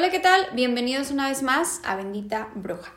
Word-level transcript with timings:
Hola, 0.00 0.08
¿qué 0.08 0.18
tal? 0.18 0.46
Bienvenidos 0.54 1.10
una 1.10 1.28
vez 1.28 1.42
más 1.42 1.82
a 1.84 1.94
Bendita 1.94 2.48
Bruja, 2.54 2.90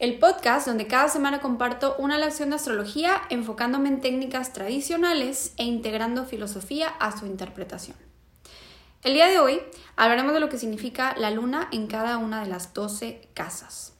el 0.00 0.18
podcast 0.18 0.66
donde 0.66 0.88
cada 0.88 1.08
semana 1.08 1.40
comparto 1.40 1.94
una 2.00 2.18
lección 2.18 2.50
de 2.50 2.56
astrología 2.56 3.22
enfocándome 3.30 3.88
en 3.88 4.00
técnicas 4.00 4.52
tradicionales 4.52 5.54
e 5.56 5.62
integrando 5.62 6.24
filosofía 6.24 6.88
a 6.88 7.16
su 7.16 7.26
interpretación. 7.26 7.96
El 9.04 9.14
día 9.14 9.28
de 9.28 9.38
hoy 9.38 9.60
hablaremos 9.94 10.34
de 10.34 10.40
lo 10.40 10.48
que 10.48 10.58
significa 10.58 11.14
la 11.16 11.30
luna 11.30 11.68
en 11.70 11.86
cada 11.86 12.18
una 12.18 12.42
de 12.42 12.48
las 12.48 12.74
12 12.74 13.28
casas. 13.34 13.92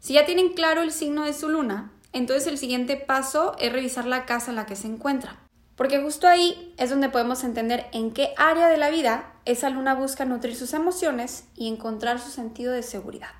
Si 0.00 0.12
ya 0.12 0.26
tienen 0.26 0.52
claro 0.52 0.82
el 0.82 0.92
signo 0.92 1.24
de 1.24 1.32
su 1.32 1.48
luna, 1.48 1.92
entonces 2.12 2.46
el 2.46 2.58
siguiente 2.58 2.98
paso 2.98 3.56
es 3.58 3.72
revisar 3.72 4.04
la 4.04 4.26
casa 4.26 4.50
en 4.50 4.56
la 4.56 4.66
que 4.66 4.76
se 4.76 4.86
encuentra. 4.86 5.38
Porque 5.76 5.98
justo 5.98 6.28
ahí 6.28 6.74
es 6.76 6.90
donde 6.90 7.08
podemos 7.08 7.42
entender 7.42 7.86
en 7.92 8.10
qué 8.10 8.34
área 8.36 8.68
de 8.68 8.76
la 8.76 8.90
vida 8.90 9.32
esa 9.44 9.70
luna 9.70 9.94
busca 9.94 10.24
nutrir 10.24 10.54
sus 10.54 10.74
emociones 10.74 11.44
y 11.56 11.68
encontrar 11.68 12.20
su 12.20 12.30
sentido 12.30 12.72
de 12.72 12.82
seguridad. 12.82 13.34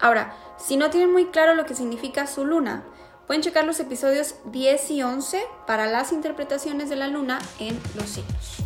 Ahora, 0.00 0.34
si 0.58 0.76
no 0.76 0.90
tienen 0.90 1.12
muy 1.12 1.26
claro 1.26 1.54
lo 1.54 1.64
que 1.64 1.74
significa 1.74 2.26
su 2.26 2.44
luna, 2.44 2.84
pueden 3.26 3.42
checar 3.42 3.64
los 3.64 3.80
episodios 3.80 4.36
10 4.46 4.90
y 4.90 5.02
11 5.02 5.42
para 5.66 5.86
las 5.86 6.12
interpretaciones 6.12 6.88
de 6.88 6.96
la 6.96 7.08
luna 7.08 7.38
en 7.58 7.78
los 7.94 8.08
signos. 8.08 8.56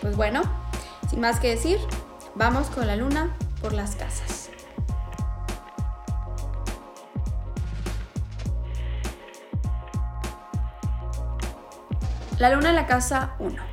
Pues 0.00 0.16
bueno, 0.16 0.42
sin 1.10 1.20
más 1.20 1.40
que 1.40 1.50
decir, 1.50 1.78
vamos 2.34 2.68
con 2.70 2.86
la 2.86 2.96
luna 2.96 3.36
por 3.60 3.72
las 3.72 3.96
casas. 3.96 4.50
La 12.38 12.50
luna 12.50 12.68
en 12.68 12.76
la 12.76 12.86
casa 12.86 13.34
1. 13.40 13.67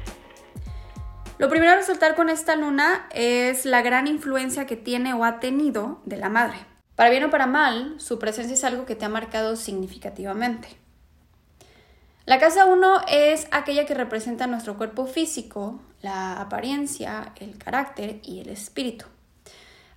Lo 1.38 1.50
primero 1.50 1.74
a 1.74 1.76
resaltar 1.76 2.16
con 2.16 2.30
esta 2.30 2.56
luna 2.56 3.08
es 3.12 3.66
la 3.66 3.82
gran 3.82 4.08
influencia 4.08 4.66
que 4.66 4.78
tiene 4.78 5.14
o 5.14 5.26
ha 5.26 5.42
tenido 5.42 6.02
de 6.06 6.16
la 6.16 6.30
madre. 6.30 6.58
Para 6.96 7.10
bien 7.10 7.26
o 7.26 7.30
para 7.30 7.46
mal, 7.46 7.96
su 8.00 8.20
presencia 8.20 8.54
es 8.54 8.64
algo 8.64 8.86
que 8.86 8.96
te 8.96 9.04
ha 9.04 9.10
marcado 9.10 9.58
significativamente. 9.58 10.70
La 12.26 12.40
casa 12.40 12.66
1 12.66 13.02
es 13.10 13.48
aquella 13.52 13.86
que 13.86 13.94
representa 13.94 14.48
nuestro 14.48 14.78
cuerpo 14.78 15.08
físico, 15.08 15.82
la 16.02 16.40
apariencia, 16.40 17.34
el 17.36 17.58
carácter 17.58 18.22
y 18.24 18.40
el 18.40 18.48
espíritu. 18.48 19.06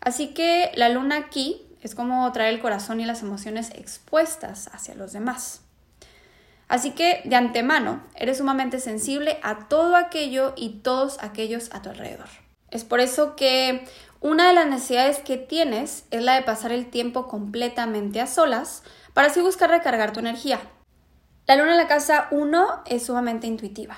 Así 0.00 0.34
que 0.34 0.72
la 0.74 0.88
luna 0.88 1.16
aquí 1.16 1.62
es 1.82 1.94
como 1.94 2.30
traer 2.32 2.52
el 2.52 2.60
corazón 2.60 3.00
y 3.00 3.06
las 3.06 3.22
emociones 3.22 3.70
expuestas 3.76 4.68
hacia 4.72 4.96
los 4.96 5.12
demás. 5.12 5.62
Así 6.68 6.90
que 6.90 7.22
de 7.24 7.36
antemano 7.36 8.02
eres 8.14 8.38
sumamente 8.38 8.78
sensible 8.78 9.38
a 9.42 9.68
todo 9.68 9.96
aquello 9.96 10.52
y 10.56 10.80
todos 10.80 11.16
aquellos 11.22 11.70
a 11.72 11.80
tu 11.82 11.88
alrededor. 11.88 12.28
Es 12.70 12.84
por 12.84 13.00
eso 13.00 13.36
que 13.36 13.86
una 14.20 14.48
de 14.48 14.54
las 14.54 14.66
necesidades 14.66 15.18
que 15.20 15.38
tienes 15.38 16.04
es 16.10 16.22
la 16.22 16.34
de 16.34 16.42
pasar 16.42 16.72
el 16.72 16.90
tiempo 16.90 17.26
completamente 17.26 18.20
a 18.20 18.26
solas 18.26 18.82
para 19.14 19.28
así 19.28 19.40
buscar 19.40 19.70
recargar 19.70 20.12
tu 20.12 20.20
energía. 20.20 20.60
La 21.46 21.56
luna 21.56 21.70
en 21.70 21.78
la 21.78 21.88
casa 21.88 22.28
1 22.30 22.82
es 22.84 23.06
sumamente 23.06 23.46
intuitiva. 23.46 23.96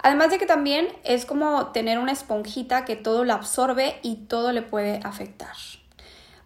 Además 0.00 0.30
de 0.30 0.38
que 0.38 0.46
también 0.46 0.86
es 1.02 1.26
como 1.26 1.72
tener 1.72 1.98
una 1.98 2.12
esponjita 2.12 2.84
que 2.84 2.94
todo 2.94 3.24
lo 3.24 3.32
absorbe 3.32 3.98
y 4.02 4.26
todo 4.26 4.52
le 4.52 4.62
puede 4.62 5.00
afectar. 5.02 5.56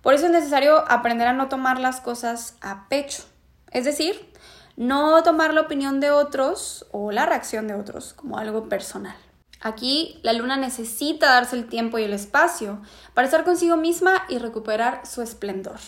Por 0.01 0.15
eso 0.15 0.27
es 0.27 0.33
necesario 0.33 0.91
aprender 0.91 1.29
a 1.29 1.35
no 1.35 1.49
tomar 1.49 1.79
las 1.79 2.01
cosas 2.01 2.57
a 2.63 2.89
pecho. 2.89 3.25
Es 3.71 3.85
decir, 3.85 4.32
no 4.77 5.23
tomar 5.23 5.55
la 5.55 5.63
opinión 5.63 6.01
de 6.01 6.11
otros 6.11 6.87
o 6.93 7.13
la 7.13 7.27
reacción 7.27 7.69
de 7.69 7.75
otros 7.75 8.13
como 8.15 8.39
algo 8.39 8.69
personal. 8.69 9.17
Aquí 9.61 10.19
la 10.23 10.33
luna 10.33 10.57
necesita 10.57 11.31
darse 11.31 11.57
el 11.57 11.69
tiempo 11.69 11.99
y 11.99 12.03
el 12.03 12.13
espacio 12.13 12.83
para 13.15 13.27
estar 13.27 13.45
consigo 13.45 13.77
misma 13.77 14.25
y 14.29 14.39
recuperar 14.39 15.07
su 15.07 15.23
esplendor. 15.23 15.79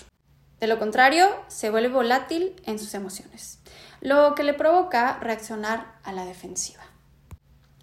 De 0.61 0.69
lo 0.69 0.79
contrario, 0.79 1.29
se 1.49 1.71
vuelve 1.71 1.89
volátil 1.89 2.55
en 2.65 2.79
sus 2.79 2.95
emociones, 2.95 3.59
lo 4.01 4.35
que 4.37 4.45
le 4.45 4.55
provoca 4.55 5.19
reaccionar 5.21 5.99
a 6.05 6.13
la 6.13 6.25
defensiva. 6.25 6.85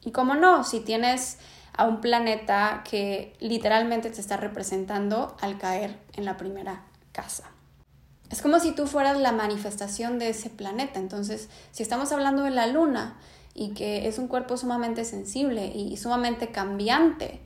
Y 0.03 0.11
como 0.11 0.35
no, 0.35 0.63
si 0.63 0.79
tienes 0.79 1.37
a 1.73 1.85
un 1.85 2.01
planeta 2.01 2.83
que 2.89 3.35
literalmente 3.39 4.09
te 4.09 4.21
está 4.21 4.37
representando 4.37 5.35
al 5.41 5.57
caer 5.57 5.99
en 6.13 6.25
la 6.25 6.37
primera 6.37 6.85
casa. 7.11 7.50
Es 8.31 8.41
como 8.41 8.59
si 8.59 8.71
tú 8.71 8.87
fueras 8.87 9.19
la 9.19 9.33
manifestación 9.33 10.17
de 10.17 10.29
ese 10.29 10.49
planeta. 10.49 10.99
Entonces, 10.99 11.49
si 11.71 11.83
estamos 11.83 12.11
hablando 12.11 12.43
de 12.43 12.51
la 12.51 12.67
luna 12.67 13.17
y 13.53 13.73
que 13.73 14.07
es 14.07 14.17
un 14.17 14.27
cuerpo 14.27 14.55
sumamente 14.55 15.03
sensible 15.03 15.67
y 15.67 15.97
sumamente 15.97 16.49
cambiante, 16.51 17.41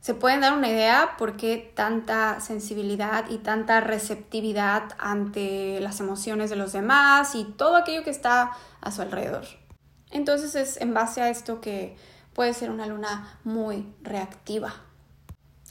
se 0.00 0.14
pueden 0.14 0.40
dar 0.40 0.56
una 0.56 0.68
idea 0.68 1.14
por 1.18 1.36
qué 1.36 1.72
tanta 1.74 2.40
sensibilidad 2.40 3.28
y 3.28 3.38
tanta 3.38 3.80
receptividad 3.80 4.84
ante 4.98 5.78
las 5.80 6.00
emociones 6.00 6.48
de 6.50 6.56
los 6.56 6.72
demás 6.72 7.34
y 7.34 7.44
todo 7.44 7.76
aquello 7.76 8.02
que 8.02 8.10
está 8.10 8.52
a 8.80 8.90
su 8.90 9.02
alrededor. 9.02 9.44
Entonces 10.10 10.54
es 10.54 10.80
en 10.80 10.94
base 10.94 11.20
a 11.20 11.28
esto 11.28 11.60
que 11.60 11.96
puede 12.34 12.54
ser 12.54 12.70
una 12.70 12.86
luna 12.86 13.38
muy 13.44 13.92
reactiva. 14.02 14.74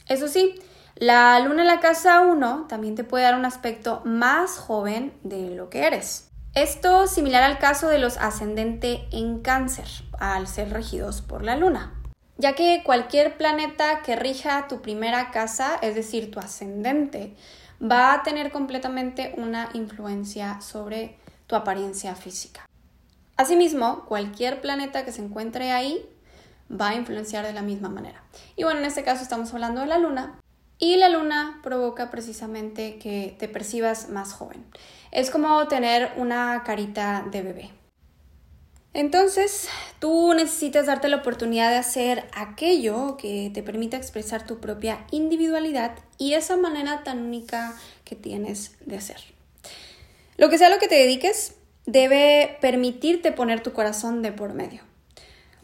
Eso 0.06 0.28
sí, 0.28 0.54
la 0.96 1.38
luna 1.40 1.62
en 1.62 1.68
la 1.68 1.80
casa 1.80 2.20
1 2.20 2.66
también 2.68 2.94
te 2.94 3.04
puede 3.04 3.24
dar 3.24 3.34
un 3.34 3.44
aspecto 3.44 4.02
más 4.04 4.58
joven 4.58 5.12
de 5.22 5.50
lo 5.50 5.70
que 5.70 5.86
eres. 5.86 6.30
Esto 6.54 7.06
similar 7.06 7.42
al 7.42 7.58
caso 7.58 7.88
de 7.88 7.98
los 7.98 8.16
ascendente 8.16 9.06
en 9.12 9.40
cáncer, 9.40 9.86
al 10.18 10.48
ser 10.48 10.72
regidos 10.72 11.22
por 11.22 11.44
la 11.44 11.56
luna. 11.56 11.94
Ya 12.38 12.54
que 12.54 12.82
cualquier 12.84 13.36
planeta 13.36 14.02
que 14.02 14.16
rija 14.16 14.66
tu 14.66 14.82
primera 14.82 15.30
casa, 15.30 15.78
es 15.80 15.94
decir, 15.94 16.30
tu 16.30 16.40
ascendente, 16.40 17.36
va 17.80 18.12
a 18.12 18.22
tener 18.22 18.50
completamente 18.50 19.32
una 19.36 19.68
influencia 19.74 20.60
sobre 20.60 21.18
tu 21.46 21.54
apariencia 21.54 22.14
física. 22.14 22.66
Asimismo, 23.36 24.04
cualquier 24.06 24.60
planeta 24.60 25.04
que 25.04 25.12
se 25.12 25.22
encuentre 25.22 25.70
ahí 25.70 26.04
va 26.70 26.90
a 26.90 26.94
influenciar 26.94 27.46
de 27.46 27.52
la 27.52 27.62
misma 27.62 27.88
manera. 27.88 28.22
Y 28.56 28.64
bueno, 28.64 28.80
en 28.80 28.86
este 28.86 29.04
caso 29.04 29.22
estamos 29.22 29.52
hablando 29.54 29.80
de 29.82 29.86
la 29.86 29.98
luna, 29.98 30.39
y 30.80 30.96
la 30.96 31.10
luna 31.10 31.60
provoca 31.62 32.10
precisamente 32.10 32.98
que 32.98 33.36
te 33.38 33.48
percibas 33.48 34.08
más 34.08 34.32
joven. 34.32 34.64
Es 35.12 35.30
como 35.30 35.68
tener 35.68 36.10
una 36.16 36.64
carita 36.64 37.26
de 37.30 37.42
bebé. 37.42 37.70
Entonces, 38.92 39.68
tú 40.00 40.32
necesitas 40.34 40.86
darte 40.86 41.08
la 41.08 41.18
oportunidad 41.18 41.70
de 41.70 41.76
hacer 41.76 42.24
aquello 42.34 43.16
que 43.18 43.50
te 43.54 43.62
permita 43.62 43.96
expresar 43.96 44.46
tu 44.46 44.58
propia 44.58 45.06
individualidad 45.12 45.92
y 46.18 46.32
esa 46.32 46.56
manera 46.56 47.04
tan 47.04 47.20
única 47.20 47.76
que 48.04 48.16
tienes 48.16 48.74
de 48.84 49.00
ser. 49.00 49.20
Lo 50.38 50.48
que 50.48 50.58
sea 50.58 50.70
lo 50.70 50.78
que 50.78 50.88
te 50.88 50.96
dediques, 50.96 51.54
debe 51.86 52.56
permitirte 52.60 53.30
poner 53.30 53.62
tu 53.62 53.72
corazón 53.72 54.22
de 54.22 54.32
por 54.32 54.54
medio. 54.54 54.82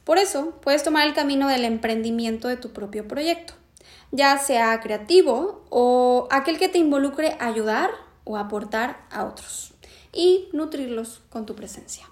Por 0.04 0.18
eso, 0.18 0.52
puedes 0.60 0.84
tomar 0.84 1.06
el 1.06 1.14
camino 1.14 1.48
del 1.48 1.64
emprendimiento 1.64 2.46
de 2.46 2.58
tu 2.58 2.72
propio 2.72 3.08
proyecto 3.08 3.54
ya 4.16 4.38
sea 4.38 4.80
creativo 4.80 5.64
o 5.68 6.26
aquel 6.30 6.58
que 6.58 6.68
te 6.68 6.78
involucre 6.78 7.36
a 7.38 7.46
ayudar 7.46 7.90
o 8.24 8.38
aportar 8.38 9.04
a 9.10 9.24
otros 9.24 9.74
y 10.12 10.48
nutrirlos 10.52 11.22
con 11.28 11.44
tu 11.44 11.54
presencia. 11.54 12.08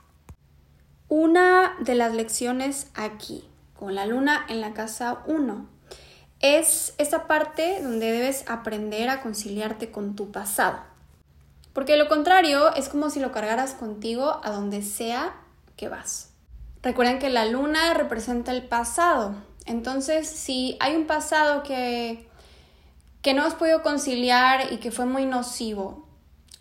Una 1.08 1.76
de 1.80 1.94
las 1.94 2.14
lecciones 2.14 2.90
aquí, 2.94 3.48
con 3.74 3.94
la 3.94 4.06
luna 4.06 4.44
en 4.48 4.60
la 4.60 4.74
casa 4.74 5.22
1, 5.26 5.66
es 6.40 6.94
esa 6.98 7.26
parte 7.26 7.80
donde 7.82 8.12
debes 8.12 8.44
aprender 8.48 9.08
a 9.08 9.22
conciliarte 9.22 9.90
con 9.90 10.14
tu 10.14 10.30
pasado. 10.30 10.80
Porque 11.72 11.96
lo 11.96 12.08
contrario 12.08 12.74
es 12.74 12.88
como 12.88 13.08
si 13.08 13.18
lo 13.18 13.32
cargaras 13.32 13.72
contigo 13.72 14.40
a 14.44 14.50
donde 14.50 14.82
sea 14.82 15.34
que 15.76 15.88
vas. 15.88 16.30
Recuerden 16.82 17.18
que 17.18 17.30
la 17.30 17.46
luna 17.46 17.94
representa 17.94 18.52
el 18.52 18.62
pasado, 18.68 19.34
entonces, 19.66 20.28
si 20.28 20.76
hay 20.80 20.94
un 20.94 21.06
pasado 21.06 21.62
que, 21.62 22.28
que 23.22 23.34
no 23.34 23.44
has 23.44 23.54
podido 23.54 23.82
conciliar 23.82 24.72
y 24.72 24.76
que 24.76 24.90
fue 24.90 25.06
muy 25.06 25.24
nocivo, 25.24 26.06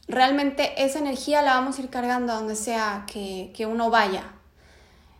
realmente 0.08 0.84
esa 0.84 1.00
energía 1.00 1.42
la 1.42 1.56
vamos 1.56 1.78
a 1.78 1.82
ir 1.82 1.90
cargando 1.90 2.34
a 2.34 2.38
donde 2.38 2.56
sea 2.56 3.06
que, 3.08 3.66
uno 3.68 3.90
vaya. 3.90 4.24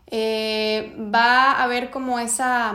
Eh, 0.06 0.94
va 0.98 1.52
a 1.52 1.64
haber 1.64 1.90
como 1.90 2.18
esa, 2.18 2.74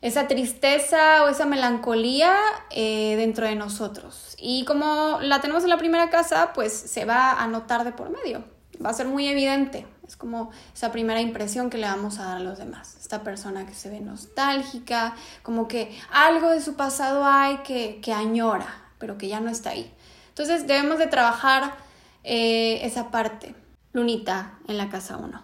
esa 0.00 0.26
tristeza 0.26 1.24
o 1.24 1.28
esa 1.28 1.46
melancolía 1.46 2.34
eh, 2.70 3.14
dentro 3.16 3.46
de 3.46 3.54
nosotros. 3.54 4.36
Y 4.38 4.64
como 4.64 5.18
la 5.22 5.40
tenemos 5.40 5.62
en 5.62 5.70
la 5.70 5.78
primera 5.78 6.10
casa, 6.10 6.52
pues 6.52 6.72
se 6.72 7.04
va 7.04 7.32
a 7.32 7.46
notar 7.46 7.84
de 7.84 7.92
por 7.92 8.10
medio. 8.10 8.44
Va 8.84 8.90
a 8.90 8.94
ser 8.94 9.06
muy 9.06 9.28
evidente. 9.28 9.86
Es 10.06 10.16
como 10.16 10.50
esa 10.74 10.92
primera 10.92 11.20
impresión 11.20 11.70
que 11.70 11.78
le 11.78 11.86
vamos 11.86 12.18
a 12.18 12.24
dar 12.24 12.36
a 12.36 12.40
los 12.40 12.58
demás. 12.58 12.96
Esta 13.00 13.22
persona 13.22 13.66
que 13.66 13.74
se 13.74 13.88
ve 13.90 14.00
nostálgica, 14.00 15.14
como 15.42 15.66
que 15.66 15.98
algo 16.10 16.50
de 16.50 16.60
su 16.60 16.74
pasado 16.74 17.24
hay 17.24 17.58
que, 17.58 18.00
añora, 18.12 18.66
pero 18.98 19.16
que 19.16 19.28
ya 19.28 19.40
no 19.40 19.50
está 19.50 19.70
ahí. 19.70 19.92
Entonces 20.28 20.66
debemos 20.66 20.98
de 20.98 21.06
trabajar 21.06 21.74
eh, 22.22 22.80
esa 22.82 23.10
parte, 23.10 23.54
lunita, 23.92 24.58
en 24.68 24.76
la 24.76 24.90
casa 24.90 25.16
1. 25.16 25.42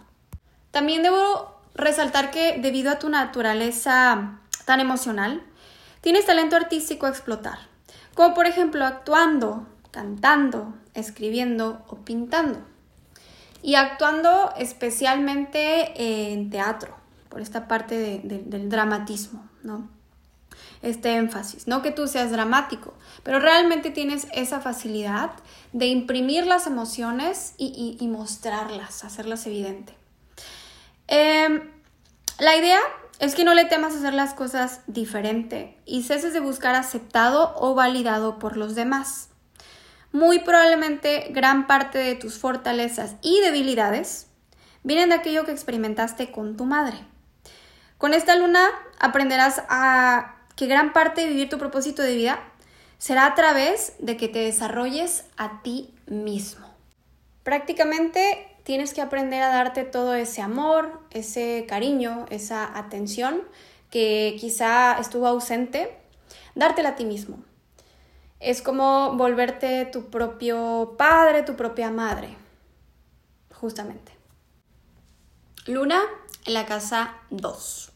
También 0.71 1.03
debo 1.03 1.61
resaltar 1.75 2.31
que 2.31 2.59
debido 2.59 2.91
a 2.91 2.99
tu 2.99 3.09
naturaleza 3.09 4.41
tan 4.67 4.81
emocional, 4.81 5.43
tienes 6.01 6.27
talento 6.27 6.57
artístico 6.57 7.07
a 7.07 7.11
explotar, 7.11 7.59
como 8.15 8.35
por 8.35 8.47
ejemplo 8.47 8.85
actuando, 8.85 9.67
cantando, 9.91 10.75
escribiendo 10.95 11.83
o 11.89 11.97
pintando. 11.97 12.70
Y 13.63 13.75
actuando 13.75 14.53
especialmente 14.57 16.33
en 16.33 16.51
teatro, 16.51 16.97
por 17.29 17.41
esta 17.41 17.69
parte 17.69 18.21
del 18.25 18.69
dramatismo, 18.69 19.49
¿no? 19.63 19.89
Este 20.83 21.15
énfasis, 21.17 21.67
no 21.67 21.83
que 21.83 21.91
tú 21.91 22.09
seas 22.09 22.31
dramático, 22.31 22.95
pero 23.23 23.39
realmente 23.39 23.91
tienes 23.91 24.27
esa 24.33 24.61
facilidad 24.61 25.33
de 25.73 25.87
imprimir 25.87 26.47
las 26.47 26.67
emociones 26.67 27.55
y, 27.59 27.99
mostrarlas, 28.09 29.05
hacerlas 29.05 29.47
evidente. 29.47 29.95
Em, 31.07 31.71
la 32.39 32.57
idea 32.57 32.81
es 33.19 33.35
que 33.35 33.45
no 33.45 33.53
le 33.53 33.67
temas 33.67 33.95
hacer 33.95 34.15
las 34.15 34.33
cosas 34.33 34.81
diferente 34.87 35.77
y 35.85 36.05
ceses 36.05 36.33
de 36.33 36.41
buscar 36.41 36.75
aceptado 36.75 37.55
o 37.57 37.75
validado 37.75 38.39
por 38.39 38.57
los 38.57 38.75
demás. 38.75 39.30
Muy 40.13 40.41
probablemente 40.41 41.29
gran 41.31 41.67
parte 41.67 41.99
de 41.99 42.17
tus 42.17 42.39
fortalezas 42.39 43.15
y 43.23 43.41
debilidades 43.41 44.27
vienen 44.83 45.11
de 45.11 45.17
aquello 45.17 45.45
que 45.45 45.53
experimentaste 45.53 46.33
con 46.33 46.57
tu 46.57 46.65
madre. 46.65 46.99
Con 47.99 48.15
esta 48.15 48.35
luna 48.35 48.69
aprenderás 48.99 49.63
a 49.69 50.37
que 50.57 50.67
gran 50.67 50.93
parte 50.93 51.21
de 51.21 51.29
vivir 51.29 51.49
tu 51.49 51.59
propósito 51.59 52.03
de 52.03 52.15
vida 52.15 52.41
será 52.99 53.27
a 53.27 53.35
través 53.35 53.95
de 53.99 54.17
que 54.17 54.29
te 54.29 54.41
desarrolles 54.41 55.25
a 55.37 55.63
ti 55.63 55.95
mismo. 56.07 56.67
Prácticamente 57.45 58.49
tienes 58.65 58.93
que 58.93 59.01
aprender 59.01 59.43
a 59.43 59.49
darte 59.49 59.85
todo 59.85 60.15
ese 60.15 60.43
amor, 60.43 61.01
ese 61.11 61.67
cariño, 61.69 62.27
esa 62.31 62.77
atención 62.79 63.43
que 63.91 64.37
quizá 64.39 64.99
estuvo 64.99 65.27
ausente, 65.27 65.97
dártela 66.55 66.91
a 66.91 66.97
ti 66.97 67.05
mismo. 67.05 67.43
Es 68.41 68.63
como 68.63 69.17
volverte 69.17 69.85
tu 69.85 70.09
propio 70.09 70.95
padre, 70.97 71.43
tu 71.43 71.57
propia 71.57 71.91
madre, 71.91 72.37
justamente. 73.53 74.13
Luna 75.67 76.01
en 76.47 76.55
la 76.55 76.65
casa 76.65 77.15
2. 77.29 77.93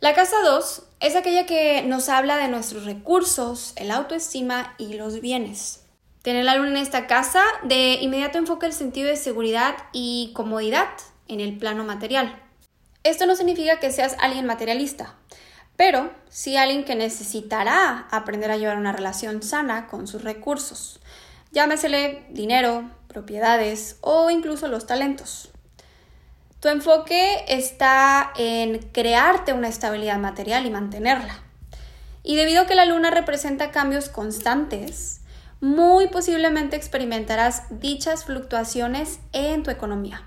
La 0.00 0.14
casa 0.14 0.36
2 0.44 0.82
es 1.00 1.16
aquella 1.16 1.46
que 1.46 1.82
nos 1.82 2.08
habla 2.08 2.36
de 2.36 2.46
nuestros 2.46 2.84
recursos, 2.84 3.72
el 3.74 3.90
autoestima 3.90 4.76
y 4.78 4.94
los 4.94 5.20
bienes. 5.20 5.82
Tener 6.22 6.44
la 6.44 6.54
luna 6.54 6.70
en 6.70 6.76
esta 6.76 7.08
casa 7.08 7.42
de 7.64 7.94
inmediato 8.00 8.38
enfoca 8.38 8.66
el 8.66 8.72
sentido 8.72 9.08
de 9.08 9.16
seguridad 9.16 9.76
y 9.92 10.30
comodidad 10.32 10.88
en 11.26 11.40
el 11.40 11.58
plano 11.58 11.82
material. 11.82 12.40
Esto 13.02 13.26
no 13.26 13.34
significa 13.34 13.80
que 13.80 13.90
seas 13.90 14.16
alguien 14.20 14.46
materialista, 14.46 15.16
pero 15.76 16.10
sí 16.28 16.56
alguien 16.56 16.84
que 16.84 16.94
necesitará 16.94 18.06
aprender 18.10 18.50
a 18.50 18.56
llevar 18.56 18.78
una 18.78 18.92
relación 18.92 19.42
sana 19.42 19.86
con 19.86 20.06
sus 20.06 20.22
recursos. 20.22 21.00
Llámesele 21.52 22.26
dinero, 22.30 22.90
propiedades 23.08 23.96
o 24.00 24.30
incluso 24.30 24.68
los 24.68 24.86
talentos. 24.86 25.50
Tu 26.60 26.68
enfoque 26.68 27.44
está 27.48 28.32
en 28.36 28.78
crearte 28.92 29.52
una 29.52 29.68
estabilidad 29.68 30.18
material 30.18 30.66
y 30.66 30.70
mantenerla. 30.70 31.38
Y 32.22 32.36
debido 32.36 32.62
a 32.62 32.66
que 32.66 32.74
la 32.74 32.86
luna 32.86 33.10
representa 33.10 33.70
cambios 33.70 34.08
constantes, 34.08 35.20
muy 35.60 36.08
posiblemente 36.08 36.76
experimentarás 36.76 37.64
dichas 37.70 38.24
fluctuaciones 38.24 39.20
en 39.32 39.62
tu 39.62 39.70
economía. 39.70 40.22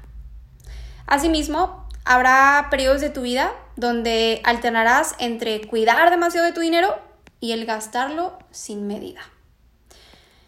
Asimismo, 1.05 1.88
habrá 2.05 2.67
periodos 2.69 3.01
de 3.01 3.09
tu 3.09 3.21
vida 3.21 3.53
donde 3.75 4.41
alternarás 4.43 5.15
entre 5.19 5.61
cuidar 5.61 6.09
demasiado 6.09 6.45
de 6.45 6.53
tu 6.53 6.61
dinero 6.61 6.97
y 7.39 7.51
el 7.53 7.65
gastarlo 7.65 8.37
sin 8.51 8.87
medida. 8.87 9.21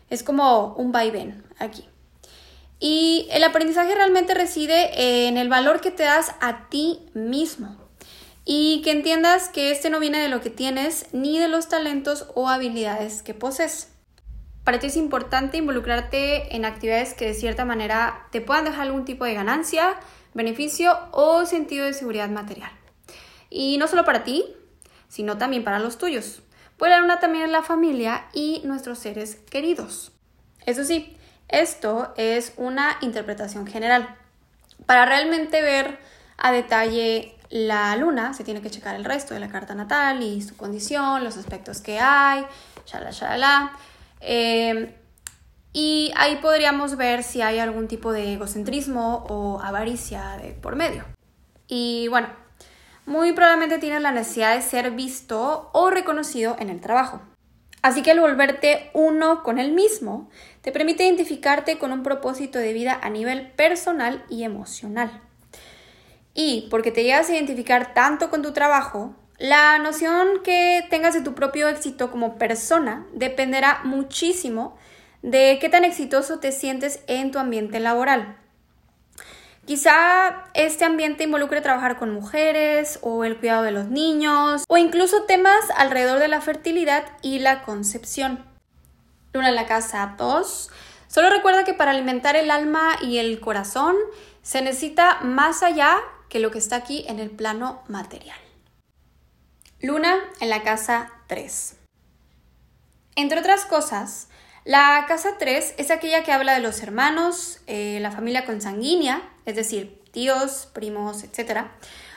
Es 0.09 0.23
como 0.23 0.73
un 0.73 0.91
vaivén 0.91 1.43
aquí. 1.57 1.87
Y 2.79 3.27
el 3.31 3.43
aprendizaje 3.43 3.93
realmente 3.95 4.33
reside 4.33 5.27
en 5.27 5.37
el 5.37 5.49
valor 5.49 5.81
que 5.81 5.91
te 5.91 6.03
das 6.03 6.33
a 6.41 6.67
ti 6.69 6.99
mismo 7.13 7.77
y 8.43 8.81
que 8.83 8.91
entiendas 8.91 9.49
que 9.49 9.71
este 9.71 9.89
no 9.89 9.99
viene 9.99 10.19
de 10.19 10.29
lo 10.29 10.41
que 10.41 10.49
tienes 10.49 11.05
ni 11.13 11.39
de 11.39 11.47
los 11.47 11.69
talentos 11.69 12.27
o 12.33 12.49
habilidades 12.49 13.21
que 13.21 13.33
posees. 13.33 13.89
Para 14.63 14.79
ti 14.79 14.87
es 14.87 14.97
importante 14.97 15.57
involucrarte 15.57 16.55
en 16.55 16.65
actividades 16.65 17.13
que 17.13 17.27
de 17.27 17.33
cierta 17.33 17.65
manera 17.65 18.27
te 18.31 18.41
puedan 18.41 18.65
dejar 18.65 18.81
algún 18.81 19.05
tipo 19.05 19.25
de 19.25 19.33
ganancia, 19.33 19.95
beneficio 20.33 20.97
o 21.11 21.45
sentido 21.45 21.85
de 21.85 21.93
seguridad 21.93 22.29
material. 22.29 22.71
Y 23.49 23.77
no 23.77 23.87
solo 23.87 24.05
para 24.05 24.23
ti, 24.23 24.45
sino 25.07 25.37
también 25.37 25.63
para 25.63 25.79
los 25.79 25.97
tuyos. 25.97 26.41
Puede 26.77 26.93
dar 26.93 27.03
una 27.03 27.19
también 27.19 27.45
en 27.45 27.51
la 27.51 27.61
familia 27.61 28.27
y 28.33 28.61
nuestros 28.63 28.97
seres 28.99 29.35
queridos. 29.49 30.11
Eso 30.65 30.83
sí, 30.83 31.17
esto 31.47 32.13
es 32.17 32.53
una 32.57 32.97
interpretación 33.01 33.67
general. 33.67 34.15
Para 34.85 35.05
realmente 35.05 35.61
ver 35.61 35.99
a 36.37 36.51
detalle 36.51 37.35
la 37.49 37.95
luna, 37.97 38.33
se 38.33 38.43
tiene 38.45 38.61
que 38.61 38.71
checar 38.71 38.95
el 38.95 39.03
resto 39.03 39.33
de 39.33 39.41
la 39.41 39.49
carta 39.49 39.75
natal 39.75 40.23
y 40.23 40.41
su 40.41 40.55
condición, 40.55 41.23
los 41.23 41.37
aspectos 41.37 41.81
que 41.81 41.99
hay, 41.99 42.45
shalala, 42.85 43.11
shalala. 43.11 43.71
Em, 44.21 44.91
y 45.73 46.11
ahí 46.15 46.37
podríamos 46.37 46.97
ver 46.97 47.23
si 47.23 47.41
hay 47.41 47.59
algún 47.59 47.87
tipo 47.87 48.11
de 48.11 48.33
egocentrismo 48.33 49.25
o 49.29 49.59
avaricia 49.61 50.37
de 50.41 50.51
por 50.53 50.75
medio. 50.75 51.05
Y 51.67 52.07
bueno, 52.09 52.27
muy 53.05 53.31
probablemente 53.31 53.79
tienes 53.79 54.01
la 54.01 54.11
necesidad 54.11 54.55
de 54.55 54.61
ser 54.61 54.91
visto 54.91 55.69
o 55.73 55.89
reconocido 55.89 56.57
en 56.59 56.69
el 56.69 56.81
trabajo. 56.81 57.21
Así 57.81 58.03
que 58.03 58.11
el 58.11 58.19
volverte 58.19 58.91
uno 58.93 59.41
con 59.41 59.57
el 59.57 59.71
mismo 59.71 60.29
te 60.61 60.71
permite 60.71 61.05
identificarte 61.05 61.79
con 61.79 61.91
un 61.91 62.03
propósito 62.03 62.59
de 62.59 62.73
vida 62.73 62.99
a 63.01 63.09
nivel 63.09 63.51
personal 63.51 64.23
y 64.29 64.43
emocional. 64.43 65.21
Y 66.33 66.67
porque 66.69 66.91
te 66.91 67.03
llegas 67.03 67.29
a 67.29 67.33
identificar 67.33 67.93
tanto 67.93 68.29
con 68.29 68.41
tu 68.41 68.53
trabajo, 68.53 69.15
la 69.39 69.79
noción 69.79 70.43
que 70.43 70.85
tengas 70.91 71.15
de 71.15 71.21
tu 71.21 71.33
propio 71.33 71.67
éxito 71.67 72.11
como 72.11 72.37
persona 72.37 73.07
dependerá 73.13 73.81
muchísimo 73.83 74.77
de 75.21 75.57
qué 75.59 75.69
tan 75.69 75.83
exitoso 75.83 76.39
te 76.39 76.51
sientes 76.51 77.01
en 77.07 77.31
tu 77.31 77.39
ambiente 77.39 77.79
laboral. 77.79 78.37
Quizá 79.65 80.45
este 80.55 80.85
ambiente 80.85 81.23
involucre 81.23 81.61
trabajar 81.61 81.99
con 81.99 82.11
mujeres 82.11 82.99
o 83.03 83.23
el 83.23 83.37
cuidado 83.37 83.61
de 83.61 83.71
los 83.71 83.87
niños 83.87 84.63
o 84.67 84.77
incluso 84.77 85.23
temas 85.23 85.61
alrededor 85.77 86.19
de 86.19 86.27
la 86.27 86.41
fertilidad 86.41 87.05
y 87.21 87.39
la 87.39 87.61
concepción. 87.61 88.43
Luna 89.33 89.49
en 89.49 89.55
la 89.55 89.67
casa 89.67 90.15
2. 90.17 90.71
Solo 91.07 91.29
recuerda 91.29 91.63
que 91.63 91.73
para 91.73 91.91
alimentar 91.91 92.35
el 92.35 92.49
alma 92.49 92.97
y 93.01 93.19
el 93.19 93.39
corazón 93.39 93.95
se 94.41 94.61
necesita 94.61 95.19
más 95.21 95.61
allá 95.61 95.97
que 96.27 96.39
lo 96.39 96.49
que 96.49 96.57
está 96.57 96.77
aquí 96.77 97.05
en 97.07 97.19
el 97.19 97.29
plano 97.29 97.83
material. 97.87 98.37
Luna 99.79 100.15
en 100.39 100.49
la 100.49 100.63
casa 100.63 101.11
3. 101.27 101.77
Entre 103.15 103.39
otras 103.39 103.65
cosas, 103.65 104.27
la 104.63 105.05
casa 105.07 105.37
3 105.39 105.75
es 105.77 105.91
aquella 105.91 106.23
que 106.23 106.31
habla 106.31 106.53
de 106.53 106.59
los 106.59 106.83
hermanos, 106.83 107.59
eh, 107.67 107.99
la 108.01 108.11
familia 108.11 108.45
consanguínea, 108.45 109.21
es 109.45 109.55
decir, 109.55 110.01
tíos, 110.11 110.67
primos, 110.73 111.23
etc. 111.23 111.65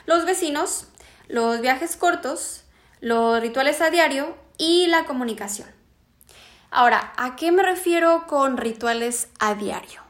Los 0.05 0.25
vecinos, 0.25 0.87
los 1.27 1.61
viajes 1.61 1.95
cortos, 1.95 2.63
los 2.99 3.41
rituales 3.41 3.81
a 3.81 3.89
diario 3.89 4.37
y 4.57 4.87
la 4.87 5.05
comunicación. 5.05 5.67
Ahora, 6.69 7.13
¿a 7.17 7.35
qué 7.35 7.51
me 7.51 7.63
refiero 7.63 8.25
con 8.27 8.57
rituales 8.57 9.29
a 9.39 9.55
diario? 9.55 10.01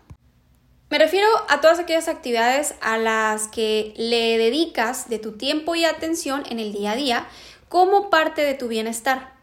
Me 0.90 1.00
refiero 1.00 1.28
a 1.50 1.62
todas 1.62 1.80
aquellas 1.80 2.08
actividades 2.08 2.76
a 2.82 2.98
las 2.98 3.48
que 3.48 3.94
le 3.98 4.38
dedicas 4.38 5.10
de 5.10 5.20
tu 5.20 5.38
tiempo 5.38 5.76
y 5.76 5.86
atención 5.86 6.44
en 6.50 6.60
el 6.60 6.74
día 6.74 6.92
a 6.92 6.96
día 6.96 7.28
como 7.70 8.10
parte 8.10 8.44
de 8.44 8.54
tu 8.54 8.68
bienestar. 8.68 9.34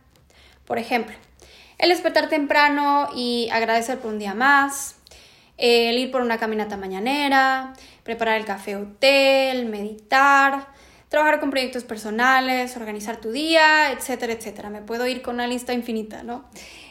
Por 0.66 0.78
ejemplo, 0.78 1.16
el 1.82 1.88
despertar 1.88 2.28
temprano 2.28 3.08
y 3.14 3.48
agradecer 3.50 3.98
por 3.98 4.12
un 4.12 4.20
día 4.20 4.34
más, 4.34 4.94
el 5.58 5.98
ir 5.98 6.12
por 6.12 6.22
una 6.22 6.38
caminata 6.38 6.76
mañanera, 6.76 7.72
preparar 8.04 8.38
el 8.38 8.44
café 8.44 8.76
hotel, 8.76 9.66
meditar, 9.66 10.68
trabajar 11.08 11.40
con 11.40 11.50
proyectos 11.50 11.82
personales, 11.82 12.76
organizar 12.76 13.16
tu 13.16 13.32
día, 13.32 13.90
etcétera, 13.90 14.32
etcétera. 14.32 14.70
Me 14.70 14.80
puedo 14.80 15.08
ir 15.08 15.22
con 15.22 15.34
una 15.34 15.48
lista 15.48 15.72
infinita, 15.72 16.22
¿no? 16.22 16.44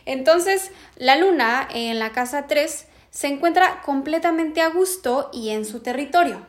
Entonces, 0.05 0.71
la 0.97 1.15
luna 1.15 1.69
en 1.73 1.97
la 1.97 2.11
casa 2.11 2.47
3 2.47 2.87
se 3.09 3.27
encuentra 3.27 3.81
completamente 3.83 4.59
a 4.59 4.67
gusto 4.67 5.29
y 5.31 5.51
en 5.51 5.63
su 5.63 5.79
territorio, 5.79 6.45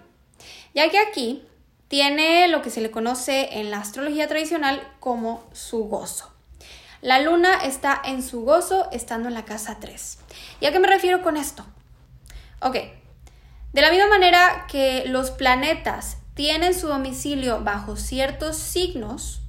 ya 0.74 0.90
que 0.90 0.98
aquí 0.98 1.46
tiene 1.86 2.48
lo 2.48 2.60
que 2.60 2.70
se 2.70 2.80
le 2.80 2.90
conoce 2.90 3.60
en 3.60 3.70
la 3.70 3.78
astrología 3.78 4.26
tradicional 4.26 4.82
como 4.98 5.44
su 5.52 5.84
gozo. 5.84 6.31
La 7.02 7.20
luna 7.20 7.56
está 7.64 8.00
en 8.04 8.22
su 8.22 8.42
gozo 8.42 8.88
estando 8.92 9.28
en 9.28 9.34
la 9.34 9.44
casa 9.44 9.78
3. 9.80 10.18
¿Y 10.60 10.66
a 10.66 10.72
qué 10.72 10.78
me 10.78 10.86
refiero 10.86 11.20
con 11.20 11.36
esto? 11.36 11.66
Ok, 12.60 12.76
de 13.72 13.80
la 13.80 13.90
misma 13.90 14.06
manera 14.06 14.66
que 14.70 15.04
los 15.06 15.32
planetas 15.32 16.18
tienen 16.34 16.78
su 16.78 16.86
domicilio 16.86 17.60
bajo 17.62 17.96
ciertos 17.96 18.56
signos, 18.56 19.40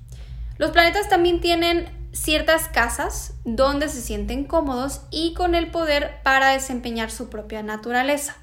Los 0.58 0.70
planetas 0.70 1.10
también 1.10 1.42
tienen 1.42 2.10
ciertas 2.14 2.68
casas 2.70 3.34
donde 3.44 3.90
se 3.90 4.02
sienten 4.02 4.46
cómodos 4.46 5.02
y 5.10 5.34
con 5.34 5.56
el 5.56 5.72
poder 5.72 6.22
para 6.24 6.52
desempeñar 6.52 7.10
su 7.10 7.30
propia 7.30 7.64
naturaleza. 7.64 8.38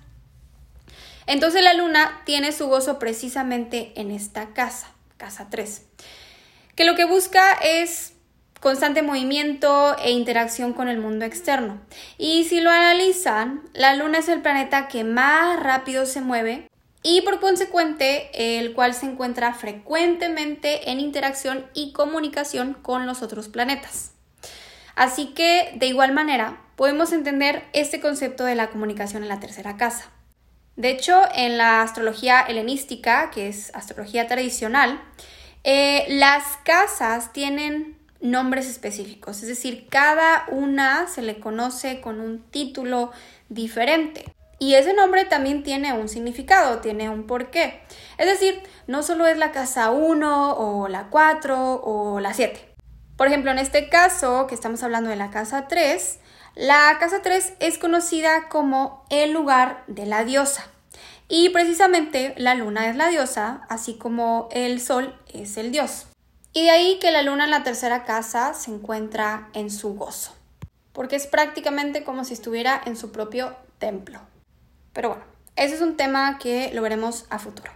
Entonces 1.26 1.62
la 1.62 1.74
luna 1.74 2.22
tiene 2.26 2.50
su 2.50 2.66
gozo 2.66 2.98
precisamente 2.98 3.92
en 3.94 4.10
esta 4.10 4.52
casa, 4.54 4.88
casa 5.16 5.46
3, 5.50 5.82
que 6.74 6.84
lo 6.84 6.96
que 6.96 7.04
busca 7.04 7.52
es 7.52 8.14
constante 8.60 9.02
movimiento 9.02 9.96
e 9.98 10.10
interacción 10.10 10.74
con 10.74 10.88
el 10.88 10.98
mundo 10.98 11.24
externo. 11.24 11.80
Y 12.18 12.44
si 12.44 12.60
lo 12.60 12.70
analizan, 12.70 13.62
la 13.72 13.94
luna 13.96 14.18
es 14.18 14.28
el 14.28 14.42
planeta 14.42 14.86
que 14.88 15.02
más 15.02 15.58
rápido 15.60 16.06
se 16.06 16.20
mueve 16.20 16.68
y 17.02 17.22
por 17.22 17.40
consecuente 17.40 18.58
el 18.58 18.74
cual 18.74 18.94
se 18.94 19.06
encuentra 19.06 19.54
frecuentemente 19.54 20.90
en 20.90 21.00
interacción 21.00 21.66
y 21.72 21.92
comunicación 21.92 22.74
con 22.74 23.06
los 23.06 23.22
otros 23.22 23.48
planetas. 23.48 24.12
Así 24.94 25.28
que 25.28 25.72
de 25.76 25.86
igual 25.86 26.12
manera 26.12 26.60
podemos 26.76 27.12
entender 27.12 27.64
este 27.72 28.00
concepto 28.00 28.44
de 28.44 28.54
la 28.54 28.68
comunicación 28.68 29.22
en 29.22 29.30
la 29.30 29.40
tercera 29.40 29.78
casa. 29.78 30.10
De 30.76 30.90
hecho, 30.90 31.22
en 31.34 31.58
la 31.58 31.82
astrología 31.82 32.40
helenística, 32.40 33.30
que 33.30 33.48
es 33.48 33.74
astrología 33.74 34.26
tradicional, 34.26 35.00
eh, 35.64 36.06
las 36.08 36.56
casas 36.64 37.32
tienen 37.32 37.99
nombres 38.20 38.68
específicos, 38.68 39.42
es 39.42 39.48
decir, 39.48 39.86
cada 39.88 40.44
una 40.48 41.06
se 41.06 41.22
le 41.22 41.40
conoce 41.40 42.00
con 42.00 42.20
un 42.20 42.42
título 42.42 43.12
diferente. 43.48 44.34
Y 44.58 44.74
ese 44.74 44.92
nombre 44.92 45.24
también 45.24 45.62
tiene 45.62 45.94
un 45.94 46.08
significado, 46.08 46.80
tiene 46.80 47.08
un 47.08 47.26
porqué. 47.26 47.80
Es 48.18 48.26
decir, 48.26 48.62
no 48.86 49.02
solo 49.02 49.26
es 49.26 49.38
la 49.38 49.52
casa 49.52 49.90
1 49.90 50.52
o 50.52 50.86
la 50.88 51.08
4 51.08 51.80
o 51.82 52.20
la 52.20 52.34
7. 52.34 52.74
Por 53.16 53.26
ejemplo, 53.26 53.50
en 53.50 53.58
este 53.58 53.88
caso, 53.88 54.46
que 54.46 54.54
estamos 54.54 54.82
hablando 54.82 55.08
de 55.08 55.16
la 55.16 55.30
casa 55.30 55.66
3, 55.66 56.18
la 56.56 56.94
casa 57.00 57.22
3 57.22 57.54
es 57.60 57.78
conocida 57.78 58.48
como 58.50 59.06
el 59.08 59.32
lugar 59.32 59.82
de 59.86 60.04
la 60.04 60.24
diosa. 60.24 60.66
Y 61.26 61.48
precisamente 61.50 62.34
la 62.36 62.54
luna 62.54 62.90
es 62.90 62.96
la 62.96 63.08
diosa, 63.08 63.62
así 63.70 63.96
como 63.96 64.48
el 64.52 64.78
sol 64.80 65.18
es 65.32 65.56
el 65.56 65.72
dios. 65.72 66.09
Y 66.52 66.64
de 66.64 66.70
ahí 66.70 66.98
que 66.98 67.12
la 67.12 67.22
luna 67.22 67.44
en 67.44 67.50
la 67.50 67.62
tercera 67.62 68.04
casa 68.04 68.54
se 68.54 68.72
encuentra 68.72 69.50
en 69.52 69.70
su 69.70 69.94
gozo, 69.94 70.34
porque 70.92 71.14
es 71.14 71.28
prácticamente 71.28 72.02
como 72.02 72.24
si 72.24 72.34
estuviera 72.34 72.80
en 72.84 72.96
su 72.96 73.12
propio 73.12 73.54
templo. 73.78 74.20
Pero 74.92 75.10
bueno, 75.10 75.24
ese 75.54 75.76
es 75.76 75.80
un 75.80 75.96
tema 75.96 76.38
que 76.38 76.72
lo 76.74 76.82
veremos 76.82 77.26
a 77.30 77.38
futuro. 77.38 77.70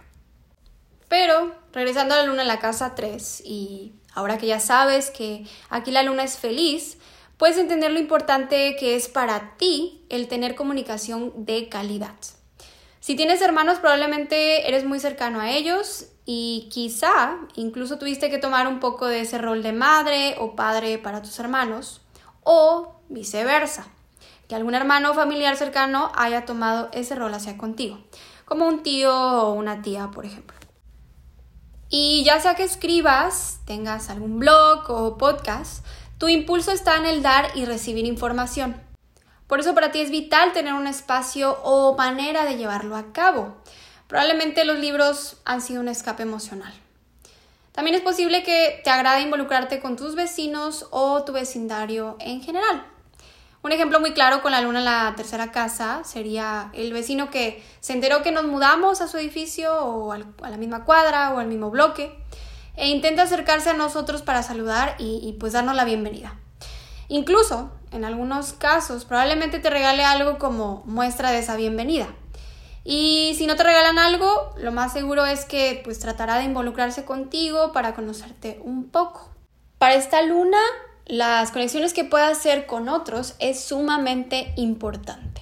Pero 1.07 1.55
regresando 1.71 2.15
a 2.15 2.17
la 2.17 2.23
luna 2.23 2.41
en 2.41 2.49
la 2.49 2.59
casa 2.59 2.95
3 2.95 3.43
y 3.45 3.93
ahora 4.13 4.37
que 4.37 4.47
ya 4.47 4.59
sabes 4.59 5.09
que 5.09 5.45
aquí 5.69 5.91
la 5.91 6.03
luna 6.03 6.23
es 6.23 6.37
feliz, 6.37 6.97
puedes 7.37 7.57
entender 7.57 7.91
lo 7.91 7.99
importante 7.99 8.75
que 8.77 8.95
es 8.95 9.07
para 9.07 9.55
ti 9.57 10.03
el 10.09 10.27
tener 10.27 10.55
comunicación 10.55 11.31
de 11.45 11.69
calidad. 11.69 12.15
Si 13.05 13.15
tienes 13.15 13.39
hermanos, 13.43 13.77
probablemente 13.77 14.67
eres 14.67 14.83
muy 14.83 14.99
cercano 14.99 15.39
a 15.39 15.51
ellos 15.51 16.07
y 16.25 16.67
quizá 16.71 17.37
incluso 17.53 17.99
tuviste 17.99 18.31
que 18.31 18.39
tomar 18.39 18.65
un 18.65 18.79
poco 18.79 19.05
de 19.05 19.21
ese 19.21 19.37
rol 19.37 19.61
de 19.61 19.73
madre 19.73 20.35
o 20.39 20.55
padre 20.55 20.97
para 20.97 21.21
tus 21.21 21.37
hermanos 21.37 22.01
o 22.41 22.95
viceversa 23.09 23.85
que 24.47 24.55
algún 24.55 24.73
hermano 24.73 25.11
o 25.11 25.13
familiar 25.13 25.55
cercano 25.55 26.11
haya 26.15 26.45
tomado 26.45 26.89
ese 26.93 27.13
rol 27.13 27.31
hacia 27.35 27.59
contigo, 27.59 27.99
como 28.43 28.67
un 28.67 28.81
tío 28.81 29.13
o 29.13 29.53
una 29.53 29.83
tía, 29.83 30.09
por 30.09 30.25
ejemplo. 30.25 30.57
Y 31.89 32.23
ya 32.23 32.39
sea 32.39 32.55
que 32.55 32.63
escribas, 32.63 33.59
tengas 33.67 34.09
algún 34.09 34.39
blog 34.39 34.89
o 34.89 35.19
podcast, 35.19 35.85
tu 36.17 36.27
impulso 36.27 36.71
está 36.71 36.97
en 36.97 37.05
el 37.05 37.21
dar 37.21 37.51
y 37.53 37.65
recibir 37.65 38.07
información. 38.07 38.83
Por 39.47 39.59
eso 39.59 39.75
para 39.75 39.91
ti 39.91 39.99
es 40.01 40.09
vital 40.09 40.53
tener 40.53 40.73
un 40.73 40.87
espacio 40.87 41.59
o 41.63 41.95
manera 41.95 42.45
de 42.45 42.57
llevarlo 42.57 42.95
a 42.95 43.13
cabo. 43.13 43.55
Probablemente 44.07 44.65
los 44.65 44.79
libros 44.79 45.37
han 45.45 45.61
sido 45.61 45.81
un 45.81 45.87
escape 45.87 46.23
emocional. 46.23 46.73
También 47.71 47.95
es 47.95 48.01
posible 48.01 48.43
que 48.43 48.79
te 48.83 48.89
agrade 48.89 49.21
involucrarte 49.21 49.79
con 49.81 49.97
tus 49.97 50.15
vecinos 50.15 50.87
o 50.91 51.23
tu 51.23 51.33
vecindario 51.33 52.15
en 52.19 52.41
general. 52.41 52.85
Un 53.63 53.71
ejemplo 53.71 53.99
muy 53.99 54.13
claro 54.13 54.41
con 54.43 54.51
la 54.51 54.61
luna 54.61 54.79
en 54.79 54.85
la 54.85 55.13
tercera 55.17 55.51
casa 55.51 56.03
sería 56.03 56.69
el 56.73 56.93
vecino 56.93 57.31
que 57.31 57.63
se 57.79 57.93
enteró 57.93 58.21
que 58.21 58.31
nos 58.31 58.45
mudamos 58.45 59.01
a 59.01 59.07
su 59.07 59.17
edificio 59.17 59.73
o 59.73 60.11
a 60.11 60.49
la 60.49 60.57
misma 60.57 60.85
cuadra 60.85 61.33
o 61.33 61.39
al 61.39 61.47
mismo 61.47 61.71
bloque 61.71 62.15
e 62.75 62.89
intenta 62.89 63.23
acercarse 63.23 63.71
a 63.71 63.73
nosotros 63.73 64.21
para 64.21 64.43
saludar 64.43 64.95
y, 64.99 65.35
pues 65.39 65.53
darnos 65.53 65.75
la 65.75 65.83
bienvenida. 65.83 66.35
Incluso, 67.07 67.71
en 67.95 68.05
algunos 68.05 68.53
casos, 68.53 69.05
probablemente 69.05 69.59
te 69.59 69.69
regale 69.69 70.03
algo 70.03 70.37
como 70.37 70.83
muestra 70.85 71.31
de 71.31 71.39
esa 71.39 71.55
bienvenida. 71.55 72.07
Y 72.83 73.33
si 73.37 73.47
no 73.47 73.55
te 73.55 73.63
regalan 73.63 73.97
algo, 73.97 74.53
lo 74.57 74.71
más 74.71 74.93
seguro 74.93 75.25
es 75.25 75.45
que 75.45 75.81
pues 75.83 75.99
tratará 75.99 76.37
de 76.37 76.43
involucrarse 76.43 77.05
contigo 77.05 77.71
para 77.71 77.95
conocerte 77.95 78.59
un 78.63 78.89
poco. 78.89 79.29
Para 79.79 79.95
esta 79.95 80.21
luna 80.21 80.59
las 81.05 81.51
conexiones 81.51 81.93
que 81.93 82.03
puedas 82.03 82.37
hacer 82.37 82.65
con 82.65 82.89
otros 82.89 83.35
es 83.39 83.63
sumamente 83.63 84.53
importante. 84.55 85.41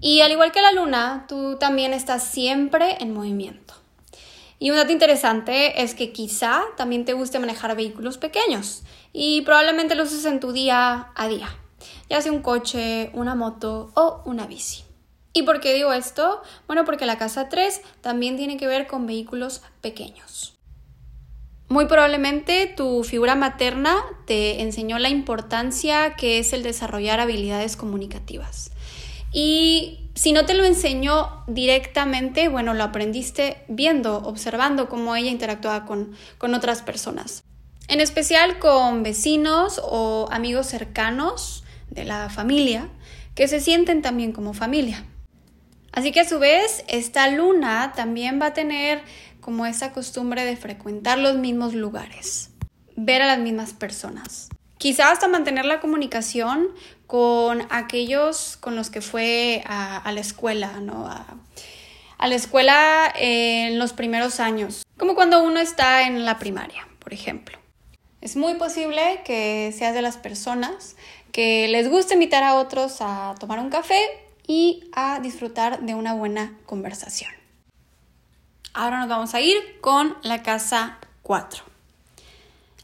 Y 0.00 0.22
al 0.22 0.32
igual 0.32 0.52
que 0.52 0.62
la 0.62 0.72
luna, 0.72 1.26
tú 1.28 1.56
también 1.58 1.92
estás 1.92 2.24
siempre 2.24 2.96
en 3.00 3.12
movimiento. 3.12 3.74
Y 4.58 4.70
un 4.70 4.76
dato 4.76 4.92
interesante 4.92 5.82
es 5.82 5.94
que 5.94 6.12
quizá 6.12 6.62
también 6.76 7.04
te 7.04 7.12
guste 7.12 7.38
manejar 7.38 7.76
vehículos 7.76 8.16
pequeños 8.16 8.84
y 9.14 9.42
probablemente 9.42 9.94
lo 9.94 10.02
uses 10.02 10.26
en 10.26 10.40
tu 10.40 10.52
día 10.52 11.12
a 11.14 11.28
día, 11.28 11.48
ya 12.10 12.20
sea 12.20 12.32
un 12.32 12.42
coche, 12.42 13.10
una 13.14 13.34
moto 13.34 13.92
o 13.94 14.20
una 14.26 14.46
bici. 14.46 14.82
¿Y 15.32 15.44
por 15.44 15.60
qué 15.60 15.72
digo 15.72 15.92
esto? 15.92 16.42
Bueno, 16.66 16.84
porque 16.84 17.06
la 17.06 17.16
casa 17.16 17.48
3 17.48 17.80
también 18.02 18.36
tiene 18.36 18.56
que 18.56 18.66
ver 18.66 18.86
con 18.86 19.06
vehículos 19.06 19.62
pequeños. 19.80 20.54
Muy 21.68 21.86
probablemente 21.86 22.66
tu 22.76 23.04
figura 23.04 23.36
materna 23.36 23.96
te 24.26 24.62
enseñó 24.62 24.98
la 24.98 25.08
importancia 25.08 26.14
que 26.14 26.38
es 26.38 26.52
el 26.52 26.62
desarrollar 26.62 27.20
habilidades 27.20 27.76
comunicativas. 27.76 28.72
Y 29.32 30.10
si 30.14 30.32
no 30.32 30.44
te 30.44 30.54
lo 30.54 30.64
enseñó 30.64 31.44
directamente, 31.46 32.48
bueno, 32.48 32.74
lo 32.74 32.84
aprendiste 32.84 33.64
viendo, 33.68 34.18
observando 34.18 34.88
cómo 34.88 35.16
ella 35.16 35.30
interactuaba 35.30 35.84
con, 35.86 36.14
con 36.38 36.54
otras 36.54 36.82
personas. 36.82 37.44
En 37.88 38.00
especial 38.00 38.58
con 38.58 39.02
vecinos 39.02 39.80
o 39.84 40.28
amigos 40.30 40.66
cercanos 40.66 41.64
de 41.90 42.04
la 42.04 42.30
familia 42.30 42.88
que 43.34 43.46
se 43.48 43.60
sienten 43.60 44.00
también 44.00 44.32
como 44.32 44.54
familia. 44.54 45.04
Así 45.92 46.10
que 46.10 46.20
a 46.20 46.28
su 46.28 46.38
vez, 46.38 46.84
esta 46.88 47.28
luna 47.28 47.92
también 47.94 48.40
va 48.40 48.46
a 48.46 48.54
tener 48.54 49.02
como 49.40 49.66
esa 49.66 49.92
costumbre 49.92 50.44
de 50.44 50.56
frecuentar 50.56 51.18
los 51.18 51.36
mismos 51.36 51.74
lugares, 51.74 52.50
ver 52.96 53.22
a 53.22 53.26
las 53.26 53.38
mismas 53.38 53.74
personas. 53.74 54.48
Quizás 54.78 55.12
hasta 55.12 55.28
mantener 55.28 55.66
la 55.66 55.80
comunicación 55.80 56.68
con 57.06 57.66
aquellos 57.70 58.56
con 58.56 58.74
los 58.74 58.90
que 58.90 59.02
fue 59.02 59.62
a, 59.66 60.10
la 60.10 60.20
escuela, 60.20 60.80
¿no? 60.80 61.06
A, 61.06 61.26
a 62.18 62.28
la 62.28 62.34
escuela 62.34 63.12
en 63.16 63.78
los 63.78 63.92
primeros 63.92 64.40
años, 64.40 64.84
como 64.96 65.14
cuando 65.14 65.42
uno 65.42 65.60
está 65.60 66.06
en 66.06 66.24
la 66.24 66.38
primaria, 66.38 66.88
por 66.98 67.12
ejemplo. 67.12 67.63
Es 68.24 68.36
muy 68.36 68.54
posible 68.54 69.20
que 69.22 69.70
seas 69.76 69.92
de 69.92 70.00
las 70.00 70.16
personas 70.16 70.96
que 71.30 71.68
les 71.68 71.90
guste 71.90 72.14
invitar 72.14 72.42
a 72.42 72.54
otros 72.54 72.96
a 73.00 73.34
tomar 73.38 73.58
un 73.58 73.68
café 73.68 74.00
y 74.46 74.88
a 74.94 75.20
disfrutar 75.20 75.82
de 75.82 75.94
una 75.94 76.14
buena 76.14 76.56
conversación. 76.64 77.30
Ahora 78.72 79.00
nos 79.00 79.10
vamos 79.10 79.34
a 79.34 79.42
ir 79.42 79.78
con 79.82 80.16
la 80.22 80.42
casa 80.42 80.96
4. 81.20 81.64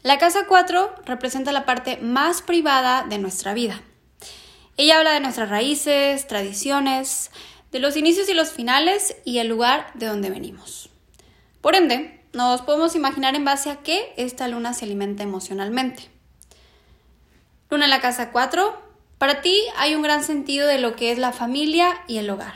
La 0.03 0.19
casa 0.19 0.45
4 0.47 0.97
representa 1.05 1.51
la 1.51 1.65
parte 1.65 1.97
más 1.97 2.43
privada 2.43 3.03
de 3.09 3.17
nuestra 3.17 3.55
vida. 3.55 3.81
Ella 4.77 4.99
habla 4.99 5.13
de 5.13 5.21
nuestras 5.21 5.49
raíces, 5.49 6.27
tradiciones, 6.27 7.31
de 7.71 7.79
los 7.79 7.97
inicios 7.97 8.29
y 8.29 8.35
los 8.35 8.51
finales 8.51 9.15
y 9.25 9.39
el 9.39 9.47
lugar 9.47 9.87
de 9.95 10.05
donde 10.05 10.29
venimos. 10.29 10.91
Por 11.61 11.73
ende, 11.73 12.20
nos 12.33 12.61
podemos 12.61 12.95
imaginar 12.95 13.35
en 13.35 13.45
base 13.45 13.69
a 13.69 13.77
qué 13.77 14.13
esta 14.17 14.47
luna 14.47 14.73
se 14.73 14.85
alimenta 14.85 15.23
emocionalmente. 15.23 16.09
Luna 17.69 17.85
en 17.85 17.91
la 17.91 18.01
casa 18.01 18.31
4, 18.31 18.81
para 19.17 19.41
ti 19.41 19.57
hay 19.77 19.95
un 19.95 20.01
gran 20.01 20.23
sentido 20.23 20.67
de 20.67 20.79
lo 20.79 20.95
que 20.95 21.11
es 21.11 21.19
la 21.19 21.31
familia 21.31 22.03
y 22.07 22.17
el 22.17 22.29
hogar. 22.29 22.55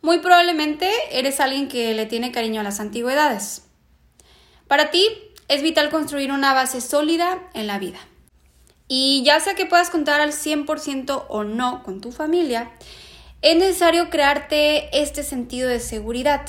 Muy 0.00 0.18
probablemente 0.18 0.90
eres 1.10 1.40
alguien 1.40 1.68
que 1.68 1.92
le 1.94 2.06
tiene 2.06 2.30
cariño 2.30 2.60
a 2.60 2.64
las 2.64 2.80
antigüedades. 2.80 3.64
Para 4.68 4.90
ti 4.90 5.06
es 5.48 5.62
vital 5.62 5.90
construir 5.90 6.30
una 6.30 6.54
base 6.54 6.80
sólida 6.80 7.50
en 7.54 7.66
la 7.66 7.78
vida. 7.78 7.98
Y 8.86 9.22
ya 9.24 9.40
sea 9.40 9.54
que 9.54 9.66
puedas 9.66 9.90
contar 9.90 10.20
al 10.20 10.32
100% 10.32 11.24
o 11.28 11.44
no 11.44 11.82
con 11.82 12.00
tu 12.00 12.12
familia, 12.12 12.70
es 13.42 13.56
necesario 13.56 14.10
crearte 14.10 14.88
este 14.98 15.22
sentido 15.22 15.68
de 15.68 15.80
seguridad, 15.80 16.42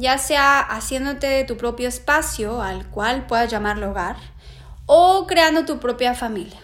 ya 0.00 0.16
sea 0.16 0.60
haciéndote 0.60 1.44
tu 1.44 1.58
propio 1.58 1.86
espacio 1.86 2.62
al 2.62 2.88
cual 2.88 3.26
puedas 3.26 3.50
llamarlo 3.50 3.90
hogar 3.90 4.16
o 4.86 5.26
creando 5.26 5.66
tu 5.66 5.78
propia 5.78 6.14
familia. 6.14 6.58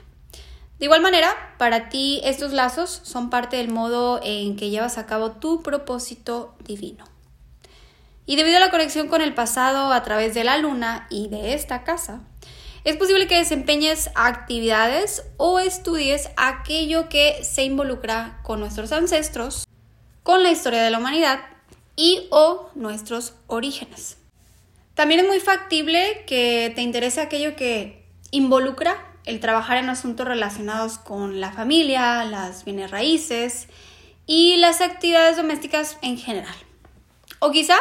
De 0.78 0.86
igual 0.86 1.02
manera, 1.02 1.28
para 1.58 1.90
ti 1.90 2.22
estos 2.24 2.54
lazos 2.54 3.02
son 3.04 3.28
parte 3.28 3.58
del 3.58 3.68
modo 3.68 4.20
en 4.22 4.56
que 4.56 4.70
llevas 4.70 4.96
a 4.96 5.04
cabo 5.04 5.32
tu 5.32 5.62
propósito 5.62 6.56
divino. 6.64 7.04
Y 8.24 8.36
debido 8.36 8.56
a 8.56 8.60
la 8.60 8.70
conexión 8.70 9.06
con 9.08 9.20
el 9.20 9.34
pasado 9.34 9.92
a 9.92 10.02
través 10.02 10.32
de 10.32 10.42
la 10.42 10.56
luna 10.56 11.06
y 11.10 11.28
de 11.28 11.52
esta 11.52 11.84
casa, 11.84 12.22
es 12.84 12.96
posible 12.96 13.26
que 13.26 13.36
desempeñes 13.36 14.10
actividades 14.14 15.24
o 15.36 15.58
estudies 15.58 16.30
aquello 16.38 17.10
que 17.10 17.44
se 17.44 17.64
involucra 17.64 18.40
con 18.42 18.60
nuestros 18.60 18.92
ancestros, 18.92 19.68
con 20.22 20.42
la 20.42 20.50
historia 20.50 20.82
de 20.82 20.90
la 20.90 20.98
humanidad 20.98 21.40
y 21.96 22.28
o 22.30 22.70
nuestros 22.74 23.34
orígenes. 23.46 24.18
También 24.94 25.20
es 25.20 25.26
muy 25.26 25.40
factible 25.40 26.24
que 26.26 26.72
te 26.74 26.82
interese 26.82 27.20
aquello 27.20 27.56
que 27.56 28.06
involucra 28.30 28.96
el 29.24 29.40
trabajar 29.40 29.78
en 29.78 29.90
asuntos 29.90 30.26
relacionados 30.26 30.98
con 30.98 31.40
la 31.40 31.52
familia, 31.52 32.24
las 32.24 32.64
bienes 32.64 32.90
raíces 32.90 33.68
y 34.26 34.56
las 34.56 34.80
actividades 34.80 35.36
domésticas 35.36 35.98
en 36.02 36.16
general. 36.16 36.54
O 37.40 37.50
quizá 37.50 37.76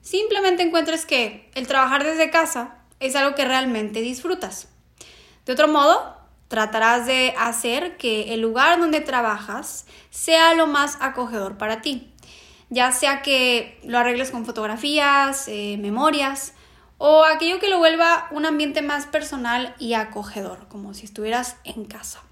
simplemente 0.00 0.62
encuentres 0.62 1.04
que 1.04 1.50
el 1.54 1.66
trabajar 1.66 2.04
desde 2.04 2.30
casa 2.30 2.78
es 3.00 3.14
algo 3.14 3.34
que 3.34 3.44
realmente 3.44 4.00
disfrutas. 4.00 4.68
De 5.46 5.52
otro 5.52 5.68
modo, 5.68 6.16
tratarás 6.48 7.06
de 7.06 7.34
hacer 7.38 7.96
que 7.98 8.34
el 8.34 8.40
lugar 8.40 8.80
donde 8.80 9.00
trabajas 9.00 9.86
sea 10.10 10.54
lo 10.54 10.66
más 10.66 10.96
acogedor 11.00 11.58
para 11.58 11.82
ti 11.82 12.12
ya 12.70 12.92
sea 12.92 13.22
que 13.22 13.80
lo 13.84 13.98
arregles 13.98 14.30
con 14.30 14.44
fotografías, 14.44 15.48
eh, 15.48 15.76
memorias 15.78 16.54
o 16.98 17.24
aquello 17.24 17.60
que 17.60 17.68
lo 17.68 17.78
vuelva 17.78 18.28
un 18.30 18.44
ambiente 18.44 18.82
más 18.82 19.06
personal 19.06 19.74
y 19.78 19.94
acogedor, 19.94 20.66
como 20.68 20.94
si 20.94 21.06
estuvieras 21.06 21.56
en 21.64 21.84
casa. 21.84 22.22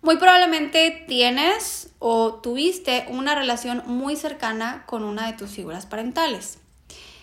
Muy 0.00 0.16
probablemente 0.16 1.04
tienes 1.06 1.90
o 2.00 2.34
tuviste 2.34 3.06
una 3.08 3.36
relación 3.36 3.82
muy 3.86 4.16
cercana 4.16 4.84
con 4.86 5.04
una 5.04 5.26
de 5.26 5.34
tus 5.34 5.50
figuras 5.50 5.86
parentales. 5.86 6.58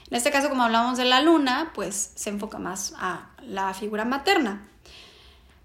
En 0.09 0.15
este 0.15 0.31
caso, 0.31 0.49
como 0.49 0.63
hablamos 0.63 0.97
de 0.97 1.05
la 1.05 1.21
luna, 1.21 1.71
pues 1.75 2.13
se 2.15 2.29
enfoca 2.29 2.57
más 2.57 2.93
a 2.97 3.31
la 3.41 3.73
figura 3.73 4.05
materna. 4.05 4.65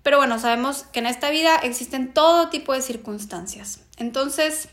Pero 0.02 0.18
bueno, 0.18 0.38
sabemos 0.38 0.82
que 0.92 0.98
en 0.98 1.06
esta 1.06 1.30
vida 1.30 1.56
existen 1.56 2.12
todo 2.12 2.50
tipo 2.50 2.72
de 2.72 2.82
circunstancias. 2.82 3.80
Entonces, 3.96 4.68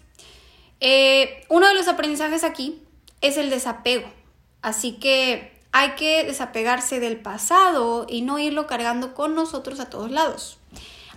eh, 0.81 1.45
uno 1.47 1.67
de 1.67 1.75
los 1.75 1.88
aprendizajes 1.88 2.43
aquí 2.43 2.81
es 3.21 3.38
el 3.38 3.50
desapego. 3.50 4.11
Así 4.61 4.93
que 4.93 5.57
hay 5.71 5.91
que 5.91 6.23
desapegarse 6.23 7.00
del 7.00 7.17
pasado 7.17 8.05
y 8.09 8.23
no 8.23 8.39
irlo 8.39 8.67
cargando 8.67 9.13
con 9.13 9.35
nosotros 9.35 9.79
a 9.79 9.89
todos 9.89 10.11
lados. 10.11 10.57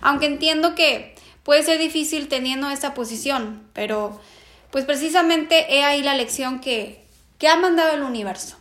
Aunque 0.01 0.27
entiendo 0.27 0.75
que 0.75 1.15
puede 1.43 1.63
ser 1.63 1.79
difícil 1.79 2.27
teniendo 2.27 2.69
esta 2.69 2.93
posición, 2.93 3.67
pero 3.73 4.19
pues 4.71 4.85
precisamente 4.85 5.75
he 5.75 5.83
ahí 5.83 6.03
la 6.03 6.15
lección 6.15 6.59
que, 6.59 7.05
que 7.37 7.47
ha 7.47 7.55
mandado 7.55 7.93
el 7.93 8.03
universo. 8.03 8.57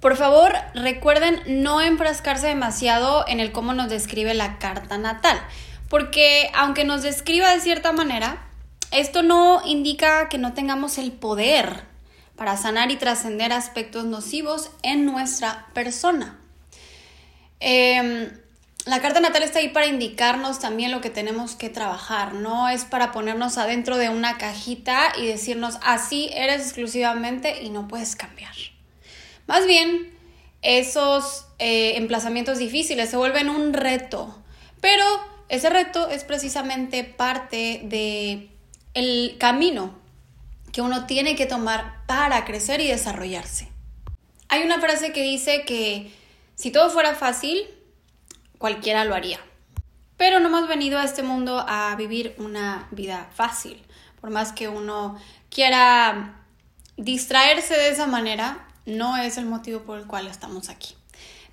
Por 0.00 0.16
favor, 0.16 0.52
recuerden 0.74 1.40
no 1.46 1.80
enfrascarse 1.80 2.48
demasiado 2.48 3.24
en 3.28 3.40
el 3.40 3.52
cómo 3.52 3.72
nos 3.72 3.88
describe 3.88 4.34
la 4.34 4.58
carta 4.58 4.98
natal, 4.98 5.40
porque 5.88 6.50
aunque 6.54 6.84
nos 6.84 7.02
describa 7.02 7.50
de 7.50 7.60
cierta 7.60 7.92
manera, 7.92 8.48
esto 8.92 9.22
no 9.22 9.62
indica 9.64 10.28
que 10.28 10.38
no 10.38 10.52
tengamos 10.52 10.98
el 10.98 11.12
poder 11.12 11.84
para 12.36 12.56
sanar 12.56 12.90
y 12.90 12.96
trascender 12.96 13.52
aspectos 13.52 14.04
nocivos 14.04 14.70
en 14.82 15.06
nuestra 15.06 15.66
persona. 15.74 16.38
Em, 17.60 18.30
la 18.84 19.00
carta 19.00 19.20
natal 19.20 19.44
está 19.44 19.60
ahí 19.60 19.68
para 19.68 19.86
indicarnos 19.86 20.58
también 20.58 20.90
lo 20.90 21.00
que 21.00 21.10
tenemos 21.10 21.54
que 21.54 21.68
trabajar, 21.68 22.34
no 22.34 22.68
es 22.68 22.84
para 22.84 23.12
ponernos 23.12 23.58
adentro 23.58 23.96
de 23.96 24.08
una 24.08 24.38
cajita 24.38 25.12
y 25.16 25.26
decirnos 25.26 25.78
así 25.82 26.30
eres 26.32 26.62
exclusivamente 26.62 27.62
y 27.62 27.70
no 27.70 27.86
puedes 27.86 28.16
cambiar. 28.16 28.54
Más 29.46 29.66
bien, 29.66 30.10
esos 30.62 31.46
eh, 31.58 31.96
emplazamientos 31.96 32.58
difíciles 32.58 33.08
se 33.08 33.16
vuelven 33.16 33.48
un 33.48 33.72
reto, 33.72 34.36
pero 34.80 35.04
ese 35.48 35.70
reto 35.70 36.08
es 36.08 36.24
precisamente 36.24 37.04
parte 37.04 37.82
de 37.84 38.51
el 38.94 39.36
camino 39.38 39.94
que 40.72 40.80
uno 40.80 41.06
tiene 41.06 41.36
que 41.36 41.46
tomar 41.46 42.04
para 42.06 42.44
crecer 42.44 42.80
y 42.80 42.88
desarrollarse. 42.88 43.68
Hay 44.48 44.62
una 44.62 44.80
frase 44.80 45.12
que 45.12 45.22
dice 45.22 45.64
que 45.64 46.12
si 46.54 46.70
todo 46.70 46.90
fuera 46.90 47.14
fácil, 47.14 47.66
cualquiera 48.58 49.04
lo 49.04 49.14
haría. 49.14 49.40
Pero 50.16 50.40
no 50.40 50.48
hemos 50.48 50.68
venido 50.68 50.98
a 50.98 51.04
este 51.04 51.22
mundo 51.22 51.64
a 51.66 51.94
vivir 51.96 52.34
una 52.38 52.86
vida 52.90 53.28
fácil. 53.34 53.82
Por 54.20 54.30
más 54.30 54.52
que 54.52 54.68
uno 54.68 55.18
quiera 55.50 56.44
distraerse 56.96 57.74
de 57.74 57.90
esa 57.90 58.06
manera, 58.06 58.68
no 58.86 59.16
es 59.16 59.36
el 59.36 59.46
motivo 59.46 59.80
por 59.82 59.98
el 59.98 60.06
cual 60.06 60.26
estamos 60.26 60.68
aquí. 60.68 60.94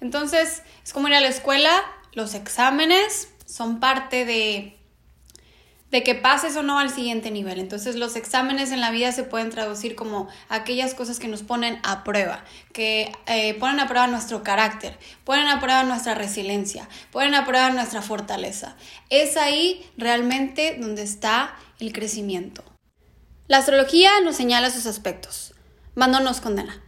Entonces, 0.02 0.64
es 0.84 0.94
como 0.94 1.08
ir 1.08 1.16
a 1.16 1.22
la 1.22 1.28
escuela, 1.28 1.82
los 2.14 2.34
exámenes 2.34 3.30
son 3.46 3.80
parte 3.80 4.26
de 4.26 4.79
de 5.92 6.04
que 6.04 6.16
pases 6.16 6.56
o 6.56 6.64
no 6.64 6.80
al 6.80 6.90
siguiente 6.90 7.32
nivel. 7.32 7.60
Entonces 7.60 7.96
los 7.96 8.16
exámenes 8.16 8.72
en 8.72 8.82
la 8.82 8.92
vida 8.92 9.12
se 9.12 9.24
pueden 9.24 9.50
traducir 9.50 9.96
como 9.96 10.28
aquellas 10.48 10.94
cosas 10.94 11.20
que 11.20 11.28
nos 11.28 11.44
ponen 11.44 11.80
a 11.84 12.04
prueba, 12.04 12.44
que 12.74 13.12
eh, 13.26 13.56
ponen 13.56 13.80
a 13.80 13.88
prueba 13.88 14.08
nuestro 14.08 14.44
carácter, 14.44 14.98
ponen 15.24 15.48
a 15.48 15.60
prueba 15.60 15.84
nuestra 15.84 16.16
resiliencia, 16.16 16.88
ponen 17.12 17.36
a 17.36 17.46
prueba 17.46 17.70
nuestra 17.72 18.02
fortaleza. 18.02 18.76
Es 19.10 19.38
ahí 19.38 19.86
realmente 19.98 20.78
donde 20.80 21.04
está 21.04 21.56
el 21.80 21.92
crecimiento. 21.94 22.64
La 23.48 23.58
astrología 23.58 24.12
nos 24.24 24.36
señala 24.36 24.70
sus 24.70 24.86
aspectos, 24.86 25.56
mas 25.96 26.10
no 26.10 26.20
nos 26.20 26.40
condena. 26.40 26.84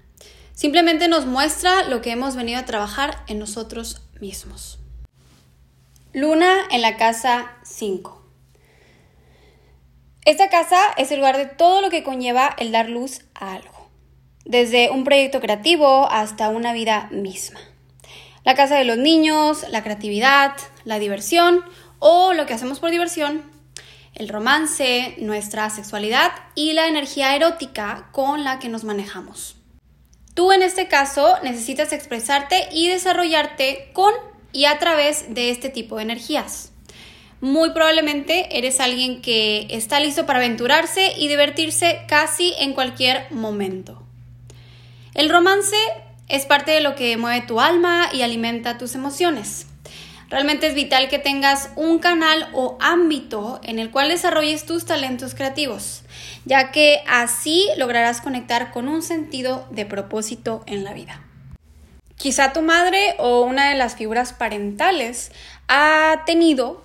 Simplemente 0.54 1.08
nos 1.08 1.26
muestra 1.26 1.84
lo 1.90 2.02
que 2.02 2.12
hemos 2.12 2.36
venido 2.36 2.60
a 2.60 2.66
trabajar 2.66 3.24
en 3.28 3.40
nosotros 3.40 4.04
mismos. 4.20 4.78
Luna 6.14 6.54
en 6.70 6.82
la 6.82 6.98
casa 6.98 7.54
5. 7.64 8.21
Esta 10.24 10.50
casa 10.50 10.80
es 10.98 11.12
el 11.12 11.18
lugar 11.18 11.38
de 11.38 11.48
todo 11.48 11.82
lo 11.82 11.90
que 11.90 12.04
conlleva 12.04 12.56
el 12.60 12.72
dar 12.72 12.90
luz 12.90 13.22
a 13.34 13.54
algo, 13.54 13.90
desde 14.46 14.92
un 14.92 15.04
proyecto 15.04 15.42
creativo 15.42 16.08
hasta 16.12 16.50
una 16.50 16.74
vida 16.74 17.10
misma. 17.12 17.60
La 18.44 18.54
casa 18.54 18.76
de 18.76 18.86
los 18.86 19.00
niños, 19.00 19.66
la 19.70 19.82
creatividad, 19.82 20.52
la 20.84 21.00
diversión 21.00 21.66
o 21.98 22.34
lo 22.34 22.46
que 22.46 22.54
hacemos 22.54 22.80
por 22.80 22.92
diversión, 22.92 23.50
el 24.14 24.30
romance, 24.30 25.16
nuestra 25.18 25.72
sexualidad 25.72 26.32
y 26.54 26.74
la 26.74 26.86
energía 26.86 27.36
erótica 27.36 28.10
con 28.12 28.44
la 28.44 28.60
que 28.60 28.70
nos 28.70 28.84
manejamos. 28.84 29.56
Tú 30.36 30.52
en 30.52 30.62
este 30.62 30.88
caso 30.88 31.38
necesitas 31.42 31.94
expresarte 31.94 32.70
y 32.72 32.90
desarrollarte 32.90 33.90
con 33.94 34.14
y 34.52 34.66
a 34.66 34.78
través 34.78 35.34
de 35.34 35.50
este 35.50 35.70
tipo 35.70 35.96
de 35.96 36.04
energías 36.04 36.71
muy 37.42 37.72
probablemente 37.72 38.58
eres 38.58 38.80
alguien 38.80 39.22
que 39.22 39.68
está 39.72 40.00
listo 40.00 40.26
para 40.26 40.40
aventurarse 40.40 41.14
y 41.18 41.28
divertirse 41.28 42.02
casi 42.08 42.54
en 42.60 42.74
cualquier 42.74 43.26
momento. 43.32 44.02
El 45.16 45.30
romance 45.30 45.76
es 46.30 46.46
parte 46.46 46.72
de 46.72 46.82
lo 46.82 46.96
que 46.96 47.18
mueve 47.18 47.46
tu 47.46 47.60
alma 47.60 48.10
y 48.14 48.22
alimenta 48.22 48.78
tus 48.78 48.96
emociones. 48.96 49.68
Realmente 50.30 50.68
es 50.68 50.76
vital 50.76 51.10
que 51.10 51.20
tengas 51.20 51.72
un 51.76 52.00
canal 52.00 52.48
o 52.54 52.78
ámbito 52.80 53.60
en 53.64 53.80
el 53.80 53.92
cual 53.92 54.08
desarrolles 54.08 54.66
tus 54.66 54.86
talentos 54.86 55.36
creativos, 55.36 56.04
ya 56.46 56.72
que 56.72 57.04
así 57.06 57.68
lograrás 57.76 58.22
conectar 58.22 58.72
con 58.72 58.88
un 58.88 59.02
sentido 59.02 59.68
de 59.72 59.86
propósito 59.86 60.64
en 60.68 60.86
la 60.86 60.94
vida. 60.94 61.22
Quizá 62.16 62.54
tu 62.54 62.62
madre 62.62 63.16
o 63.18 63.42
una 63.42 63.70
de 63.70 63.76
las 63.76 63.96
figuras 63.96 64.32
parentales 64.32 65.34
ha 65.68 66.22
tenido 66.26 66.82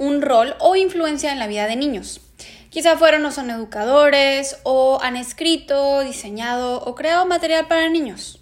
un 0.00 0.22
rol 0.22 0.56
o 0.60 0.76
influencia 0.76 1.30
en 1.30 1.38
la 1.38 1.46
vida 1.46 1.66
de 1.66 1.76
niños. 1.76 2.22
Quizá 2.70 2.96
fueron 2.96 3.24
o 3.26 3.30
son 3.30 3.50
educadores 3.50 4.56
o 4.62 4.98
han 5.02 5.16
escrito, 5.16 6.00
diseñado 6.00 6.82
o 6.82 6.94
creado 6.94 7.26
material 7.26 7.68
para 7.68 7.88
niños. 7.90 8.40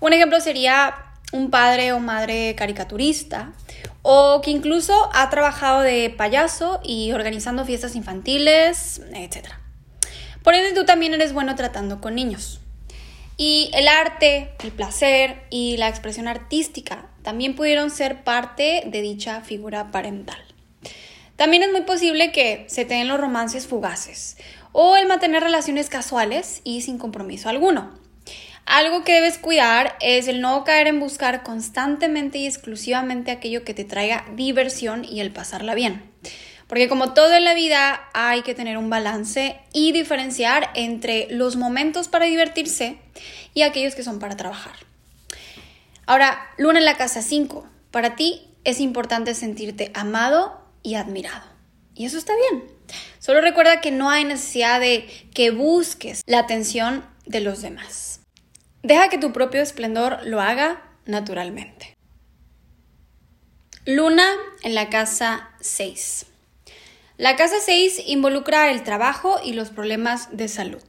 Un 0.00 0.12
ejemplo 0.12 0.40
sería 0.40 1.12
un 1.32 1.50
padre 1.50 1.92
o 1.92 2.00
madre 2.00 2.56
caricaturista 2.56 3.52
o 4.02 4.40
que 4.42 4.50
incluso 4.50 5.10
ha 5.14 5.30
trabajado 5.30 5.80
de 5.82 6.10
payaso 6.10 6.80
y 6.82 7.12
organizando 7.12 7.64
fiestas 7.64 7.94
infantiles, 7.94 9.00
etc. 9.14 9.50
Por 10.42 10.54
ende, 10.54 10.72
tú 10.72 10.84
también 10.84 11.14
eres 11.14 11.32
bueno 11.32 11.54
tratando 11.54 12.00
con 12.00 12.16
niños. 12.16 12.60
Y 13.36 13.70
el 13.74 13.86
arte, 13.86 14.54
el 14.64 14.72
placer 14.72 15.44
y 15.50 15.76
la 15.76 15.88
expresión 15.88 16.26
artística 16.26 17.10
también 17.22 17.54
pudieron 17.54 17.90
ser 17.90 18.24
parte 18.24 18.82
de 18.86 19.02
dicha 19.02 19.40
figura 19.42 19.92
parental. 19.92 20.49
También 21.40 21.62
es 21.62 21.72
muy 21.72 21.80
posible 21.80 22.32
que 22.32 22.66
se 22.68 22.84
tengan 22.84 23.08
los 23.08 23.18
romances 23.18 23.66
fugaces 23.66 24.36
o 24.72 24.96
el 24.96 25.08
mantener 25.08 25.42
relaciones 25.42 25.88
casuales 25.88 26.60
y 26.64 26.82
sin 26.82 26.98
compromiso 26.98 27.48
alguno. 27.48 27.98
Algo 28.66 29.04
que 29.04 29.14
debes 29.14 29.38
cuidar 29.38 29.96
es 30.02 30.28
el 30.28 30.42
no 30.42 30.64
caer 30.64 30.86
en 30.86 31.00
buscar 31.00 31.42
constantemente 31.42 32.36
y 32.36 32.46
exclusivamente 32.46 33.30
aquello 33.30 33.64
que 33.64 33.72
te 33.72 33.86
traiga 33.86 34.26
diversión 34.36 35.02
y 35.02 35.20
el 35.20 35.32
pasarla 35.32 35.74
bien. 35.74 36.02
Porque 36.66 36.90
como 36.90 37.14
todo 37.14 37.32
en 37.32 37.44
la 37.44 37.54
vida 37.54 38.02
hay 38.12 38.42
que 38.42 38.54
tener 38.54 38.76
un 38.76 38.90
balance 38.90 39.58
y 39.72 39.92
diferenciar 39.92 40.68
entre 40.74 41.26
los 41.30 41.56
momentos 41.56 42.08
para 42.08 42.26
divertirse 42.26 42.98
y 43.54 43.62
aquellos 43.62 43.94
que 43.94 44.02
son 44.02 44.18
para 44.18 44.36
trabajar. 44.36 44.74
Ahora, 46.04 46.50
luna 46.58 46.80
en 46.80 46.84
la 46.84 46.98
casa 46.98 47.22
5. 47.22 47.66
Para 47.90 48.14
ti 48.14 48.42
es 48.64 48.78
importante 48.78 49.34
sentirte 49.34 49.90
amado 49.94 50.60
y 50.82 50.94
admirado. 50.94 51.44
Y 51.94 52.06
eso 52.06 52.18
está 52.18 52.32
bien. 52.36 52.64
Solo 53.18 53.40
recuerda 53.40 53.80
que 53.80 53.90
no 53.90 54.10
hay 54.10 54.24
necesidad 54.24 54.80
de 54.80 55.06
que 55.34 55.50
busques 55.50 56.22
la 56.26 56.38
atención 56.38 57.04
de 57.26 57.40
los 57.40 57.62
demás. 57.62 58.20
Deja 58.82 59.08
que 59.08 59.18
tu 59.18 59.32
propio 59.32 59.60
esplendor 59.60 60.20
lo 60.24 60.40
haga 60.40 60.82
naturalmente. 61.04 61.94
Luna 63.84 64.26
en 64.62 64.74
la 64.74 64.88
casa 64.88 65.50
6. 65.60 66.26
La 67.18 67.36
casa 67.36 67.56
6 67.60 68.04
involucra 68.06 68.70
el 68.70 68.82
trabajo 68.82 69.38
y 69.44 69.52
los 69.52 69.70
problemas 69.70 70.34
de 70.36 70.48
salud. 70.48 70.82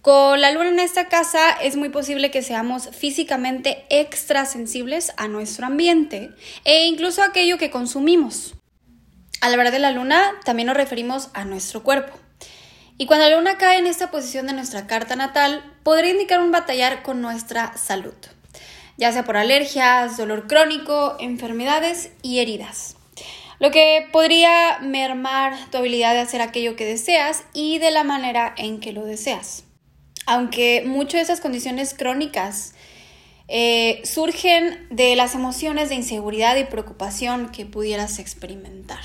Con 0.00 0.40
la 0.40 0.52
luna 0.52 0.68
en 0.68 0.80
esta 0.80 1.08
casa 1.08 1.50
es 1.50 1.76
muy 1.76 1.88
posible 1.88 2.30
que 2.30 2.42
seamos 2.42 2.90
físicamente 2.96 3.84
extrasensibles 3.90 5.12
a 5.16 5.26
nuestro 5.26 5.66
ambiente 5.66 6.30
e 6.64 6.86
incluso 6.86 7.22
a 7.22 7.26
aquello 7.26 7.58
que 7.58 7.70
consumimos. 7.70 8.55
Al 9.40 9.52
hablar 9.52 9.70
de 9.70 9.78
la 9.78 9.90
luna 9.90 10.32
también 10.44 10.66
nos 10.66 10.76
referimos 10.76 11.30
a 11.34 11.44
nuestro 11.44 11.82
cuerpo. 11.82 12.16
Y 12.98 13.06
cuando 13.06 13.28
la 13.28 13.36
luna 13.36 13.58
cae 13.58 13.78
en 13.78 13.86
esta 13.86 14.10
posición 14.10 14.46
de 14.46 14.54
nuestra 14.54 14.86
carta 14.86 15.16
natal, 15.16 15.62
podría 15.82 16.12
indicar 16.12 16.40
un 16.40 16.50
batallar 16.50 17.02
con 17.02 17.20
nuestra 17.20 17.76
salud, 17.76 18.14
ya 18.96 19.12
sea 19.12 19.24
por 19.24 19.36
alergias, 19.36 20.16
dolor 20.16 20.46
crónico, 20.46 21.16
enfermedades 21.20 22.10
y 22.22 22.38
heridas. 22.38 22.96
Lo 23.58 23.70
que 23.70 24.08
podría 24.12 24.78
mermar 24.80 25.54
tu 25.70 25.78
habilidad 25.78 26.12
de 26.14 26.20
hacer 26.20 26.40
aquello 26.40 26.76
que 26.76 26.86
deseas 26.86 27.44
y 27.52 27.78
de 27.78 27.90
la 27.90 28.04
manera 28.04 28.54
en 28.56 28.80
que 28.80 28.92
lo 28.92 29.04
deseas. 29.04 29.64
Aunque 30.26 30.82
muchas 30.86 31.14
de 31.14 31.20
esas 31.20 31.40
condiciones 31.40 31.94
crónicas 31.94 32.74
eh, 33.48 34.00
surgen 34.04 34.88
de 34.90 35.14
las 35.14 35.36
emociones 35.36 35.88
de 35.88 35.94
inseguridad 35.94 36.56
y 36.56 36.64
preocupación 36.64 37.50
que 37.50 37.64
pudieras 37.64 38.18
experimentar. 38.18 39.04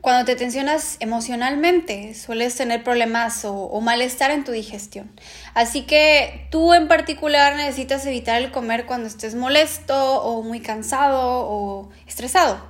Cuando 0.00 0.24
te 0.24 0.34
tensionas 0.34 0.96
emocionalmente, 1.00 2.14
sueles 2.14 2.56
tener 2.56 2.82
problemas 2.82 3.44
o, 3.44 3.78
malestar 3.82 4.30
en 4.30 4.44
tu 4.44 4.52
digestión. 4.52 5.12
Así 5.52 5.82
que 5.82 6.48
tú 6.50 6.72
en 6.72 6.88
particular 6.88 7.54
necesitas 7.56 8.06
evitar 8.06 8.40
el 8.40 8.50
comer 8.50 8.86
cuando 8.86 9.08
estés 9.08 9.34
molesto 9.34 10.22
o 10.22 10.42
muy 10.42 10.60
cansado 10.60 11.20
o 11.46 11.90
estresado. 12.06 12.64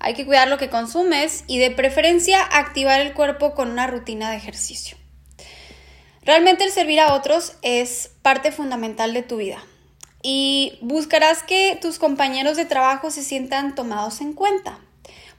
Hay 0.00 0.14
que 0.14 0.26
cuidar 0.26 0.48
lo 0.48 0.58
que 0.58 0.70
consumes 0.70 1.44
y 1.46 1.58
de 1.60 1.70
preferencia 1.70 2.42
activar 2.42 3.00
el 3.00 3.12
cuerpo 3.12 3.54
con 3.54 3.70
una 3.70 3.86
rutina 3.86 4.32
de 4.32 4.38
ejercicio. 4.38 4.96
Realmente 6.24 6.64
el 6.64 6.72
servir 6.72 6.98
a 6.98 7.14
otros 7.14 7.58
es 7.62 8.10
parte 8.22 8.50
fundamental 8.50 9.14
de 9.14 9.22
tu 9.22 9.36
vida 9.36 9.62
y 10.22 10.78
buscarás 10.80 11.42
que 11.42 11.78
tus 11.80 11.98
compañeros 11.98 12.56
de 12.56 12.64
trabajo 12.64 13.10
se 13.10 13.22
sientan 13.22 13.74
tomados 13.74 14.20
en 14.20 14.32
cuenta 14.32 14.78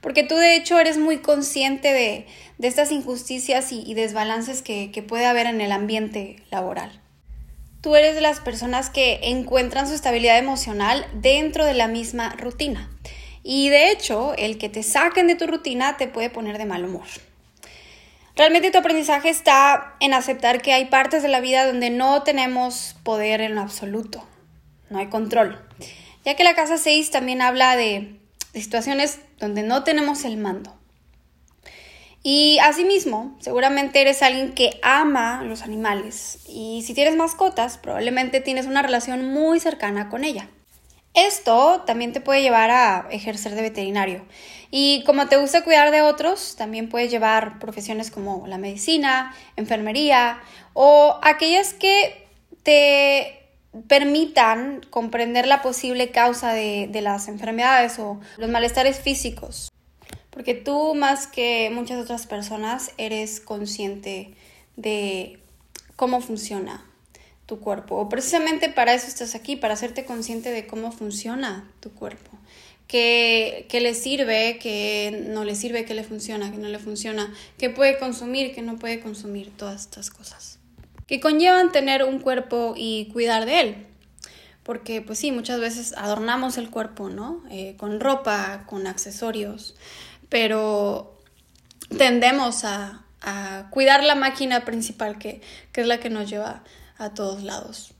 porque 0.02 0.24
tú 0.24 0.36
de 0.36 0.56
hecho 0.56 0.78
eres 0.78 0.98
muy 0.98 1.18
consciente 1.18 1.92
de, 1.92 2.26
estas 2.60 2.92
injusticias 2.92 3.72
y, 3.72 3.94
desbalances 3.94 4.60
que, 4.60 5.04
puede 5.08 5.24
haber 5.24 5.46
en 5.46 5.60
el 5.60 5.72
ambiente 5.72 6.36
laboral. 6.50 7.00
Tú 7.80 7.96
eres 7.96 8.14
de 8.14 8.20
las 8.20 8.40
personas 8.40 8.90
que 8.90 9.20
encuentran 9.22 9.88
su 9.88 9.94
estabilidad 9.94 10.38
emocional 10.38 11.06
dentro 11.14 11.64
de 11.64 11.74
la 11.74 11.88
misma 11.88 12.34
rutina. 12.36 12.90
Y 13.42 13.70
de 13.70 13.90
hecho, 13.90 14.34
el 14.36 14.58
que 14.58 14.68
te 14.68 14.82
saquen 14.82 15.26
de 15.26 15.34
tu 15.34 15.46
rutina 15.46 15.96
te 15.96 16.06
puede 16.06 16.30
poner 16.30 16.58
de 16.58 16.66
mal 16.66 16.84
humor. 16.84 17.06
Realmente 18.36 18.70
tu 18.70 18.78
aprendizaje 18.78 19.28
está 19.28 19.96
en 20.00 20.14
aceptar 20.14 20.62
que 20.62 20.72
hay 20.72 20.86
partes 20.86 21.22
de 21.22 21.28
la 21.28 21.40
vida 21.40 21.66
donde 21.66 21.90
no 21.90 22.22
tenemos 22.22 22.96
poder 23.02 23.40
en 23.40 23.58
absoluto, 23.58 24.26
no 24.92 24.98
hay 24.98 25.08
control. 25.08 25.58
Ya 26.24 26.36
que 26.36 26.44
la 26.44 26.54
casa 26.54 26.78
6 26.78 27.10
también 27.10 27.42
habla 27.42 27.76
de 27.76 28.16
situaciones 28.54 29.18
donde 29.38 29.62
no 29.62 29.82
tenemos 29.82 30.24
el 30.24 30.36
mando. 30.36 30.76
Y 32.22 32.58
asimismo, 32.60 33.36
seguramente 33.40 34.00
eres 34.00 34.22
alguien 34.22 34.52
que 34.52 34.78
ama 34.82 35.42
los 35.42 35.62
animales 35.62 36.38
y 36.48 36.84
si 36.86 36.94
tienes 36.94 37.16
mascotas, 37.16 37.78
probablemente 37.78 38.40
tienes 38.40 38.66
una 38.66 38.82
relación 38.82 39.32
muy 39.32 39.58
cercana 39.58 40.08
con 40.08 40.22
ella. 40.22 40.48
Esto 41.14 41.82
también 41.84 42.12
te 42.12 42.20
puede 42.20 42.42
llevar 42.42 42.70
a 42.70 43.08
ejercer 43.10 43.54
de 43.54 43.62
veterinario. 43.62 44.24
Y 44.70 45.02
como 45.04 45.26
te 45.26 45.36
gusta 45.36 45.64
cuidar 45.64 45.90
de 45.90 46.00
otros, 46.00 46.54
también 46.56 46.88
puedes 46.88 47.10
llevar 47.10 47.58
profesiones 47.58 48.10
como 48.10 48.46
la 48.46 48.56
medicina, 48.56 49.34
enfermería 49.56 50.40
o 50.74 51.18
aquellas 51.22 51.74
que 51.74 52.26
te 52.62 53.41
permitan 53.88 54.80
comprender 54.90 55.46
la 55.46 55.62
posible 55.62 56.10
causa 56.10 56.52
de, 56.52 56.88
las 57.02 57.28
enfermedades 57.28 57.98
o 57.98 58.20
los 58.36 58.50
malestares 58.50 58.98
físicos. 58.98 59.70
Porque 60.30 60.54
tú 60.54 60.94
más 60.94 61.26
que 61.26 61.70
muchas 61.72 62.02
otras 62.02 62.26
personas 62.26 62.92
eres 62.96 63.40
consciente 63.40 64.34
de 64.76 65.38
cómo 65.96 66.20
funciona 66.20 66.86
tu 67.46 67.60
cuerpo. 67.60 67.96
O 67.96 68.08
precisamente 68.08 68.68
para 68.68 68.94
eso 68.94 69.08
estás 69.08 69.34
aquí, 69.34 69.56
para 69.56 69.74
hacerte 69.74 70.04
consciente 70.04 70.50
de 70.50 70.66
cómo 70.66 70.92
funciona 70.92 71.70
tu 71.80 71.92
cuerpo. 71.92 72.30
¿Qué, 72.88 73.66
qué 73.70 73.80
le 73.80 73.94
sirve, 73.94 74.58
qué 74.58 75.26
no 75.28 75.44
le 75.44 75.54
sirve, 75.54 75.84
qué 75.86 75.94
le 75.94 76.04
funciona, 76.04 76.50
qué 76.50 76.58
no 76.58 76.68
le 76.68 76.78
funciona, 76.78 77.32
qué 77.56 77.70
puede 77.70 77.98
consumir, 77.98 78.54
qué 78.54 78.60
no 78.60 78.78
puede 78.78 79.00
consumir, 79.00 79.50
todas 79.56 79.82
estas 79.82 80.10
cosas 80.10 80.51
que 81.12 81.20
conllevan 81.20 81.72
tener 81.72 82.04
un 82.04 82.20
cuerpo 82.20 82.72
y 82.74 83.10
cuidar 83.12 83.44
de 83.44 83.60
él. 83.60 83.86
Porque 84.62 85.02
pues 85.02 85.18
sí, 85.18 85.30
muchas 85.30 85.60
veces 85.60 85.92
adornamos 85.98 86.56
el 86.56 86.70
cuerpo, 86.70 87.10
¿no? 87.10 87.42
Eh, 87.50 87.74
con 87.76 88.00
ropa, 88.00 88.64
con 88.66 88.86
accesorios, 88.86 89.76
pero 90.30 91.20
tendemos 91.98 92.64
a, 92.64 93.04
cuidar 93.68 94.02
la 94.02 94.14
máquina 94.14 94.64
principal 94.64 95.18
que, 95.18 95.42
es 95.74 95.86
la 95.86 96.00
que 96.00 96.08
nos 96.08 96.30
lleva 96.30 96.64
a 96.96 97.12
todos 97.12 97.42
lados. 97.42 97.92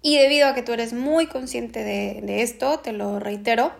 Y 0.00 0.18
debido 0.18 0.46
a 0.46 0.54
que 0.54 0.62
tú 0.62 0.70
eres 0.70 0.92
muy 0.92 1.26
consciente 1.26 1.82
de 1.82 2.42
esto, 2.42 2.78
te 2.78 2.92
lo 2.92 3.18
reitero, 3.18 3.72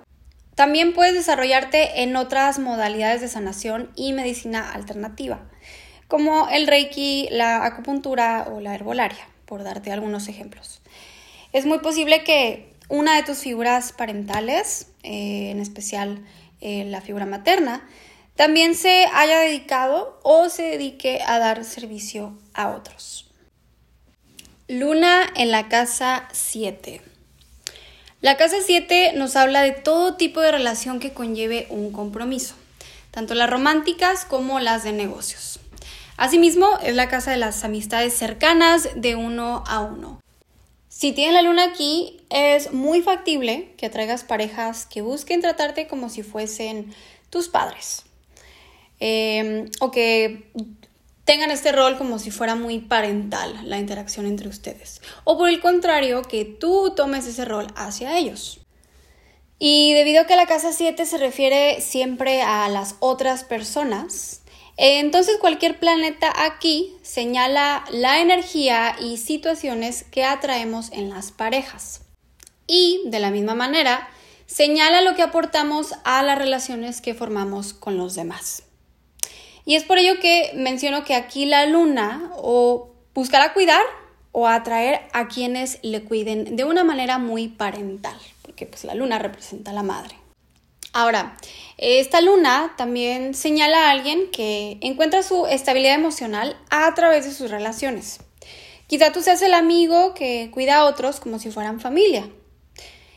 también 0.57 0.95
puedes 0.95 1.15
desarrollarte 1.15 2.03
en 2.03 2.17
otras 2.17 2.59
modalidades 2.59 3.21
de 3.21 3.29
sanación 3.29 3.93
y 3.95 4.15
medicina 4.15 4.73
alternativa 4.73 5.49
como 6.11 6.49
el 6.49 6.67
reiki, 6.67 7.29
la 7.31 7.65
acupuntura 7.65 8.49
o 8.53 8.61
la 8.61 8.75
herbolaria, 8.75 9.27
por 9.47 9.63
darte 9.63 9.93
algunos 9.93 10.29
ejemplos. 10.29 10.83
Es 11.53 11.65
muy 11.65 11.79
posible 11.79 12.25
que 12.25 12.75
una 12.89 13.15
de 13.17 13.23
tus 13.23 13.39
figuras 13.39 13.93
parentales, 13.93 14.89
eh, 15.05 15.51
en 15.51 15.61
especial 15.61 16.23
eh, 16.61 16.85
la 16.85 17.01
figura 17.01 17.27
materna, 17.27 17.89
también 18.35 18.75
se 18.75 19.07
haya 19.15 19.39
dedicado 19.39 20.19
o 20.25 20.49
se 20.49 20.65
dedique 20.65 21.21
a 21.25 21.39
dar 21.39 21.65
servicio 21.65 22.37
a 22.55 22.71
otros. 22.71 23.31
Luna 24.67 25.27
en 25.37 25.53
la 25.53 25.69
casa 25.69 26.29
7. 26.33 27.03
La 28.21 28.37
casa 28.37 28.57
7 28.65 29.13
nos 29.15 29.37
habla 29.37 29.63
de 29.63 29.73
todo 29.73 30.17
tipo 30.17 30.41
de 30.41 30.51
relación 30.51 30.99
que 30.99 31.13
conlleve 31.13 31.67
un 31.71 31.93
compromiso, 31.93 32.57
tanto 33.13 33.35
las 33.35 33.49
románticas 33.49 34.25
como 34.25 34.59
las 34.59 34.83
de 34.83 34.93
negocios. 34.93 35.60
Asimismo, 36.21 36.79
es 36.83 36.95
la 36.95 37.09
casa 37.09 37.31
de 37.31 37.39
las 37.39 37.65
amistades 37.65 38.13
cercanas 38.13 38.91
de 38.95 39.17
uno 39.17 39.65
a 39.67 39.81
uno. 39.81 40.21
Si 40.91 41.13
tienes 41.13 41.33
la 41.33 41.41
luna 41.41 41.65
aquí, 41.65 42.21
es 42.29 42.75
muy 42.75 43.01
factible 43.01 43.73
que 43.79 43.87
atraigas 43.87 44.23
parejas 44.23 44.85
que 44.85 45.01
busquen 45.01 45.41
tratarte 45.41 45.89
como 45.89 46.11
si 46.11 46.23
fuesen 46.23 46.93
tus 47.31 47.49
padres. 47.49 48.03
Em, 48.99 49.71
o 49.81 49.91
que 49.91 50.51
tengan 51.25 51.51
este 51.51 51.73
rol 51.73 51.97
como 51.97 52.19
si 52.19 52.31
fuera 52.31 52.55
muy 52.55 52.81
parental 52.81 53.59
la 53.65 53.79
interacción 53.79 54.27
entre 54.27 54.51
ustedes. 54.51 55.01
O 55.25 55.39
por 55.39 55.49
el 55.49 55.63
contrario, 55.63 56.21
que 56.21 56.45
tú 56.45 56.93
tomes 56.95 57.27
ese 57.27 57.47
rol 57.47 57.69
hacia 57.77 58.19
ellos. 58.19 58.61
Y 59.59 59.95
debido 59.95 60.21
a 60.21 60.27
que 60.27 60.37
la 60.37 60.45
casa 60.45 60.75
7 60.75 61.07
se 61.07 61.17
refiere 61.17 61.81
siempre 61.81 62.43
a 62.43 62.69
las 62.69 62.97
otras 63.01 63.43
personas, 63.43 64.40
entonces 64.83 65.37
cualquier 65.39 65.79
planeta 65.79 66.33
aquí 66.35 66.97
señala 67.03 67.85
la 67.91 68.21
energía 68.21 68.97
y 68.99 69.19
situaciones 69.19 70.05
que 70.05 70.25
atraemos 70.25 70.91
en 70.93 71.11
las 71.11 71.33
parejas. 71.33 72.01
Y 72.67 73.03
de 73.05 73.19
la 73.19 73.31
misma 73.31 73.55
manera, 73.55 74.09
señala 74.47 75.03
lo 75.03 75.15
que 75.15 75.23
aportamos 75.23 75.93
a 76.05 76.23
las 76.23 76.39
relaciones 76.39 77.03
que 77.03 77.13
formamos 77.13 77.75
con 77.75 77.99
los 77.99 78.15
demás. 78.15 78.63
Y 79.67 79.75
es 79.75 79.85
por 79.85 79.99
ello 79.99 80.19
que 80.19 80.51
menciono 80.55 81.05
que 81.05 81.15
aquí 81.15 81.45
la 81.45 81.67
luna 81.67 82.33
o 82.37 82.91
buscará 83.13 83.53
cuidar 83.53 83.83
o 84.33 84.49
atraer 84.49 85.03
a 85.13 85.29
quienes 85.29 85.79
le 85.83 86.05
cuiden 86.05 86.57
de 86.57 86.65
una 86.65 86.85
manera 86.85 87.19
muy 87.19 87.49
parental, 87.49 88.17
porque 88.41 88.65
pues 88.65 88.85
la 88.85 88.95
luna 88.95 89.19
representa 89.19 89.73
a 89.73 89.75
la 89.75 89.83
madre. 89.83 90.20
Ahora, 90.93 91.37
esta 91.79 92.21
luna 92.21 92.75
también 92.77 93.35
señala 93.35 93.87
a 93.87 93.91
alguien 93.93 94.31
que 94.31 94.79
encuentra 94.81 95.23
su 95.23 95.47
estabilidad 95.47 95.95
emocional 95.95 96.57
a 96.69 96.93
través 96.95 97.25
de 97.25 97.33
sus 97.33 97.51
relaciones. 97.51 98.19
Quizá 98.87 99.13
tú 99.13 99.23
seas 99.23 99.41
el 99.43 99.55
amigo 99.55 100.15
que 100.15 100.51
cuida 100.53 100.79
a 100.79 100.85
otros 100.85 101.21
como 101.21 101.39
si 101.39 101.51
fueran 101.51 101.79
familia. 101.79 102.29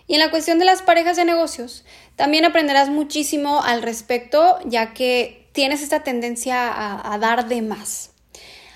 Y 0.05 0.13
en 0.13 0.19
la 0.19 0.29
cuestión 0.29 0.59
de 0.59 0.65
las 0.65 0.83
parejas 0.83 1.17
de 1.17 1.25
negocios, 1.25 1.83
también 2.15 2.45
aprenderás 2.45 2.89
muchísimo 2.89 3.63
al 3.63 3.81
respecto, 3.81 4.59
ya 4.65 4.93
que 4.93 5.47
tienes 5.51 5.81
esta 5.81 6.03
tendencia 6.03 7.11
a, 7.11 7.17
dar 7.17 7.47
de 7.47 7.61
más. 7.61 8.11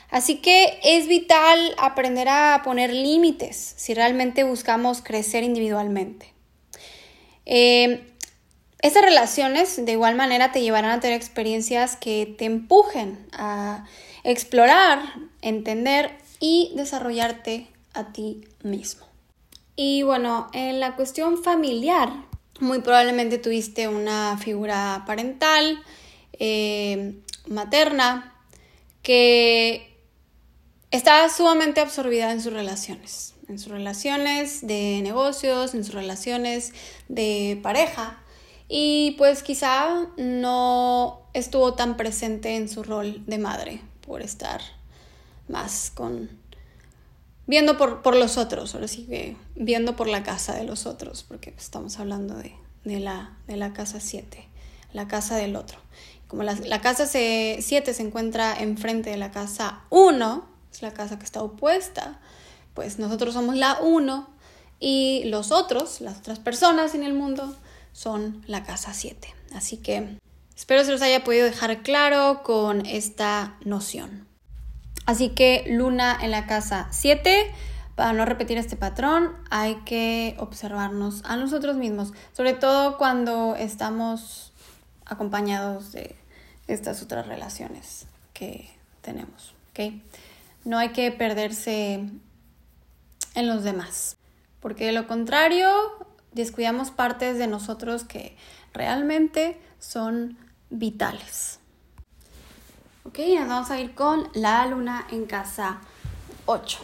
Así 0.10 0.38
que 0.38 0.79
es 0.83 1.07
vital 1.07 1.75
aprender 1.77 2.29
a 2.29 2.62
poner 2.63 2.91
límites 2.91 3.75
si 3.77 3.93
realmente 3.93 4.43
buscamos 4.43 5.01
crecer 5.01 5.43
individualmente. 5.43 6.33
Eh, 7.45 8.16
estas 8.88 9.04
relaciones 9.04 9.86
de 9.86 9.91
igual 9.91 10.15
manera 10.15 10.52
te 10.52 10.62
llevarán 10.62 10.91
a 10.91 11.00
tener 11.02 11.17
experiencias 11.17 11.97
que 11.97 12.34
te 12.38 12.45
empujen 12.45 13.28
a 13.34 13.86
explorar, 14.23 15.02
entender 15.41 16.17
y 16.39 16.71
desarrollarte 16.76 17.67
a 17.93 18.13
ti 18.13 18.47
mismo. 18.63 19.06
Y 19.76 20.04
bueno, 20.04 20.47
en 20.54 20.80
la 20.80 20.95
cuestión 20.95 21.43
familiar, 21.43 22.13
muy 22.62 22.80
probablemente 22.80 23.38
tuviste 23.38 23.89
una 23.89 24.38
figura 24.38 25.04
parental, 25.06 25.84
eh, 26.39 27.19
materna, 27.47 28.34
que 29.04 29.97
está 30.91 31.28
sumamente 31.30 31.82
absorbida 31.82 32.32
en 32.32 32.41
sus 32.41 32.54
relaciones, 32.54 33.36
en 33.50 33.60
sus 33.60 33.69
relaciones 33.69 34.65
de 34.65 35.02
negocios, 35.04 35.73
en 35.73 35.84
sus 35.84 35.93
relaciones 35.93 36.73
de 37.10 37.60
pareja 37.62 38.23
y 38.67 39.15
pues 39.17 39.43
quizá 39.43 40.08
no 40.17 41.21
estuvo 41.34 41.73
tan 41.73 41.97
presente 41.97 42.56
en 42.56 42.67
su 42.67 42.84
rol 42.84 43.23
de 43.25 43.38
madre 43.38 43.82
por 44.06 44.21
estar 44.21 44.62
más 45.47 45.91
con 45.93 46.30
viendo 47.47 47.77
por, 47.77 48.15
los 48.15 48.38
otros, 48.38 48.75
ahora 48.75 48.88
sí 48.88 49.06
que 49.06 49.38
viendo 49.56 49.95
por 49.95 50.08
la 50.08 50.21
casa 50.21 50.53
de 50.53 50.65
los 50.65 50.86
otros, 50.86 51.23
porque 51.23 51.53
estamos 51.58 51.97
hablando 51.97 52.36
de, 52.36 52.99
la, 52.99 53.38
de 53.47 53.56
la 53.56 53.73
casa 53.73 53.99
7, 53.99 54.45
la 54.93 55.08
casa 55.08 55.38
del 55.38 55.56
otro. 55.56 55.80
Como 56.27 56.43
la, 56.43 56.53
la 56.56 56.82
casa 56.82 57.08
7 57.08 57.63
se 57.65 58.03
encuentra 58.03 58.60
enfrente 58.60 59.10
de 59.10 59.17
la 59.17 59.32
casa 59.32 59.82
1, 59.89 60.45
es 60.73 60.82
la 60.82 60.93
casa 60.93 61.17
que 61.17 61.25
está 61.25 61.41
opuesta, 61.41 62.19
pues 62.73 62.99
nosotros 62.99 63.34
somos 63.34 63.56
la 63.56 63.80
1 63.80 64.27
y 64.82 65.23
los 65.25 65.51
otros, 65.51 66.01
las 66.01 66.17
otras 66.17 66.39
personas 66.39 66.95
en 66.95 67.03
el 67.03 67.13
mundo, 67.13 67.56
son 67.97 68.43
la 68.45 68.63
casa 68.63 68.93
7. 68.93 69.33
Así 69.55 69.77
que 69.77 70.19
espero 70.55 70.83
se 70.83 70.91
los 70.91 71.01
haya 71.01 71.23
podido 71.23 71.45
dejar 71.45 71.81
claro 71.81 72.43
con 72.43 72.86
esta 72.86 73.57
noción. 73.65 74.27
Así 75.07 75.29
que 75.29 75.65
luna 75.67 76.15
en 76.21 76.29
la 76.29 76.45
casa 76.45 76.89
7. 76.91 77.51
Para 77.95 78.13
no 78.13 78.25
repetir 78.25 78.60
este 78.60 78.75
patrón, 78.75 79.36
hay 79.49 79.77
que 79.77 80.36
observarnos 80.38 81.23
a 81.25 81.38
nosotros 81.38 81.75
mismos, 81.77 82.13
sobre 82.33 82.53
todo 82.53 82.99
cuando 82.99 83.55
estamos 83.55 84.53
acompañados 85.03 85.91
de 85.91 86.15
estas 86.67 87.01
otras 87.01 87.25
relaciones 87.25 88.05
que 88.33 88.69
tenemos. 89.01 89.55
¿okay? 89.71 90.03
No 90.65 90.77
hay 90.77 90.89
que 90.89 91.10
perderse 91.12 91.93
en 93.33 93.47
los 93.47 93.63
demás, 93.63 94.17
porque 94.60 94.86
de 94.86 94.91
lo 94.91 95.07
contrario 95.07 95.67
descuidamos 96.38 96.91
partes 96.91 97.38
de 97.38 97.47
nosotros 97.47 98.04
que 98.04 98.38
realmente 98.73 99.60
son 99.80 100.38
vitales. 100.69 101.60
Ok, 103.04 103.19
nos 103.38 103.47
vamos 103.47 103.71
a 103.71 103.80
ir 103.80 103.93
con 103.95 104.30
la 104.34 104.65
luna 104.67 105.08
en 105.12 105.26
casa 105.26 105.80
8. 106.45 106.80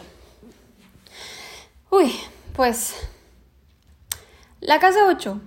Uy, 1.90 2.12
pues 2.54 2.94
la 4.60 4.78
casa 4.80 5.06
8 5.06 5.40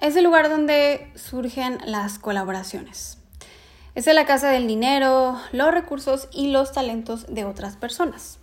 es 0.00 0.16
el 0.16 0.24
lugar 0.24 0.48
donde 0.48 1.12
surgen 1.14 1.78
las 1.84 2.18
colaboraciones. 2.18 3.18
Es 3.94 4.06
la 4.06 4.26
casa 4.26 4.50
del 4.50 4.66
dinero, 4.66 5.38
los 5.52 5.72
recursos 5.72 6.28
y 6.32 6.48
los 6.48 6.72
talentos 6.72 7.32
de 7.32 7.44
otras 7.44 7.76
personas. 7.76 8.38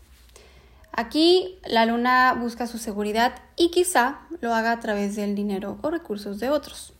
Aquí 0.92 1.60
la 1.66 1.86
luna 1.86 2.34
busca 2.34 2.68
su 2.68 2.78
seguridad 2.78 3.34
y 3.56 3.72
quizá 3.72 4.20
lo 4.42 4.54
haga 4.54 4.72
a 4.72 4.80
través 4.80 5.16
del 5.16 5.36
dinero 5.36 5.78
o 5.82 5.90
recursos 5.90 6.40
de 6.40 6.50
otros. 6.50 6.94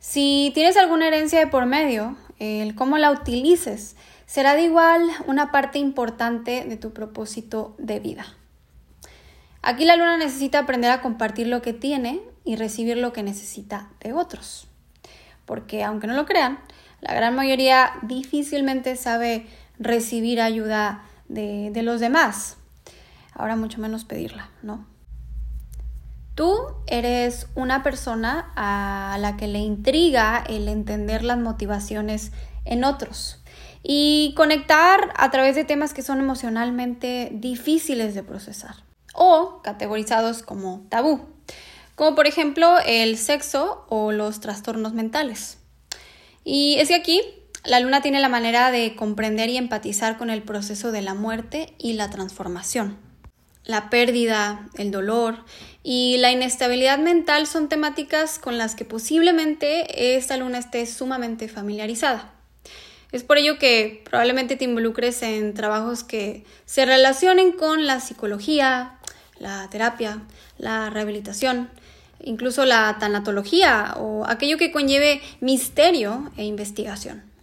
Si 0.00 0.50
tienes 0.54 0.76
alguna 0.76 1.06
herencia 1.08 1.38
de 1.38 1.46
por 1.46 1.66
medio, 1.66 2.16
el 2.38 2.74
cómo 2.74 2.98
la 2.98 3.10
utilices 3.10 3.96
será 4.26 4.54
de 4.54 4.62
igual 4.62 5.08
una 5.26 5.52
parte 5.52 5.78
importante 5.78 6.64
de 6.64 6.76
tu 6.76 6.92
propósito 6.92 7.74
de 7.78 8.00
vida. 8.00 8.26
Aquí 9.62 9.84
la 9.84 9.96
luna 9.96 10.16
necesita 10.16 10.60
aprender 10.60 10.90
a 10.90 11.00
compartir 11.00 11.46
lo 11.46 11.62
que 11.62 11.72
tiene 11.72 12.20
y 12.44 12.56
recibir 12.56 12.96
lo 12.98 13.12
que 13.12 13.22
necesita 13.22 13.90
de 14.00 14.12
otros. 14.12 14.68
Porque 15.44 15.82
aunque 15.84 16.06
no 16.06 16.14
lo 16.14 16.26
crean, 16.26 16.60
la 17.00 17.14
gran 17.14 17.34
mayoría 17.34 17.92
difícilmente 18.02 18.96
sabe 18.96 19.46
recibir 19.78 20.40
ayuda 20.40 21.02
de, 21.28 21.82
los 21.82 22.00
demás. 22.00 22.56
Ahora 23.32 23.56
mucho 23.56 23.80
menos 23.80 24.04
pedirla, 24.04 24.50
¿no? 24.62 24.86
Tú 26.34 26.54
eres 26.86 27.48
una 27.54 27.82
persona 27.82 28.52
a 28.56 29.16
la 29.18 29.36
que 29.36 29.46
le 29.46 29.58
intriga 29.60 30.44
el 30.46 30.68
entender 30.68 31.24
las 31.24 31.38
motivaciones 31.38 32.32
en 32.64 32.84
otros 32.84 33.42
y 33.82 34.34
conectar 34.36 35.12
a 35.16 35.30
través 35.30 35.54
de 35.54 35.64
temas 35.64 35.94
que 35.94 36.02
son 36.02 36.20
emocionalmente 36.20 37.30
difíciles 37.32 38.14
de 38.14 38.22
procesar 38.22 38.76
o 39.14 39.60
categorizados 39.62 40.42
como 40.42 40.86
tabú, 40.90 41.20
como 41.94 42.14
por 42.14 42.26
ejemplo 42.26 42.76
el 42.84 43.16
sexo 43.16 43.86
o 43.88 44.12
los 44.12 44.40
trastornos 44.40 44.92
mentales. 44.92 45.58
Y 46.44 46.76
es 46.78 46.88
que 46.88 46.94
aquí 46.94 47.22
la 47.66 47.80
luna 47.80 48.00
tiene 48.00 48.20
la 48.20 48.28
manera 48.28 48.70
de 48.70 48.94
comprender 48.94 49.48
y 49.48 49.56
empatizar 49.56 50.16
con 50.18 50.30
el 50.30 50.42
proceso 50.42 50.92
de 50.92 51.02
la 51.02 51.14
muerte 51.14 51.74
y 51.78 51.94
la 51.94 52.10
transformación. 52.10 52.96
La 53.64 53.90
pérdida, 53.90 54.68
el 54.74 54.92
dolor 54.92 55.44
y 55.82 56.18
la 56.18 56.30
inestabilidad 56.30 56.98
mental 56.98 57.48
son 57.48 57.68
temáticas 57.68 58.38
con 58.38 58.58
las 58.58 58.76
que 58.76 58.84
posiblemente 58.84 60.16
esta 60.16 60.36
luna 60.36 60.58
esté 60.58 60.86
sumamente 60.86 61.48
familiarizada. 61.48 62.32
Es 63.10 63.24
por 63.24 63.38
ello 63.38 63.58
que 63.58 64.02
probablemente 64.08 64.56
te 64.56 64.64
involucres 64.64 65.22
en 65.22 65.52
trabajos 65.54 66.04
que 66.04 66.44
se 66.64 66.86
relacionen 66.86 67.52
con 67.52 67.86
la 67.86 67.98
psicología, 67.98 68.98
la 69.40 69.68
terapia, 69.70 70.22
la 70.58 70.90
rehabilitación, 70.90 71.68
incluso 72.22 72.64
la 72.64 72.96
tanatología 73.00 73.94
o 73.96 74.24
aquello 74.26 74.58
que 74.58 74.70
conlleve 74.70 75.20
misterio 75.40 76.30
e 76.36 76.44
investigación. 76.44 77.35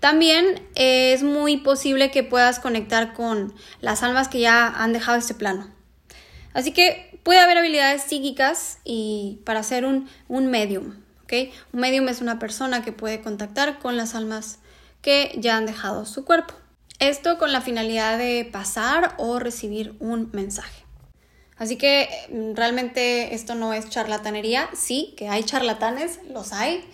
También 0.00 0.66
es 0.74 1.22
muy 1.22 1.58
posible 1.58 2.10
que 2.10 2.22
puedas 2.22 2.58
conectar 2.58 3.12
con 3.12 3.54
las 3.80 4.02
almas 4.02 4.28
que 4.28 4.40
ya 4.40 4.66
han 4.66 4.92
dejado 4.92 5.18
este 5.18 5.34
plano. 5.34 5.68
Así 6.52 6.72
que 6.72 7.20
puede 7.22 7.38
haber 7.38 7.58
habilidades 7.58 8.02
psíquicas 8.02 8.78
y 8.84 9.40
para 9.44 9.62
ser 9.62 9.84
un, 9.84 10.08
un 10.28 10.46
medium. 10.48 10.94
Un 11.72 11.80
medium 11.80 12.08
es 12.08 12.20
una 12.20 12.38
persona 12.38 12.82
que 12.82 12.92
puede 12.92 13.20
contactar 13.20 13.78
con 13.78 13.96
las 13.96 14.14
almas 14.14 14.58
que 15.00 15.32
ya 15.36 15.56
han 15.56 15.66
dejado 15.66 16.04
su 16.04 16.24
cuerpo. 16.24 16.54
Esto 16.98 17.38
con 17.38 17.52
la 17.52 17.60
finalidad 17.60 18.18
de 18.18 18.48
pasar 18.50 19.14
o 19.16 19.38
recibir 19.38 19.94
un 20.00 20.28
mensaje. 20.32 20.84
Así 21.56 21.76
que 21.76 22.08
mm, 22.30 22.54
realmente 22.54 23.34
esto 23.34 23.54
no 23.54 23.72
es 23.72 23.88
charlatanería. 23.88 24.68
Sí, 24.74 25.14
que 25.16 25.28
hay 25.28 25.44
charlatanes, 25.44 26.18
los 26.28 26.52
hay 26.52 26.84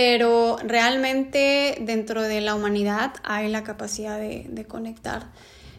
pero 0.00 0.58
realmente 0.62 1.76
dentro 1.80 2.22
de 2.22 2.40
la 2.40 2.54
humanidad 2.54 3.14
hay 3.24 3.48
la 3.48 3.64
capacidad 3.64 4.16
de, 4.16 4.64
conectar 4.68 5.26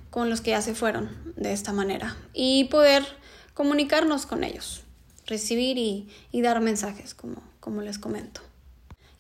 con 0.10 0.29
los 0.29 0.41
que 0.41 0.51
ya 0.51 0.62
se 0.62 0.75
fueron 0.75 1.10
de 1.38 1.53
esta 1.53 1.71
manera 1.71 2.17
y 2.34 2.65
poder 2.65 3.05
comunicarnos 3.53 4.25
con 4.25 4.43
ellos, 4.43 4.82
recibir 5.25 5.77
y, 5.77 6.41
dar 6.41 6.60
mensajes, 6.60 7.13
como, 7.13 7.82
les 7.82 7.97
comento. 7.97 8.41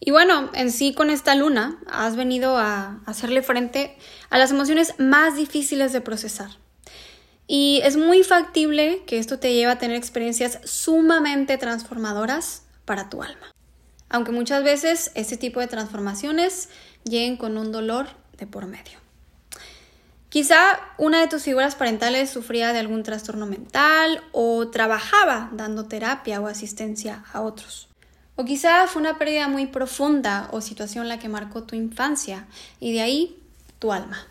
Y 0.01 0.11
bueno, 0.11 0.49
en 0.53 0.69
sí 0.69 0.93
con 0.93 1.09
esta 1.09 1.33
luna 1.33 1.79
has 1.89 2.17
venido 2.17 2.57
a 2.57 2.99
hacerle 3.05 3.41
frente 3.41 3.95
a 4.29 4.37
las 4.37 4.51
emociones 4.51 4.95
más 4.97 5.37
difíciles 5.37 5.93
de 5.93 6.01
procesar. 6.01 6.49
Y 7.47 7.79
es 7.85 7.95
muy 7.95 8.23
factible 8.23 9.03
que 9.07 9.17
esto 9.17 9.39
te 9.39 9.53
lleve 9.53 9.71
a 9.71 9.77
tener 9.79 9.95
experiencias 9.95 10.59
sumamente 10.65 11.57
transformadoras 11.57 12.63
para 12.83 13.09
tu 13.09 13.23
alma 13.23 13.53
aunque 14.09 14.31
muchas 14.31 14.63
veces 14.63 15.11
este 15.15 15.37
tipo 15.37 15.59
de 15.59 15.67
transformaciones 15.67 16.69
lleguen 17.03 17.37
con 17.37 17.57
un 17.57 17.71
dolor 17.71 18.07
de 18.37 18.47
por 18.47 18.65
medio. 18.65 18.99
Quizá 20.29 20.79
una 20.99 21.21
de 21.21 21.27
tus 21.27 21.43
figuras 21.43 21.73
parentales 21.73 22.29
sufría 22.29 22.71
de 22.71 22.79
algún 22.79 23.01
trastorno 23.01 23.47
mental 23.47 24.23
o 24.31 24.67
trabajaba 24.69 25.49
dando 25.53 25.85
terapia 25.85 26.39
o 26.39 26.47
asistencia 26.47 27.23
a 27.33 27.41
otros. 27.41 27.87
O 28.35 28.45
quizá 28.45 28.85
fue 28.87 29.01
una 29.01 29.17
pérdida 29.17 29.47
muy 29.47 29.65
profunda 29.65 30.47
o 30.51 30.61
situación 30.61 31.07
la 31.07 31.17
que 31.17 31.29
marcó 31.29 31.63
tu 31.63 31.75
infancia 31.75 32.47
y 32.79 32.93
de 32.93 33.01
ahí 33.01 33.43
tu 33.79 33.91
alma. 33.91 34.27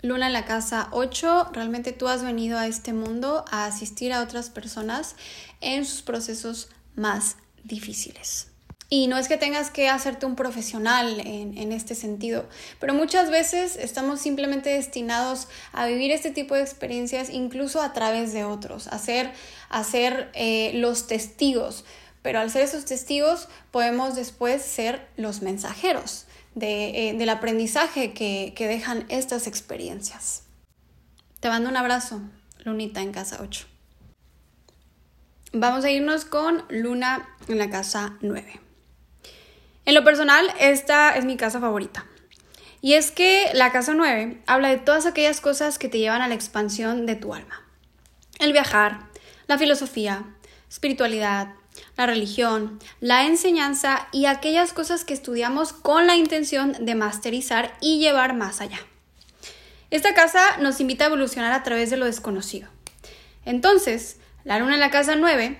Luna 0.00 0.26
en 0.26 0.32
la 0.32 0.46
casa 0.46 0.88
8, 0.90 1.50
realmente 1.52 1.92
tú 1.92 2.08
has 2.08 2.24
venido 2.24 2.58
a 2.58 2.66
este 2.66 2.92
mundo 2.92 3.44
a 3.50 3.66
asistir 3.66 4.12
a 4.12 4.22
otras 4.22 4.50
personas 4.50 5.16
en 5.60 5.84
sus 5.84 6.02
procesos 6.02 6.70
más 6.96 7.36
difíciles. 7.62 8.51
Y 8.94 9.06
no 9.06 9.16
es 9.16 9.26
que 9.26 9.38
tengas 9.38 9.70
que 9.70 9.88
hacerte 9.88 10.26
un 10.26 10.36
profesional 10.36 11.18
en, 11.24 11.72
este 11.72 11.94
sentido, 11.94 12.46
pero 12.78 12.92
muchas 12.92 13.30
veces 13.30 13.76
estamos 13.76 14.20
simplemente 14.20 14.68
destinados 14.68 15.48
a 15.72 15.86
vivir 15.86 16.10
este 16.10 16.30
tipo 16.30 16.54
de 16.54 16.60
experiencias 16.60 17.30
incluso 17.30 17.80
a 17.80 17.94
través 17.94 18.34
de 18.34 18.44
otros, 18.44 18.88
a 18.88 18.98
ser, 18.98 19.32
eh, 20.34 20.72
los 20.74 21.06
testigos. 21.06 21.86
Pero 22.20 22.40
al 22.40 22.50
ser 22.50 22.64
esos 22.64 22.84
testigos 22.84 23.48
podemos 23.70 24.14
después 24.14 24.60
ser 24.60 25.08
los 25.16 25.40
mensajeros 25.40 26.26
eh, 26.60 27.14
del 27.16 27.30
aprendizaje 27.30 28.12
que, 28.12 28.52
que 28.54 28.68
dejan 28.68 29.06
estas 29.08 29.46
experiencias. 29.46 30.42
Te 31.40 31.48
mando 31.48 31.70
un 31.70 31.78
abrazo, 31.78 32.20
Lunita 32.62 33.00
en 33.00 33.12
casa 33.12 33.38
8. 33.40 33.64
Vamos 35.54 35.82
a 35.82 35.90
irnos 35.90 36.26
con 36.26 36.64
Luna 36.68 37.26
en 37.48 37.56
la 37.56 37.70
casa 37.70 38.18
9. 38.20 38.60
En 39.84 39.94
lo 39.94 40.04
personal, 40.04 40.52
esta 40.60 41.16
es 41.16 41.24
mi 41.24 41.36
casa 41.36 41.60
favorita. 41.60 42.06
Y 42.80 42.94
es 42.94 43.10
que 43.10 43.50
la 43.54 43.72
casa 43.72 43.94
9 43.94 44.42
habla 44.46 44.68
de 44.68 44.78
todas 44.78 45.06
aquellas 45.06 45.40
cosas 45.40 45.78
que 45.78 45.88
te 45.88 45.98
llevan 45.98 46.22
a 46.22 46.28
la 46.28 46.34
expansión 46.34 47.06
de 47.06 47.16
tu 47.16 47.34
alma. 47.34 47.62
El 48.38 48.52
viajar, 48.52 49.06
la 49.46 49.58
filosofía, 49.58 50.24
espiritualidad, 50.68 51.54
la 51.96 52.06
religión, 52.06 52.78
la 53.00 53.24
enseñanza 53.26 54.08
y 54.12 54.26
aquellas 54.26 54.72
cosas 54.72 55.04
que 55.04 55.14
estudiamos 55.14 55.72
con 55.72 56.06
la 56.06 56.16
intención 56.16 56.76
de 56.84 56.94
masterizar 56.94 57.76
y 57.80 57.98
llevar 57.98 58.34
más 58.34 58.60
allá. 58.60 58.80
Esta 59.90 60.14
casa 60.14 60.56
nos 60.58 60.80
invita 60.80 61.04
a 61.04 61.06
evolucionar 61.08 61.52
a 61.52 61.62
través 61.62 61.90
de 61.90 61.96
lo 61.96 62.06
desconocido. 62.06 62.68
Entonces, 63.44 64.16
la 64.44 64.58
luna 64.58 64.74
en 64.74 64.80
la 64.80 64.90
casa 64.90 65.16
9 65.16 65.58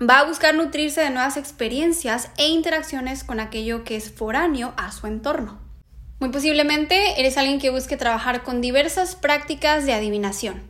va 0.00 0.20
a 0.20 0.24
buscar 0.24 0.54
nutrirse 0.54 1.00
de 1.00 1.10
nuevas 1.10 1.36
experiencias 1.36 2.30
e 2.36 2.48
interacciones 2.48 3.24
con 3.24 3.40
aquello 3.40 3.84
que 3.84 3.96
es 3.96 4.10
foráneo 4.10 4.74
a 4.76 4.90
su 4.90 5.06
entorno. 5.06 5.58
Muy 6.20 6.30
posiblemente 6.30 7.20
eres 7.20 7.36
alguien 7.36 7.60
que 7.60 7.70
busque 7.70 7.96
trabajar 7.96 8.42
con 8.42 8.60
diversas 8.60 9.14
prácticas 9.14 9.86
de 9.86 9.94
adivinación, 9.94 10.62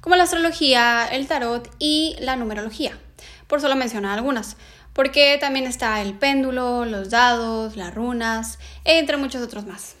como 0.00 0.16
la 0.16 0.24
astrología, 0.24 1.06
el 1.10 1.26
tarot 1.26 1.68
y 1.78 2.16
la 2.20 2.36
numerología, 2.36 2.98
por 3.46 3.60
solo 3.60 3.74
mencionar 3.74 4.16
algunas, 4.18 4.56
porque 4.92 5.38
también 5.40 5.66
está 5.66 6.00
el 6.02 6.14
péndulo, 6.14 6.84
los 6.84 7.10
dados, 7.10 7.76
las 7.76 7.94
runas, 7.94 8.58
entre 8.84 9.16
muchos 9.16 9.42
otros 9.42 9.66
más. 9.66 9.96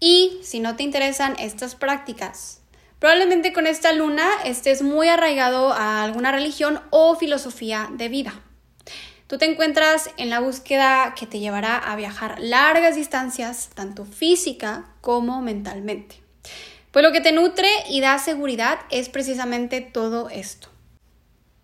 Y 0.00 0.40
si 0.42 0.60
no 0.60 0.76
te 0.76 0.82
interesan 0.82 1.36
estas 1.38 1.74
prácticas, 1.74 2.60
Probablemente 3.00 3.54
con 3.54 3.66
esta 3.66 3.94
luna 3.94 4.28
estés 4.44 4.82
muy 4.82 5.08
arraigado 5.08 5.72
a 5.72 6.04
alguna 6.04 6.32
religión 6.32 6.82
o 6.90 7.16
filosofía 7.16 7.88
de 7.90 8.10
vida. 8.10 8.42
Tú 9.26 9.38
te 9.38 9.46
encuentras 9.46 10.10
en 10.18 10.28
la 10.28 10.40
búsqueda 10.40 11.14
que 11.18 11.26
te 11.26 11.38
llevará 11.38 11.78
a 11.78 11.96
viajar 11.96 12.38
largas 12.40 12.96
distancias, 12.96 13.70
tanto 13.74 14.04
física 14.04 14.84
como 15.00 15.40
mentalmente. 15.40 16.16
Pues 16.90 17.02
lo 17.02 17.10
que 17.10 17.22
te 17.22 17.32
nutre 17.32 17.70
y 17.88 18.02
da 18.02 18.18
seguridad 18.18 18.80
es 18.90 19.08
precisamente 19.08 19.80
todo 19.80 20.28
esto. 20.28 20.68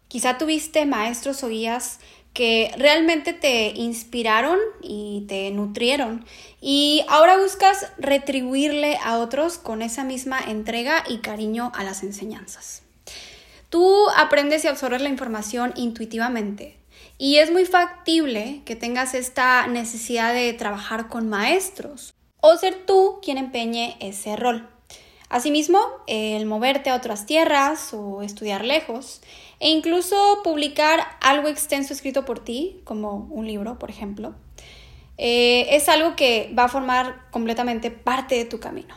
Quizá 0.09 0.39
tuviste 0.39 0.87
maestros 0.87 1.43
o 1.43 1.49
guías 1.49 1.99
que 2.37 2.71
realmente 2.77 3.33
te 3.33 3.69
inspiraron 3.69 4.59
y 4.83 5.25
te 5.27 5.51
nutrieron 5.53 6.27
y 6.61 7.03
ahora 7.09 7.39
buscas 7.39 7.91
retribuirle 7.97 8.99
a 9.03 9.17
otros 9.17 9.57
con 9.57 9.81
esa 9.81 10.05
misma 10.05 10.39
entrega 10.47 11.03
y 11.09 11.21
cariño 11.21 11.73
a 11.75 11.83
las 11.83 12.03
enseñanzas. 12.03 12.83
Tú 13.71 14.11
aprendes 14.15 14.67
y 14.67 14.69
absorbes 14.69 15.01
la 15.01 15.09
información 15.09 15.73
intuitivamente 15.77 16.77
y 17.17 17.37
es 17.37 17.51
muy 17.51 17.65
factible 17.65 18.61
que 18.67 18.77
tengas 18.77 19.15
esta 19.15 19.67
necesidad 19.67 20.35
de 20.35 20.53
trabajar 20.53 21.09
con 21.09 21.31
maestros 21.31 22.13
o 22.43 22.55
ser 22.59 22.85
tú 22.85 23.19
quien 23.23 23.39
empeñe 23.39 23.97
ese 24.01 24.37
rol. 24.37 24.69
Asimismo, 25.31 25.81
el 26.07 26.45
moverte 26.45 26.91
a 26.91 26.97
otras 26.97 27.25
tierras 27.25 27.95
o 27.95 28.21
estudiar 28.21 28.63
lejos 28.63 29.23
e 29.59 29.71
incluso 29.71 30.41
publicar 30.45 31.01
algo 31.21 31.49
extenso 31.49 31.93
escrito 31.93 32.25
por 32.25 32.41
ti, 32.45 32.81
como 32.85 33.29
un 33.31 33.47
libro, 33.47 33.79
por 33.79 33.91
ejemplo, 33.91 34.35
eh, 35.19 35.67
es 35.71 35.89
algo 35.89 36.15
que 36.15 36.53
va 36.57 36.65
a 36.65 36.69
formar 36.69 37.31
completamente 37.31 37.91
parte 37.91 38.35
de 38.35 38.45
tu 38.45 38.61
camino. 38.61 38.95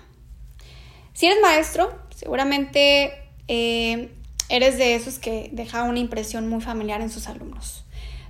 Si 1.13 1.26
eres 1.26 1.39
maestro, 1.41 1.98
seguramente 2.15 3.13
eh, 3.48 4.10
eres 4.50 4.78
de 4.78 4.95
esos 4.95 5.19
que 5.19 5.50
deja 5.54 5.84
una 5.84 6.00
impresión 6.00 6.50
muy 6.50 6.62
familiar 6.62 7.02
en 7.02 7.10
sus 7.10 7.28
alumnos. 7.28 7.86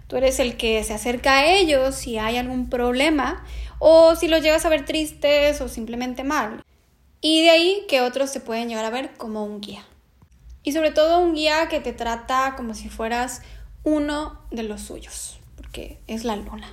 Tú 0.08 0.18
eres 0.18 0.40
el 0.40 0.58
que 0.58 0.84
se 0.84 0.94
acerca 0.94 1.40
a 1.40 1.46
ellos 1.46 1.96
si 1.96 2.18
hay 2.18 2.38
algún 2.38 2.70
problema 2.70 3.44
o 3.80 4.16
si 4.16 4.28
los 4.28 4.42
llegas 4.42 4.66
a 4.66 4.70
ver 4.70 4.86
tristes 4.86 5.62
o 5.62 5.70
simplemente 5.70 6.24
mal. 6.24 6.64
Y 7.22 7.44
de 7.44 7.50
ahí 7.50 7.86
que 7.88 8.02
otros 8.02 8.32
se 8.32 8.40
pueden 8.40 8.70
llegar 8.70 8.86
a 8.86 8.90
ver 8.90 9.14
como 9.18 9.44
un 9.44 9.62
guía. 9.62 9.86
Y 10.70 10.72
sobre 10.72 10.92
todo 10.92 11.18
un 11.18 11.34
guía 11.34 11.68
que 11.68 11.80
te 11.80 11.94
trata 11.94 12.54
como 12.56 12.76
si 12.76 12.90
fueras 12.90 13.42
uno 13.84 14.40
de 14.52 14.62
los 14.62 14.82
suyos, 14.82 15.40
porque 15.58 15.98
es 16.06 16.26
la 16.26 16.36
luna. 16.36 16.72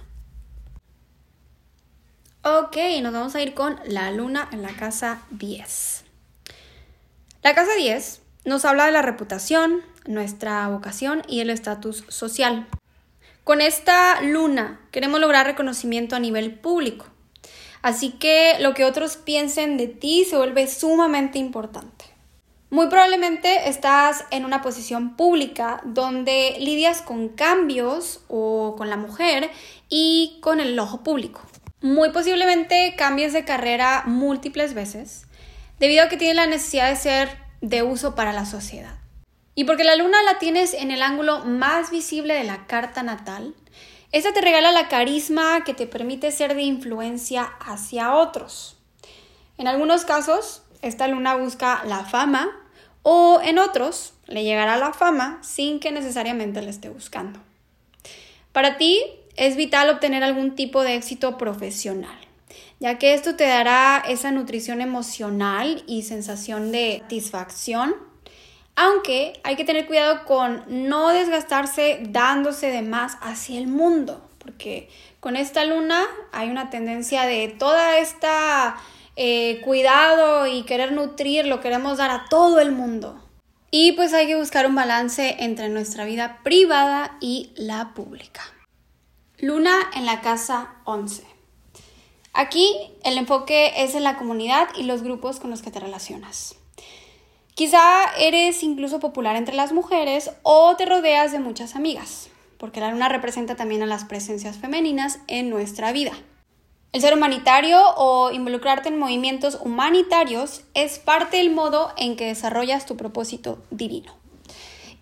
Ok, 2.43 2.77
nos 3.01 3.15
vamos 3.15 3.35
a 3.35 3.41
ir 3.41 3.55
con 3.55 3.81
la 3.87 4.11
luna 4.11 4.51
en 4.53 4.61
la 4.61 4.77
casa 4.77 5.23
10. 5.31 6.05
La 7.43 7.55
casa 7.55 7.71
10 7.75 8.21
nos 8.45 8.67
habla 8.67 8.85
de 8.85 8.93
la 8.93 9.01
reputación, 9.01 9.81
nuestra 10.05 10.69
vocación 10.69 11.23
y 11.27 11.41
el 11.41 11.49
estatus 11.49 12.05
social. 12.09 12.67
Con 13.45 13.63
esta 13.63 14.21
luna 14.21 14.79
queremos 14.91 15.21
lograr 15.21 15.47
reconocimiento 15.47 16.17
a 16.17 16.21
nivel 16.21 16.53
público. 16.53 17.07
Así 17.81 18.11
que 18.11 18.59
lo 18.61 18.75
que 18.75 18.85
otros 18.85 19.17
piensen 19.17 19.79
de 19.79 19.87
ti 19.87 20.27
se 20.29 20.37
vuelve 20.37 20.67
sumamente 20.67 21.39
importante. 21.39 21.96
Muy 22.77 22.89
probablemente 22.89 23.71
estás 23.71 24.27
en 24.31 24.45
una 24.45 24.61
posición 24.61 25.17
pública 25.17 25.81
donde 25.87 26.57
lidias 26.59 27.01
con 27.01 27.31
cambios 27.31 28.21
o 28.29 28.75
con 28.77 28.91
la 28.91 28.99
mujer 28.99 29.51
y 29.89 30.37
con 30.43 30.61
el 30.61 30.79
ojo 30.79 31.03
público. 31.03 31.41
Muy 31.81 32.11
posiblemente 32.11 32.95
cambies 32.99 33.33
de 33.33 33.47
carrera 33.47 34.03
múltiples 34.05 34.75
veces 34.75 35.25
debido 35.79 36.05
a 36.05 36.11
que 36.11 36.19
tienes 36.19 36.37
la 36.37 36.47
necesidad 36.47 36.91
de 36.91 36.97
ser 36.97 37.39
de 37.63 37.83
uso 37.83 38.15
para 38.15 38.35
la 38.35 38.45
sociedad. 38.45 38.99
Y 39.55 39.65
porque 39.65 39.83
la 39.83 39.97
luna 39.97 40.23
la 40.23 40.39
tienes 40.39 40.75
en 40.75 40.91
el 40.91 41.01
ángulo 41.01 41.47
más 41.47 41.91
visible 41.91 42.35
de 42.35 42.45
la 42.45 42.67
carta 42.67 43.03
natal, 43.03 43.55
esta 44.13 44.35
te 44.35 44.43
regala 44.43 44.71
la 44.71 44.89
carisma 44.89 45.65
que 45.65 45.73
te 45.73 45.87
permite 45.87 46.31
ser 46.31 46.55
de 46.55 46.65
influencia 46.65 47.45
hacia 47.59 48.13
otros. 48.13 48.77
En 49.57 49.67
algunos 49.67 50.05
casos, 50.05 50.61
esta 50.83 51.09
luna 51.09 51.37
busca 51.37 51.83
la 51.87 52.05
fama 52.05 52.65
o 53.09 53.41
en 53.41 53.61
otros 53.61 54.15
le 54.27 54.43
llegará 54.43 54.77
la 54.77 54.93
fama 54.93 55.39
sin 55.41 55.79
que 55.79 55.93
necesariamente 55.93 56.61
la 56.61 56.71
esté 56.71 56.89
buscando. 56.89 57.39
Para 58.51 58.79
ti 58.79 59.01
es 59.37 59.55
vital 59.55 59.91
obtener 59.91 60.25
algún 60.25 60.57
tipo 60.57 60.83
de 60.83 60.97
éxito 60.97 61.39
profesional, 61.39 62.19
ya 62.81 62.99
que 62.99 63.15
esto 63.15 63.37
te 63.37 63.45
dará 63.45 64.03
esa 64.09 64.33
nutrición 64.33 64.81
emocional 64.81 65.85
y 65.87 66.03
sensación 66.03 66.73
de 66.73 66.99
satisfacción 67.03 67.95
aunque 68.79 69.41
hay 69.43 69.57
que 69.57 69.65
tener 69.65 69.87
cuidado 69.87 70.25
con 70.27 70.65
no 70.67 71.09
desgastarse 71.09 72.01
dándose 72.11 72.67
de 72.71 72.83
más 72.83 73.17
hacia 73.23 73.59
el 73.59 73.69
mundo, 73.69 74.29
porque 74.39 74.91
con 75.19 75.35
esta 75.35 75.65
luna 75.65 76.05
hay 76.33 76.51
una 76.51 76.71
tendencia 76.71 77.23
de 77.23 77.49
toda 77.49 77.99
esta 77.99 78.77
eh, 79.17 79.61
cuidado 79.63 80.47
y 80.47 80.63
querer 80.65 80.93
nutrir, 80.93 81.47
lo 81.47 81.61
queremos 81.61 81.99
dar 81.99 82.11
a 82.11 82.27
todo 82.29 82.61
el 82.61 82.71
mundo. 82.71 83.23
Y 83.71 83.93
pues 83.93 84.13
hay 84.13 84.27
que 84.27 84.37
buscar 84.37 84.67
un 84.67 84.75
balance 84.75 85.37
entre 85.41 85.69
nuestra 85.69 86.05
vida 86.05 86.41
privada 86.45 87.17
y 87.21 87.51
la 87.57 87.95
pública. 87.95 88.43
Luna 89.39 89.75
en 89.95 90.07
la 90.07 90.21
casa 90.21 90.77
11. 90.85 91.25
Aquí 92.33 92.75
el 93.05 93.19
enfoque 93.19 93.73
es 93.83 93.95
en 93.95 94.05
la 94.05 94.17
comunidad 94.17 94.69
y 94.77 94.83
los 94.83 95.03
grupos 95.03 95.41
con 95.41 95.51
los 95.51 95.63
que 95.63 95.71
te 95.71 95.81
relacionas. 95.81 96.57
Quizá 97.55 98.05
eres 98.19 98.63
incluso 98.63 99.01
popular 99.01 99.37
entre 99.37 99.55
las 99.55 99.73
mujeres 99.73 100.31
o 100.43 100.77
te 100.77 100.85
rodeas 100.85 101.33
de 101.33 101.39
muchas 101.39 101.75
amigas, 101.75 102.29
porque 102.59 102.81
la 102.81 102.91
luna 102.91 103.09
representa 103.09 103.57
también 103.57 103.83
a 103.83 103.87
las 103.87 104.05
presencias 104.05 104.59
femeninas 104.59 105.21
en 105.27 105.49
nuestra 105.49 105.93
vida. 105.93 106.13
El 106.93 107.01
ser 107.03 107.15
humanitario 107.15 107.79
o 107.97 108.31
involucrarte 108.31 108.89
en 108.89 108.99
movimientos 108.99 109.59
humanitarios 109.61 110.63
es 110.75 110.99
parte 110.99 111.37
del 111.37 111.51
modo 111.51 111.93
en 111.97 112.17
que 112.17 112.27
desarrollas 112.27 112.87
tu 112.87 112.97
propósito 112.97 113.63
divino. 113.71 114.15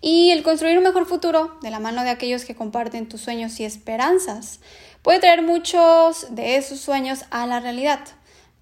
Y 0.01 0.31
el 0.31 0.43
construir 0.43 0.77
un 0.77 0.83
mejor 0.83 1.05
futuro 1.05 1.57
de 1.61 1.71
la 1.71 1.79
mano 1.79 2.03
de 2.03 2.09
aquellos 2.09 2.43
que 2.43 2.55
comparten 2.55 3.07
tus 3.07 3.21
sueños 3.21 3.59
y 3.59 3.65
esperanzas 3.65 4.59
puede 5.01 5.19
traer 5.19 5.41
muchos 5.41 6.35
de 6.35 6.57
esos 6.57 6.79
sueños 6.79 7.25
a 7.31 7.47
la 7.47 7.59
realidad, 7.59 8.01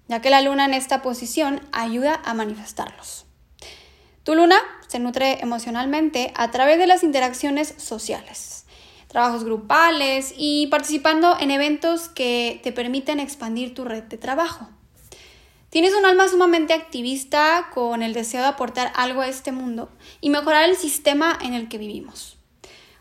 ya 0.08 0.20
que 0.20 0.30
la 0.30 0.40
luna 0.40 0.66
en 0.66 0.74
esta 0.74 1.02
posición 1.02 1.60
ayuda 1.72 2.20
a 2.24 2.34
manifestarlos. 2.34 3.26
Tu 4.22 4.34
luna 4.34 4.56
se 4.86 5.00
nutre 5.00 5.40
emocionalmente 5.40 6.32
a 6.36 6.50
través 6.50 6.78
de 6.78 6.86
las 6.86 7.02
interacciones 7.02 7.74
sociales 7.78 8.63
trabajos 9.14 9.44
grupales 9.44 10.34
y 10.36 10.66
participando 10.66 11.36
en 11.38 11.52
eventos 11.52 12.08
que 12.08 12.58
te 12.64 12.72
permiten 12.72 13.20
expandir 13.20 13.72
tu 13.72 13.84
red 13.84 14.02
de 14.02 14.18
trabajo. 14.18 14.68
Tienes 15.70 15.94
un 15.94 16.04
alma 16.04 16.26
sumamente 16.26 16.72
activista 16.72 17.68
con 17.72 18.02
el 18.02 18.12
deseo 18.12 18.40
de 18.40 18.48
aportar 18.48 18.92
algo 18.96 19.20
a 19.20 19.28
este 19.28 19.52
mundo 19.52 19.88
y 20.20 20.30
mejorar 20.30 20.68
el 20.68 20.74
sistema 20.74 21.38
en 21.40 21.54
el 21.54 21.68
que 21.68 21.78
vivimos. 21.78 22.38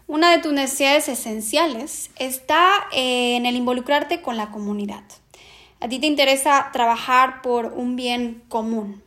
Una 0.05 0.29
de 0.29 0.37
tus 0.37 0.53
necesidades 0.53 1.09
esenciales 1.09 2.11
está 2.19 2.69
en 2.91 3.47
el 3.47 3.55
involucrarte 3.55 4.21
con 4.21 4.37
la 4.37 4.51
comunidad. 4.51 5.05
A 5.79 5.89
ti 5.89 5.97
te 5.97 6.05
interesa 6.05 6.69
trabajar 6.71 7.41
por 7.41 7.73
un 7.73 7.95
bien 7.95 8.43
común. 8.49 9.01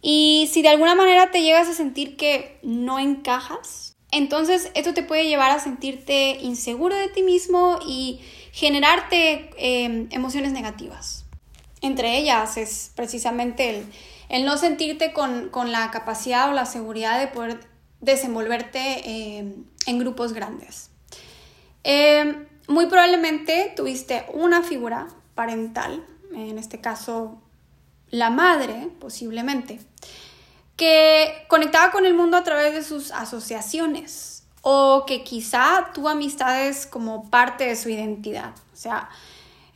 Y 0.00 0.48
si 0.50 0.62
de 0.62 0.70
alguna 0.70 0.94
manera 0.94 1.30
te 1.30 1.42
llegas 1.42 1.68
a 1.68 1.74
sentir 1.74 2.16
que 2.16 2.58
no 2.62 2.98
encajas, 2.98 3.87
entonces, 4.10 4.70
esto 4.74 4.94
te 4.94 5.02
puede 5.02 5.26
llevar 5.26 5.50
a 5.50 5.60
sentirte 5.60 6.38
inseguro 6.40 6.96
de 6.96 7.08
ti 7.08 7.22
mismo 7.22 7.78
y 7.86 8.20
generarte 8.52 9.50
em, 9.58 10.08
emociones 10.10 10.52
negativas. 10.52 11.26
Entre 11.82 12.18
ellas 12.18 12.56
es 12.56 12.90
precisamente 12.94 13.84
el, 14.30 14.44
no 14.44 14.56
sentirte 14.56 15.12
con, 15.12 15.50
la 15.70 15.90
capacidad 15.90 16.48
o 16.48 16.52
la 16.52 16.64
seguridad 16.64 17.20
de 17.20 17.28
poder 17.28 17.60
desenvolverte 18.00 19.36
em, 19.38 19.64
en 19.86 19.98
grupos 19.98 20.32
grandes. 20.32 20.90
Em, 21.84 22.46
muy 22.66 22.86
probablemente 22.86 23.72
tuviste 23.76 24.24
una 24.32 24.62
figura 24.62 25.08
parental, 25.34 26.04
en 26.34 26.58
este 26.58 26.80
caso 26.80 27.40
la 28.10 28.30
madre 28.30 28.88
posiblemente, 28.98 29.78
que 30.78 31.44
conectaba 31.48 31.90
con 31.90 32.06
el 32.06 32.14
mundo 32.14 32.36
a 32.36 32.44
través 32.44 32.72
de 32.72 32.82
sus 32.82 33.10
asociaciones 33.10 34.44
o 34.62 35.04
que 35.06 35.24
quizá 35.24 35.90
tuvo 35.92 36.08
amistades 36.08 36.86
como 36.86 37.28
parte 37.28 37.64
de 37.64 37.76
su 37.76 37.90
identidad. 37.90 38.54
O 38.72 38.76
sea, 38.76 39.10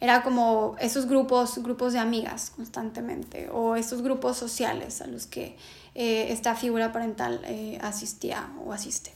era 0.01 0.23
como 0.23 0.77
esos 0.79 1.07
grupos, 1.07 1.59
grupos 1.59 1.93
de 1.93 1.99
amigas 1.99 2.53
constantemente 2.55 3.51
o 3.51 3.75
esos 3.75 4.01
grupos 4.01 4.37
sociales 4.37 5.03
a 5.03 5.09
los 5.09 5.27
que 5.27 5.57
eh, 5.95 6.29
esta 6.31 6.55
figura 6.55 6.93
parental 6.93 7.41
eh, 7.45 7.79
asistía 7.83 8.51
o 8.65 8.73
asiste. 8.73 9.13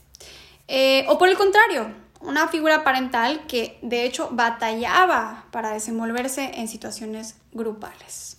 Eh, 0.66 1.07
o 1.09 1.18
por 1.18 1.28
el 1.28 1.37
contrario, 1.37 1.95
una 2.20 2.49
figura 2.49 2.82
parental 2.82 3.47
que 3.47 3.78
de 3.82 4.05
hecho 4.05 4.28
batallaba 4.32 5.47
para 5.53 5.70
desenvolverse 5.70 6.51
en 6.55 6.66
situaciones 6.66 7.37
grupales. 7.53 8.36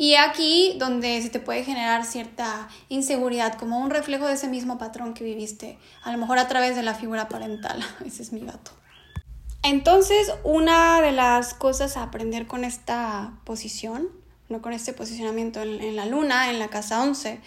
Y 0.00 0.14
aquí 0.14 0.76
donde 0.78 1.20
se 1.20 1.28
te 1.28 1.40
puede 1.40 1.62
generar 1.62 2.06
cierta 2.06 2.70
inseguridad, 2.88 3.58
como 3.58 3.78
un 3.80 3.90
reflejo 3.90 4.26
de 4.26 4.32
ese 4.32 4.48
mismo 4.48 4.78
patrón 4.78 5.12
que 5.12 5.24
viviste, 5.24 5.78
a 6.02 6.10
lo 6.10 6.16
mejor 6.16 6.38
a 6.38 6.48
través 6.48 6.74
de 6.74 6.82
la 6.82 6.94
figura 6.94 7.28
parental. 7.28 7.84
Ese 8.06 8.22
es 8.22 8.32
mi 8.32 8.40
gato. 8.40 8.70
Entonces, 9.62 10.32
una 10.42 11.02
de 11.02 11.12
las 11.12 11.52
cosas 11.52 11.98
a 11.98 12.04
aprender 12.04 12.46
con 12.46 12.64
esta 12.64 13.34
posición, 13.44 14.08
no 14.48 14.62
con 14.62 14.72
este 14.72 14.94
posicionamiento 14.94 15.60
en, 15.60 15.82
en 15.82 15.96
la 15.96 16.06
luna, 16.06 16.48
en 16.48 16.58
la 16.60 16.68
casa 16.68 17.02
11, 17.02 17.38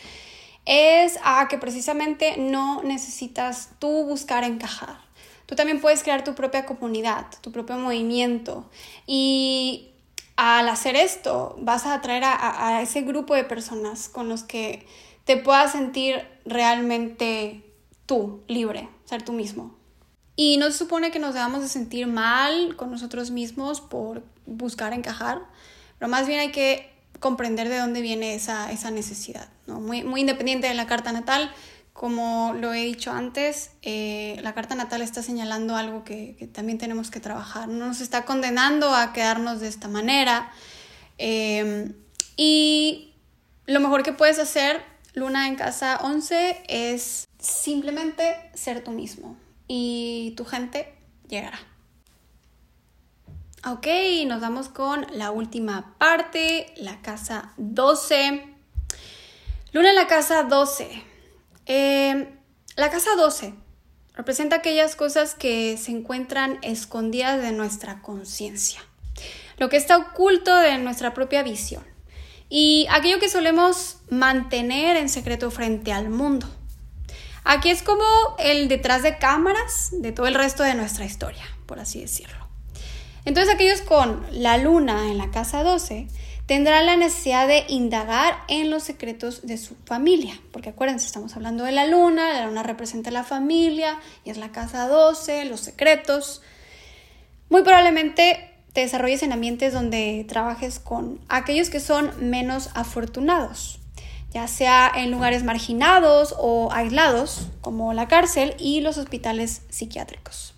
es 0.67 1.17
a 1.23 1.47
que 1.47 1.57
precisamente 1.57 2.35
no 2.37 2.83
necesitas 2.83 3.69
tú 3.79 4.03
buscar 4.03 4.43
encajar. 4.43 4.97
Tú 5.47 5.55
también 5.55 5.81
puedes 5.81 6.03
crear 6.03 6.23
tu 6.23 6.35
propia 6.35 6.67
comunidad, 6.67 7.25
tu 7.41 7.51
propio 7.51 7.79
movimiento 7.79 8.69
y 9.07 9.92
al 10.35 10.67
hacer 10.69 10.95
esto 10.95 11.55
vas 11.59 11.85
a 11.85 11.93
atraer 11.93 12.23
a, 12.25 12.81
ese 12.81 13.01
grupo 13.01 13.35
de 13.35 13.43
personas 13.43 14.09
con 14.09 14.29
los 14.29 14.43
que 14.43 14.85
te 15.25 15.37
puedas 15.37 15.71
sentir 15.71 16.27
realmente 16.45 17.63
tú, 18.05 18.41
libre, 18.47 18.89
ser 19.05 19.23
tú 19.23 19.33
mismo. 19.33 19.75
Y 20.35 20.57
no 20.57 20.71
se 20.71 20.79
supone 20.79 21.11
que 21.11 21.19
nos 21.19 21.35
debamos 21.35 21.61
de 21.61 21.67
sentir 21.67 22.07
mal 22.07 22.75
con 22.75 22.89
nosotros 22.89 23.29
mismos 23.29 23.81
por 23.81 24.23
buscar 24.45 24.93
encajar, 24.93 25.41
pero 25.99 26.09
más 26.09 26.27
bien 26.27 26.39
hay 26.39 26.51
que 26.51 26.91
comprender 27.19 27.69
de 27.69 27.77
dónde 27.77 28.01
viene 28.01 28.33
esa, 28.33 28.71
esa 28.71 28.91
necesidad, 28.91 29.47
¿no? 29.67 29.79
muy, 29.79 30.03
muy 30.03 30.21
independiente 30.21 30.67
de 30.67 30.73
la 30.73 30.87
carta 30.87 31.11
natal, 31.11 31.53
como 31.93 32.53
lo 32.59 32.73
he 32.73 32.85
dicho 32.85 33.11
antes, 33.11 33.71
eh, 33.83 34.39
la 34.41 34.55
carta 34.55 34.73
natal 34.73 35.03
está 35.03 35.21
señalando 35.21 35.75
algo 35.75 36.03
que, 36.03 36.49
también 36.51 36.79
tenemos 36.79 37.11
que 37.11 37.19
trabajar. 37.19 37.67
No 37.67 37.87
nos 37.87 38.01
está 38.01 38.25
condenando 38.25 38.95
a 38.95 39.13
quedarnos 39.13 39.59
de 39.59 39.67
esta 39.67 39.87
manera. 39.87 40.51
Em, 41.19 41.93
y 42.35 43.13
lo 43.67 43.79
mejor 43.79 44.01
que 44.01 44.11
puedes 44.11 44.39
hacer, 44.39 44.83
Luna 45.13 45.47
en 45.47 45.55
casa 45.55 45.99
11, 46.01 46.63
es 46.67 47.27
simplemente 47.37 48.37
ser 48.55 48.83
tú 48.83 48.89
mismo. 48.91 49.37
Y 49.67 50.33
tu 50.35 50.45
gente 50.45 50.95
llegará. 51.29 51.59
Ok, 53.65 53.87
nos 54.25 54.41
vamos 54.41 54.67
con 54.67 55.05
la 55.13 55.29
última 55.29 55.95
parte, 55.99 56.73
la 56.75 57.01
casa 57.01 57.53
12. 57.57 58.43
Luna 59.71 59.89
en 59.89 59.95
la 59.95 60.07
casa 60.07 60.43
12. 60.43 61.12
Em, 61.65 62.27
la 62.75 62.89
casa 62.89 63.15
12 63.15 63.53
representa 64.13 64.57
aquellas 64.57 64.95
cosas 64.95 65.35
que 65.35 65.77
se 65.77 65.91
encuentran 65.91 66.59
escondidas 66.61 67.41
de 67.41 67.51
nuestra 67.51 68.01
conciencia, 68.01 68.81
lo 69.57 69.69
que 69.69 69.77
está 69.77 69.97
oculto 69.97 70.55
de 70.55 70.77
nuestra 70.77 71.13
propia 71.13 71.43
visión 71.43 71.83
y 72.49 72.85
aquello 72.91 73.19
que 73.19 73.29
solemos 73.29 73.97
mantener 74.09 74.97
en 74.97 75.09
secreto 75.09 75.49
frente 75.49 75.91
al 75.91 76.09
mundo. 76.09 76.47
Aquí 77.43 77.69
es 77.69 77.81
como 77.81 78.05
el 78.37 78.67
detrás 78.67 79.03
de 79.03 79.17
cámaras 79.17 79.89
de 79.91 80.11
todo 80.11 80.27
el 80.27 80.35
resto 80.35 80.63
de 80.63 80.75
nuestra 80.75 81.05
historia, 81.05 81.43
por 81.65 81.79
así 81.79 81.99
decirlo. 81.99 82.47
Entonces 83.25 83.53
aquellos 83.53 83.81
con 83.81 84.25
la 84.31 84.57
luna 84.57 85.09
en 85.09 85.17
la 85.17 85.31
casa 85.31 85.63
12 85.63 86.07
tendrán 86.45 86.85
la 86.85 86.95
necesidad 86.95 87.47
de 87.47 87.65
indagar 87.69 88.35
en 88.47 88.69
los 88.69 88.83
secretos 88.83 89.45
de 89.45 89.57
su 89.57 89.75
familia, 89.85 90.39
porque 90.51 90.69
acuérdense, 90.69 91.05
estamos 91.05 91.35
hablando 91.35 91.63
de 91.63 91.71
la 91.71 91.87
luna, 91.87 92.33
la 92.33 92.45
luna 92.47 92.63
representa 92.63 93.11
la 93.11 93.23
familia 93.23 93.99
y 94.25 94.29
es 94.29 94.37
la 94.37 94.51
casa 94.51 94.87
12, 94.87 95.45
los 95.45 95.61
secretos. 95.61 96.41
Muy 97.49 97.63
probablemente 97.63 98.51
te 98.73 98.81
desarrolles 98.81 99.23
en 99.23 99.31
ambientes 99.31 99.73
donde 99.73 100.25
trabajes 100.27 100.79
con 100.79 101.19
aquellos 101.29 101.69
que 101.69 101.79
son 101.79 102.11
menos 102.29 102.69
afortunados, 102.73 103.79
ya 104.31 104.47
sea 104.47 104.91
en 104.93 105.11
lugares 105.11 105.43
marginados 105.43 106.35
o 106.37 106.71
aislados, 106.71 107.47
como 107.61 107.93
la 107.93 108.07
cárcel 108.07 108.55
y 108.57 108.81
los 108.81 108.97
hospitales 108.97 109.61
psiquiátricos. 109.69 110.52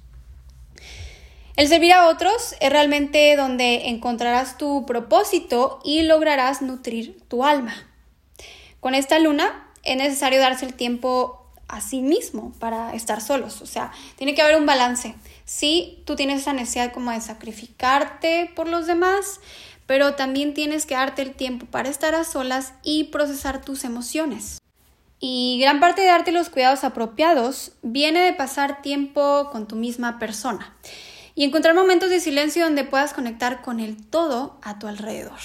El 1.55 1.69
servir 1.69 1.93
a 1.93 2.09
otros 2.09 2.53
es 2.59 2.69
realmente 2.69 3.33
donde 3.37 3.87
encontrarás 3.87 4.57
tu 4.57 4.85
propósito 4.85 5.79
y 5.85 6.01
lograrás 6.01 6.61
nutrir 6.61 7.17
tu 7.29 7.45
alma. 7.45 7.73
Con 8.81 8.93
esta 8.93 9.19
luna 9.19 9.71
es 9.83 9.95
necesario 9.95 10.41
darse 10.41 10.65
el 10.65 10.73
tiempo 10.73 11.45
a 11.69 11.79
sí 11.79 12.01
mismo 12.01 12.51
para 12.59 12.93
estar 12.93 13.21
solos, 13.21 13.61
o 13.61 13.65
sea, 13.65 13.91
tiene 14.17 14.35
que 14.35 14.41
haber 14.41 14.57
un 14.57 14.65
balance. 14.65 15.15
Sí, 15.45 16.03
tú 16.05 16.17
tienes 16.17 16.41
esa 16.41 16.51
necesidad 16.51 16.91
como 16.91 17.11
de 17.11 17.21
sacrificarte 17.21 18.51
por 18.53 18.67
los 18.67 18.85
demás, 18.85 19.39
pero 19.85 20.15
también 20.15 20.53
tienes 20.53 20.85
que 20.85 20.95
darte 20.95 21.21
el 21.21 21.35
tiempo 21.35 21.67
para 21.67 21.87
estar 21.87 22.15
a 22.15 22.25
solas 22.25 22.73
y 22.83 23.05
procesar 23.05 23.63
tus 23.63 23.85
emociones. 23.85 24.61
Y 25.21 25.57
gran 25.61 25.79
parte 25.79 26.01
de 26.01 26.07
darte 26.07 26.33
los 26.33 26.49
cuidados 26.49 26.83
apropiados 26.83 27.71
viene 27.81 28.19
de 28.19 28.33
pasar 28.33 28.81
tiempo 28.81 29.49
con 29.53 29.69
tu 29.69 29.77
misma 29.77 30.19
persona 30.19 30.75
y 31.35 31.43
encontrar 31.43 31.75
momentos 31.75 32.09
de 32.09 32.19
silencio 32.19 32.63
donde 32.63 32.85
puedas 32.85 33.13
conectar 33.13 33.61
con 33.61 33.79
el 33.79 34.03
todo 34.07 34.57
a 34.63 34.79
tu 34.79 34.87
alrededor. 34.87 35.39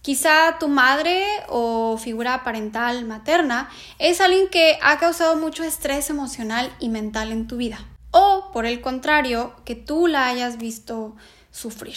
Quizá 0.00 0.56
tu 0.58 0.66
madre 0.66 1.24
o 1.48 1.96
figura 1.96 2.42
parental 2.42 3.04
materna 3.04 3.70
es 4.00 4.20
alguien 4.20 4.48
que 4.48 4.78
ha 4.82 4.98
causado 4.98 5.36
mucho 5.36 5.62
estrés 5.62 6.10
emocional 6.10 6.74
y 6.80 6.88
mental 6.88 7.30
en 7.30 7.46
tu 7.46 7.56
vida. 7.56 7.86
O, 8.10 8.50
por 8.52 8.66
el 8.66 8.80
contrario, 8.80 9.54
que 9.64 9.76
tú 9.76 10.08
la 10.08 10.26
hayas 10.26 10.58
visto 10.58 11.14
sufrir. 11.52 11.96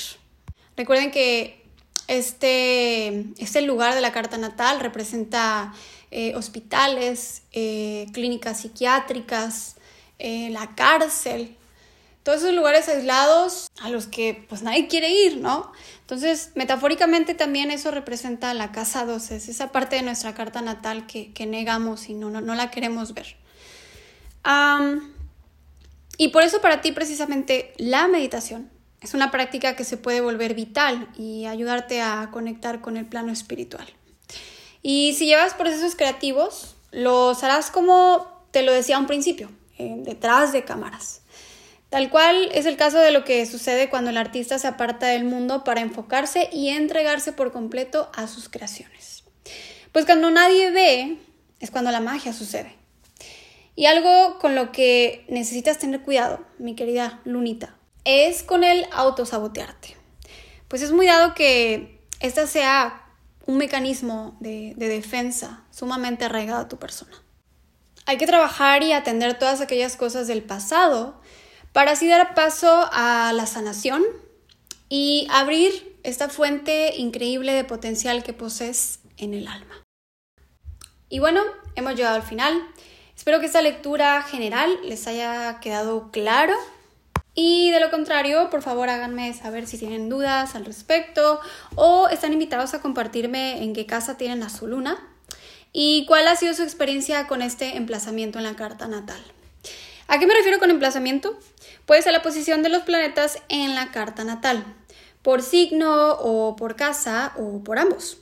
Recuerden 0.78 1.09
que 1.09 1.65
este, 2.07 3.26
este 3.38 3.61
lugar 3.63 3.95
de 3.95 4.01
la 4.01 4.11
carta 4.11 4.38
natal 4.38 4.80
representa 4.80 5.73
eh, 6.11 6.36
hospitales, 6.36 7.41
eh, 7.53 8.05
clínicas 8.13 8.59
psiquiátricas, 8.59 9.78
eh, 10.19 10.49
la 10.51 10.76
cárcel, 10.76 11.57
todos 12.26 12.39
esos 12.39 12.55
lugares 12.55 12.89
aislados 12.89 13.67
a 13.80 13.89
los 13.89 14.07
que 14.07 14.45
pues 14.49 14.63
nadie 14.63 14.88
quiere 14.88 15.11
ir, 15.11 15.38
¿no? 15.38 15.71
Entonces, 16.01 16.53
metafóricamente 16.55 17.36
también 17.36 17.69
eso 17.69 17.91
representa 17.91 18.51
la 18.55 18.71
casa 18.71 19.05
12, 19.05 19.36
es 19.36 19.47
esa 19.47 19.71
parte 19.71 19.97
de 19.97 20.01
nuestra 20.01 20.34
carta 20.34 20.63
natal 20.63 21.05
que, 21.05 21.45
negamos 21.45 22.09
y 22.09 22.15
no, 22.15 22.32
no, 22.32 22.41
no, 22.41 22.55
la 22.55 22.71
queremos 22.71 23.13
ver. 23.13 23.38
y 26.17 26.28
por 26.30 26.41
eso 26.41 26.61
para 26.61 26.82
ti 26.82 26.91
precisamente 26.91 27.76
la 27.78 28.07
meditación 28.07 28.71
es 29.01 29.13
una 29.13 29.30
práctica 29.30 29.76
que 29.76 29.84
se 29.84 29.97
puede 29.97 30.19
volver 30.19 30.55
vital 30.55 31.07
y 31.15 31.45
ayudarte 31.45 32.01
a 32.01 32.32
conectar 32.32 32.82
con 32.82 32.97
el 32.97 33.05
plano 33.05 33.32
espiritual. 33.32 33.86
Y 34.82 35.13
si 35.13 35.28
llevas 35.28 35.53
procesos 35.53 35.95
creativos, 35.95 36.76
los 36.89 37.43
harás 37.43 37.69
como 37.69 38.47
te 38.49 38.63
lo 38.63 38.73
decía 38.73 38.95
a 38.95 38.99
un 38.99 39.05
principio, 39.05 39.51
detrás 39.78 40.53
de 40.53 40.65
cámaras. 40.65 41.21
Tal 41.90 42.10
cual 42.10 42.50
es 42.54 42.66
el 42.66 42.78
caso 42.78 42.98
de 42.98 43.12
lo 43.12 43.24
que 43.24 43.46
sucede 43.46 43.90
cuando 43.90 44.10
el 44.10 44.18
artista 44.18 44.60
se 44.60 44.68
aparta 44.68 45.08
del 45.08 45.24
mundo 45.24 45.64
para 45.64 45.82
enfocarse 45.82 46.50
y 46.52 46.70
entregarse 46.70 47.32
por 47.32 47.52
completo 47.52 48.10
a 48.16 48.28
sus 48.28 48.50
creaciones. 48.50 49.24
Pues 49.92 50.06
cuando 50.06 50.30
nadie 50.30 50.72
ve 50.72 51.18
es 51.60 51.72
cuando 51.72 51.92
la 51.92 52.02
magia 52.02 52.34
sucede. 52.34 52.76
Y 53.76 53.86
algo 53.86 54.40
con 54.40 54.56
lo 54.56 54.72
que 54.72 55.26
necesitas 55.30 55.80
tener 55.80 56.02
cuidado, 56.02 56.46
mi 56.60 56.76
querida 56.76 57.22
Lunita, 57.26 57.76
es 58.04 58.44
con 58.44 58.64
el 58.64 58.86
autosabotearte. 58.92 59.96
Pues 60.68 60.82
es 60.82 60.92
muy 60.92 61.06
dado 61.06 61.34
que 61.34 62.02
esta 62.20 62.48
sea 62.48 63.04
un 63.46 63.58
mecanismo 63.58 64.38
de, 64.40 64.74
de 64.78 64.88
defensa 64.88 65.64
sumamente 65.72 66.26
arraigado 66.26 66.62
a 66.62 66.68
tu 66.68 66.78
persona. 66.78 67.12
Hay 68.06 68.18
que 68.18 68.28
trabajar 68.28 68.84
y 68.84 68.92
atender 68.92 69.38
todas 69.38 69.62
aquellas 69.62 69.96
cosas 69.96 70.28
del 70.28 70.44
pasado 70.44 71.22
para 71.76 71.91
así 71.91 72.07
dar 72.07 72.36
paso 72.36 72.88
a 72.93 73.34
la 73.34 73.45
sanación 73.45 74.01
y 74.88 75.28
abrir 75.30 75.99
esta 76.03 76.30
fuente 76.30 76.95
increíble 76.95 77.51
de 77.51 77.65
potencial 77.65 78.23
que 78.23 78.32
posees 78.32 78.99
en 79.17 79.34
el 79.34 79.45
alma. 79.49 79.84
Y 81.09 81.19
bueno, 81.19 81.41
hemos 81.76 81.95
llegado 81.95 82.15
al 82.15 82.23
final. 82.23 82.65
Espero 83.13 83.41
que 83.41 83.47
esta 83.47 83.61
lectura 83.61 84.21
general 84.21 84.80
les 84.86 85.05
haya 85.05 85.59
quedado 85.59 86.11
claro. 86.11 86.53
Y 87.34 87.71
de 87.71 87.82
lo 87.82 87.91
contrario, 87.91 88.49
por 88.49 88.61
favor 88.61 88.88
háganme 88.88 89.34
saber 89.34 89.67
si 89.67 89.78
tienen 89.78 90.07
dudas 90.07 90.55
al 90.55 90.63
respecto 90.63 91.41
o 91.76 92.07
están 92.07 92.32
invitados 92.32 92.73
a 92.73 92.82
compartirme 92.82 93.61
en 93.61 93.73
qué 93.73 93.86
casa 93.86 94.15
tienen 94.15 94.43
a 94.43 94.49
su 94.49 94.67
luna 94.67 94.97
y 95.73 96.05
cuál 96.05 96.26
ha 96.30 96.38
sido 96.38 96.53
su 96.53 96.63
experiencia 96.63 97.28
con 97.28 97.41
este 97.41 97.76
emplazamiento 97.76 98.38
en 98.38 98.45
la 98.45 98.55
carta 98.55 98.88
natal. 98.88 99.21
¿A 100.07 100.19
qué 100.19 100.28
me 100.28 100.36
refiero 100.36 100.59
con 100.59 100.69
emplazamiento? 100.69 101.38
Pues 101.86 102.08
a 102.08 102.12
la 102.12 102.22
posición 102.22 102.64
de 102.64 102.70
los 102.70 102.84
planetas 102.84 103.42
en 103.50 103.76
la 103.76 103.92
carta 103.92 104.24
natal, 104.24 104.66
por 105.22 105.42
signo 105.42 106.14
o 106.14 106.56
por 106.56 106.76
casa 106.76 107.34
o 107.38 107.64
por 107.64 107.80
ambos. 107.80 108.20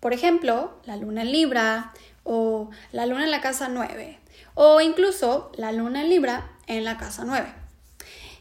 Por 0.00 0.12
ejemplo, 0.12 0.80
la 0.84 0.96
luna 0.96 1.22
en 1.22 1.32
Libra 1.32 1.92
o 2.24 2.70
la 2.92 3.06
luna 3.06 3.24
en 3.24 3.30
la 3.30 3.40
casa 3.40 3.68
9 3.68 4.18
o 4.54 4.80
incluso 4.80 5.52
la 5.56 5.72
luna 5.72 6.02
en 6.02 6.10
Libra 6.10 6.50
en 6.66 6.84
la 6.84 6.98
casa 6.98 7.24
9. 7.24 7.46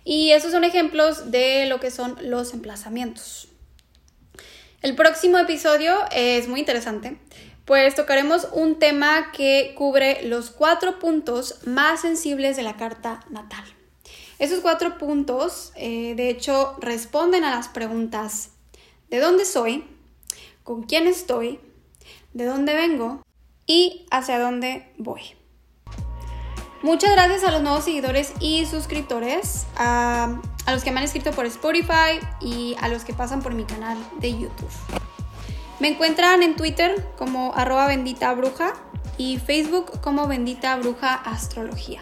Y 0.04 0.32
esos 0.32 0.52
son 0.52 0.64
ejemplos 0.64 1.32
de 1.32 1.66
lo 1.66 1.80
que 1.80 1.92
son 1.92 2.18
los 2.22 2.54
emplazamientos. 2.54 3.48
El 4.82 4.96
próximo 4.96 5.38
episodio 5.38 5.96
es 6.12 6.48
muy 6.48 6.60
interesante 6.60 7.18
pues 7.66 7.96
tocaremos 7.96 8.48
un 8.52 8.78
tema 8.78 9.32
que 9.32 9.74
cubre 9.76 10.22
los 10.28 10.52
cuatro 10.52 11.00
puntos 11.00 11.66
más 11.66 12.02
sensibles 12.02 12.56
de 12.56 12.64
la 12.64 12.78
carta 12.78 13.22
natal. 13.30 13.75
Esos 14.38 14.60
cuatro 14.60 14.98
puntos, 14.98 15.72
eh, 15.76 16.14
de 16.16 16.30
hecho, 16.30 16.76
responden 16.80 17.44
a 17.44 17.52
las 17.56 17.70
preguntas 17.70 18.50
¿de 19.10 19.20
dónde 19.20 19.46
soy? 19.46 19.86
¿Con 20.64 20.84
quién 20.84 21.08
estoy? 21.08 21.60
¿De 22.34 22.46
dónde 22.46 22.74
vengo? 22.74 23.22
¿Y 23.66 24.06
hacia 24.12 24.40
dónde 24.40 24.92
voy? 24.98 25.22
Muchas 26.82 27.14
gracias 27.14 27.44
a 27.44 27.52
los 27.52 27.62
nuevos 27.62 27.86
seguidores 27.86 28.34
y 28.40 28.66
suscriptores, 28.66 29.66
a, 29.78 30.40
a 30.66 30.74
los 30.74 30.84
que 30.84 30.92
me 30.92 31.00
han 31.00 31.06
escrito 31.06 31.32
por 31.32 31.46
Spotify 31.46 32.20
y 32.42 32.76
a 32.80 32.90
los 32.90 33.06
que 33.06 33.14
pasan 33.14 33.42
por 33.42 33.54
mi 33.54 33.64
canal 33.64 33.98
de 34.20 34.34
YouTube. 34.34 34.70
Me 35.80 35.88
encuentran 35.88 36.44
en 36.44 36.56
Twitter 36.56 37.10
como 37.18 37.54
arroba 37.56 37.88
bendita 37.88 38.34
bruja 38.34 38.74
y 39.18 39.40
Facebook 39.40 40.02
como 40.02 40.28
bendita 40.28 40.76
bruja 40.76 41.14
astrología. 41.16 42.02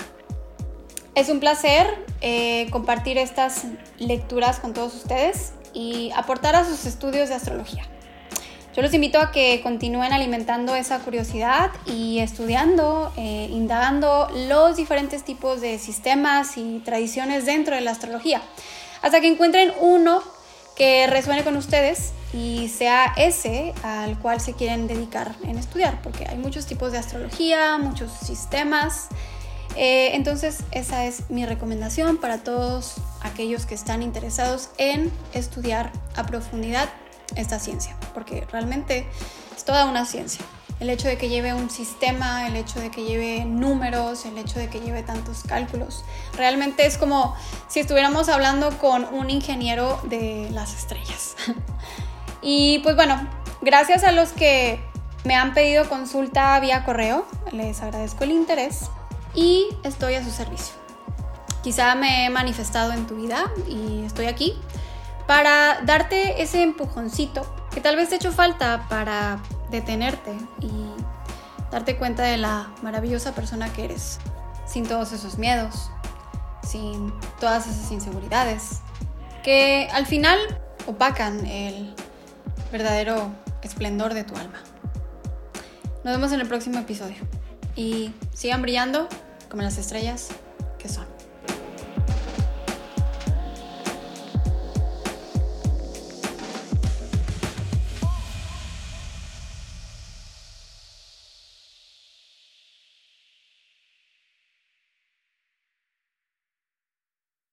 Es 1.15 1.29
un 1.29 1.39
placer 1.39 1.85
eh, 2.21 2.67
compartir 2.71 3.19
estas 3.19 3.65
lecturas 3.99 4.59
con 4.59 4.73
todos 4.73 4.95
ustedes 4.95 5.53
y 5.71 6.11
aportar 6.15 6.55
a 6.55 6.65
sus 6.65 6.85
estudios 6.85 7.29
de 7.29 7.35
astrología. 7.35 7.83
Yo 8.75 8.81
los 8.81 8.91
invito 8.95 9.19
a 9.19 9.31
que 9.31 9.61
continúen 9.61 10.11
alimentando 10.11 10.73
esa 10.73 10.97
curiosidad 10.99 11.69
y 11.85 12.17
estudiando, 12.17 13.13
eh, 13.15 13.47
indagando 13.51 14.27
los 14.47 14.75
diferentes 14.75 15.23
tipos 15.23 15.61
de 15.61 15.77
sistemas 15.77 16.57
y 16.57 16.79
tradiciones 16.79 17.45
dentro 17.45 17.75
de 17.75 17.81
la 17.81 17.91
astrología, 17.91 18.41
hasta 19.03 19.21
que 19.21 19.27
encuentren 19.27 19.71
uno 19.79 20.23
que 20.75 21.05
resuene 21.05 21.43
con 21.43 21.55
ustedes 21.55 22.13
y 22.33 22.69
sea 22.69 23.13
ese 23.15 23.75
al 23.83 24.17
cual 24.17 24.41
se 24.41 24.53
quieren 24.53 24.87
dedicar 24.87 25.35
en 25.43 25.59
estudiar, 25.59 26.01
porque 26.01 26.25
hay 26.27 26.39
muchos 26.39 26.65
tipos 26.65 26.91
de 26.91 26.97
astrología, 26.97 27.77
muchos 27.77 28.11
sistemas. 28.11 29.09
Eh, 29.75 30.15
entonces 30.15 30.59
esa 30.71 31.05
es 31.05 31.29
mi 31.29 31.45
recomendación 31.45 32.17
para 32.17 32.43
todos 32.43 32.95
aquellos 33.21 33.65
que 33.65 33.75
están 33.75 34.03
interesados 34.03 34.69
en 34.77 35.11
estudiar 35.33 35.91
a 36.15 36.25
profundidad 36.25 36.89
esta 37.35 37.59
ciencia, 37.59 37.95
porque 38.13 38.45
realmente 38.51 39.07
es 39.55 39.63
toda 39.63 39.85
una 39.85 40.05
ciencia. 40.05 40.45
El 40.79 40.89
hecho 40.89 41.07
de 41.07 41.17
que 41.17 41.29
lleve 41.29 41.53
un 41.53 41.69
sistema, 41.69 42.47
el 42.47 42.55
hecho 42.55 42.79
de 42.79 42.91
que 42.91 43.05
lleve 43.05 43.45
números, 43.45 44.25
el 44.25 44.37
hecho 44.37 44.59
de 44.59 44.69
que 44.69 44.81
lleve 44.81 45.01
tantos 45.01 45.43
cálculos, 45.43 46.03
realmente 46.35 46.85
es 46.85 46.97
como 46.97 47.35
si 47.67 47.79
estuviéramos 47.79 48.27
hablando 48.27 48.77
con 48.79 49.05
un 49.13 49.29
ingeniero 49.29 49.99
de 50.03 50.49
las 50.51 50.75
estrellas. 50.75 51.35
Y 52.45 52.79
pues 52.79 52.97
bueno, 52.97 53.25
gracias 53.61 54.03
a 54.03 54.11
los 54.11 54.33
que 54.33 54.77
me 55.23 55.33
han 55.33 55.53
pedido 55.53 55.87
consulta 55.87 56.59
vía 56.59 56.83
correo, 56.83 57.25
les 57.53 57.81
agradezco 57.81 58.25
el 58.25 58.31
interés 58.31 58.89
y 59.33 59.67
estoy 59.83 60.15
a 60.15 60.23
su 60.23 60.31
servicio. 60.31 60.75
Quizá 61.63 61.95
me 61.95 62.25
he 62.25 62.29
manifestado 62.29 62.91
en 62.91 63.07
tu 63.07 63.15
vida 63.15 63.51
y 63.67 64.03
estoy 64.03 64.25
aquí 64.25 64.53
para 65.27 65.81
darte 65.81 66.41
ese 66.41 66.61
empujoncito 66.61 67.45
que 67.73 67.81
tal 67.81 67.95
vez 67.95 68.09
te 68.09 68.15
ha 68.15 68.17
hecho 68.17 68.31
falta 68.31 68.85
para 68.89 69.39
detenerte 69.71 70.33
y 70.59 70.71
darte 71.71 71.97
cuenta 71.97 72.23
de 72.23 72.37
la 72.37 72.71
maravillosa 72.81 73.33
persona 73.33 73.71
que 73.71 73.85
eres, 73.85 74.19
sin 74.65 74.85
todos 74.85 75.13
esos 75.13 75.37
miedos, 75.37 75.89
sin 76.61 77.13
todas 77.39 77.65
esas 77.65 77.91
inseguridades, 77.91 78.81
que 79.43 79.89
al 79.93 80.05
final 80.05 80.37
opacan 80.85 81.45
el 81.45 81.95
verdadero 82.71 83.31
esplendor 83.61 84.13
de 84.13 84.23
tu 84.23 84.35
alma. 84.35 84.61
Nos 86.03 86.13
vemos 86.13 86.31
en 86.33 86.41
el 86.41 86.47
próximo 86.47 86.79
episodio 86.79 87.15
y 87.75 88.11
sigan 88.33 88.61
brillando 88.61 89.07
como 89.49 89.63
las 89.63 89.77
estrellas 89.77 90.29
que 90.79 90.89
son. 90.89 91.05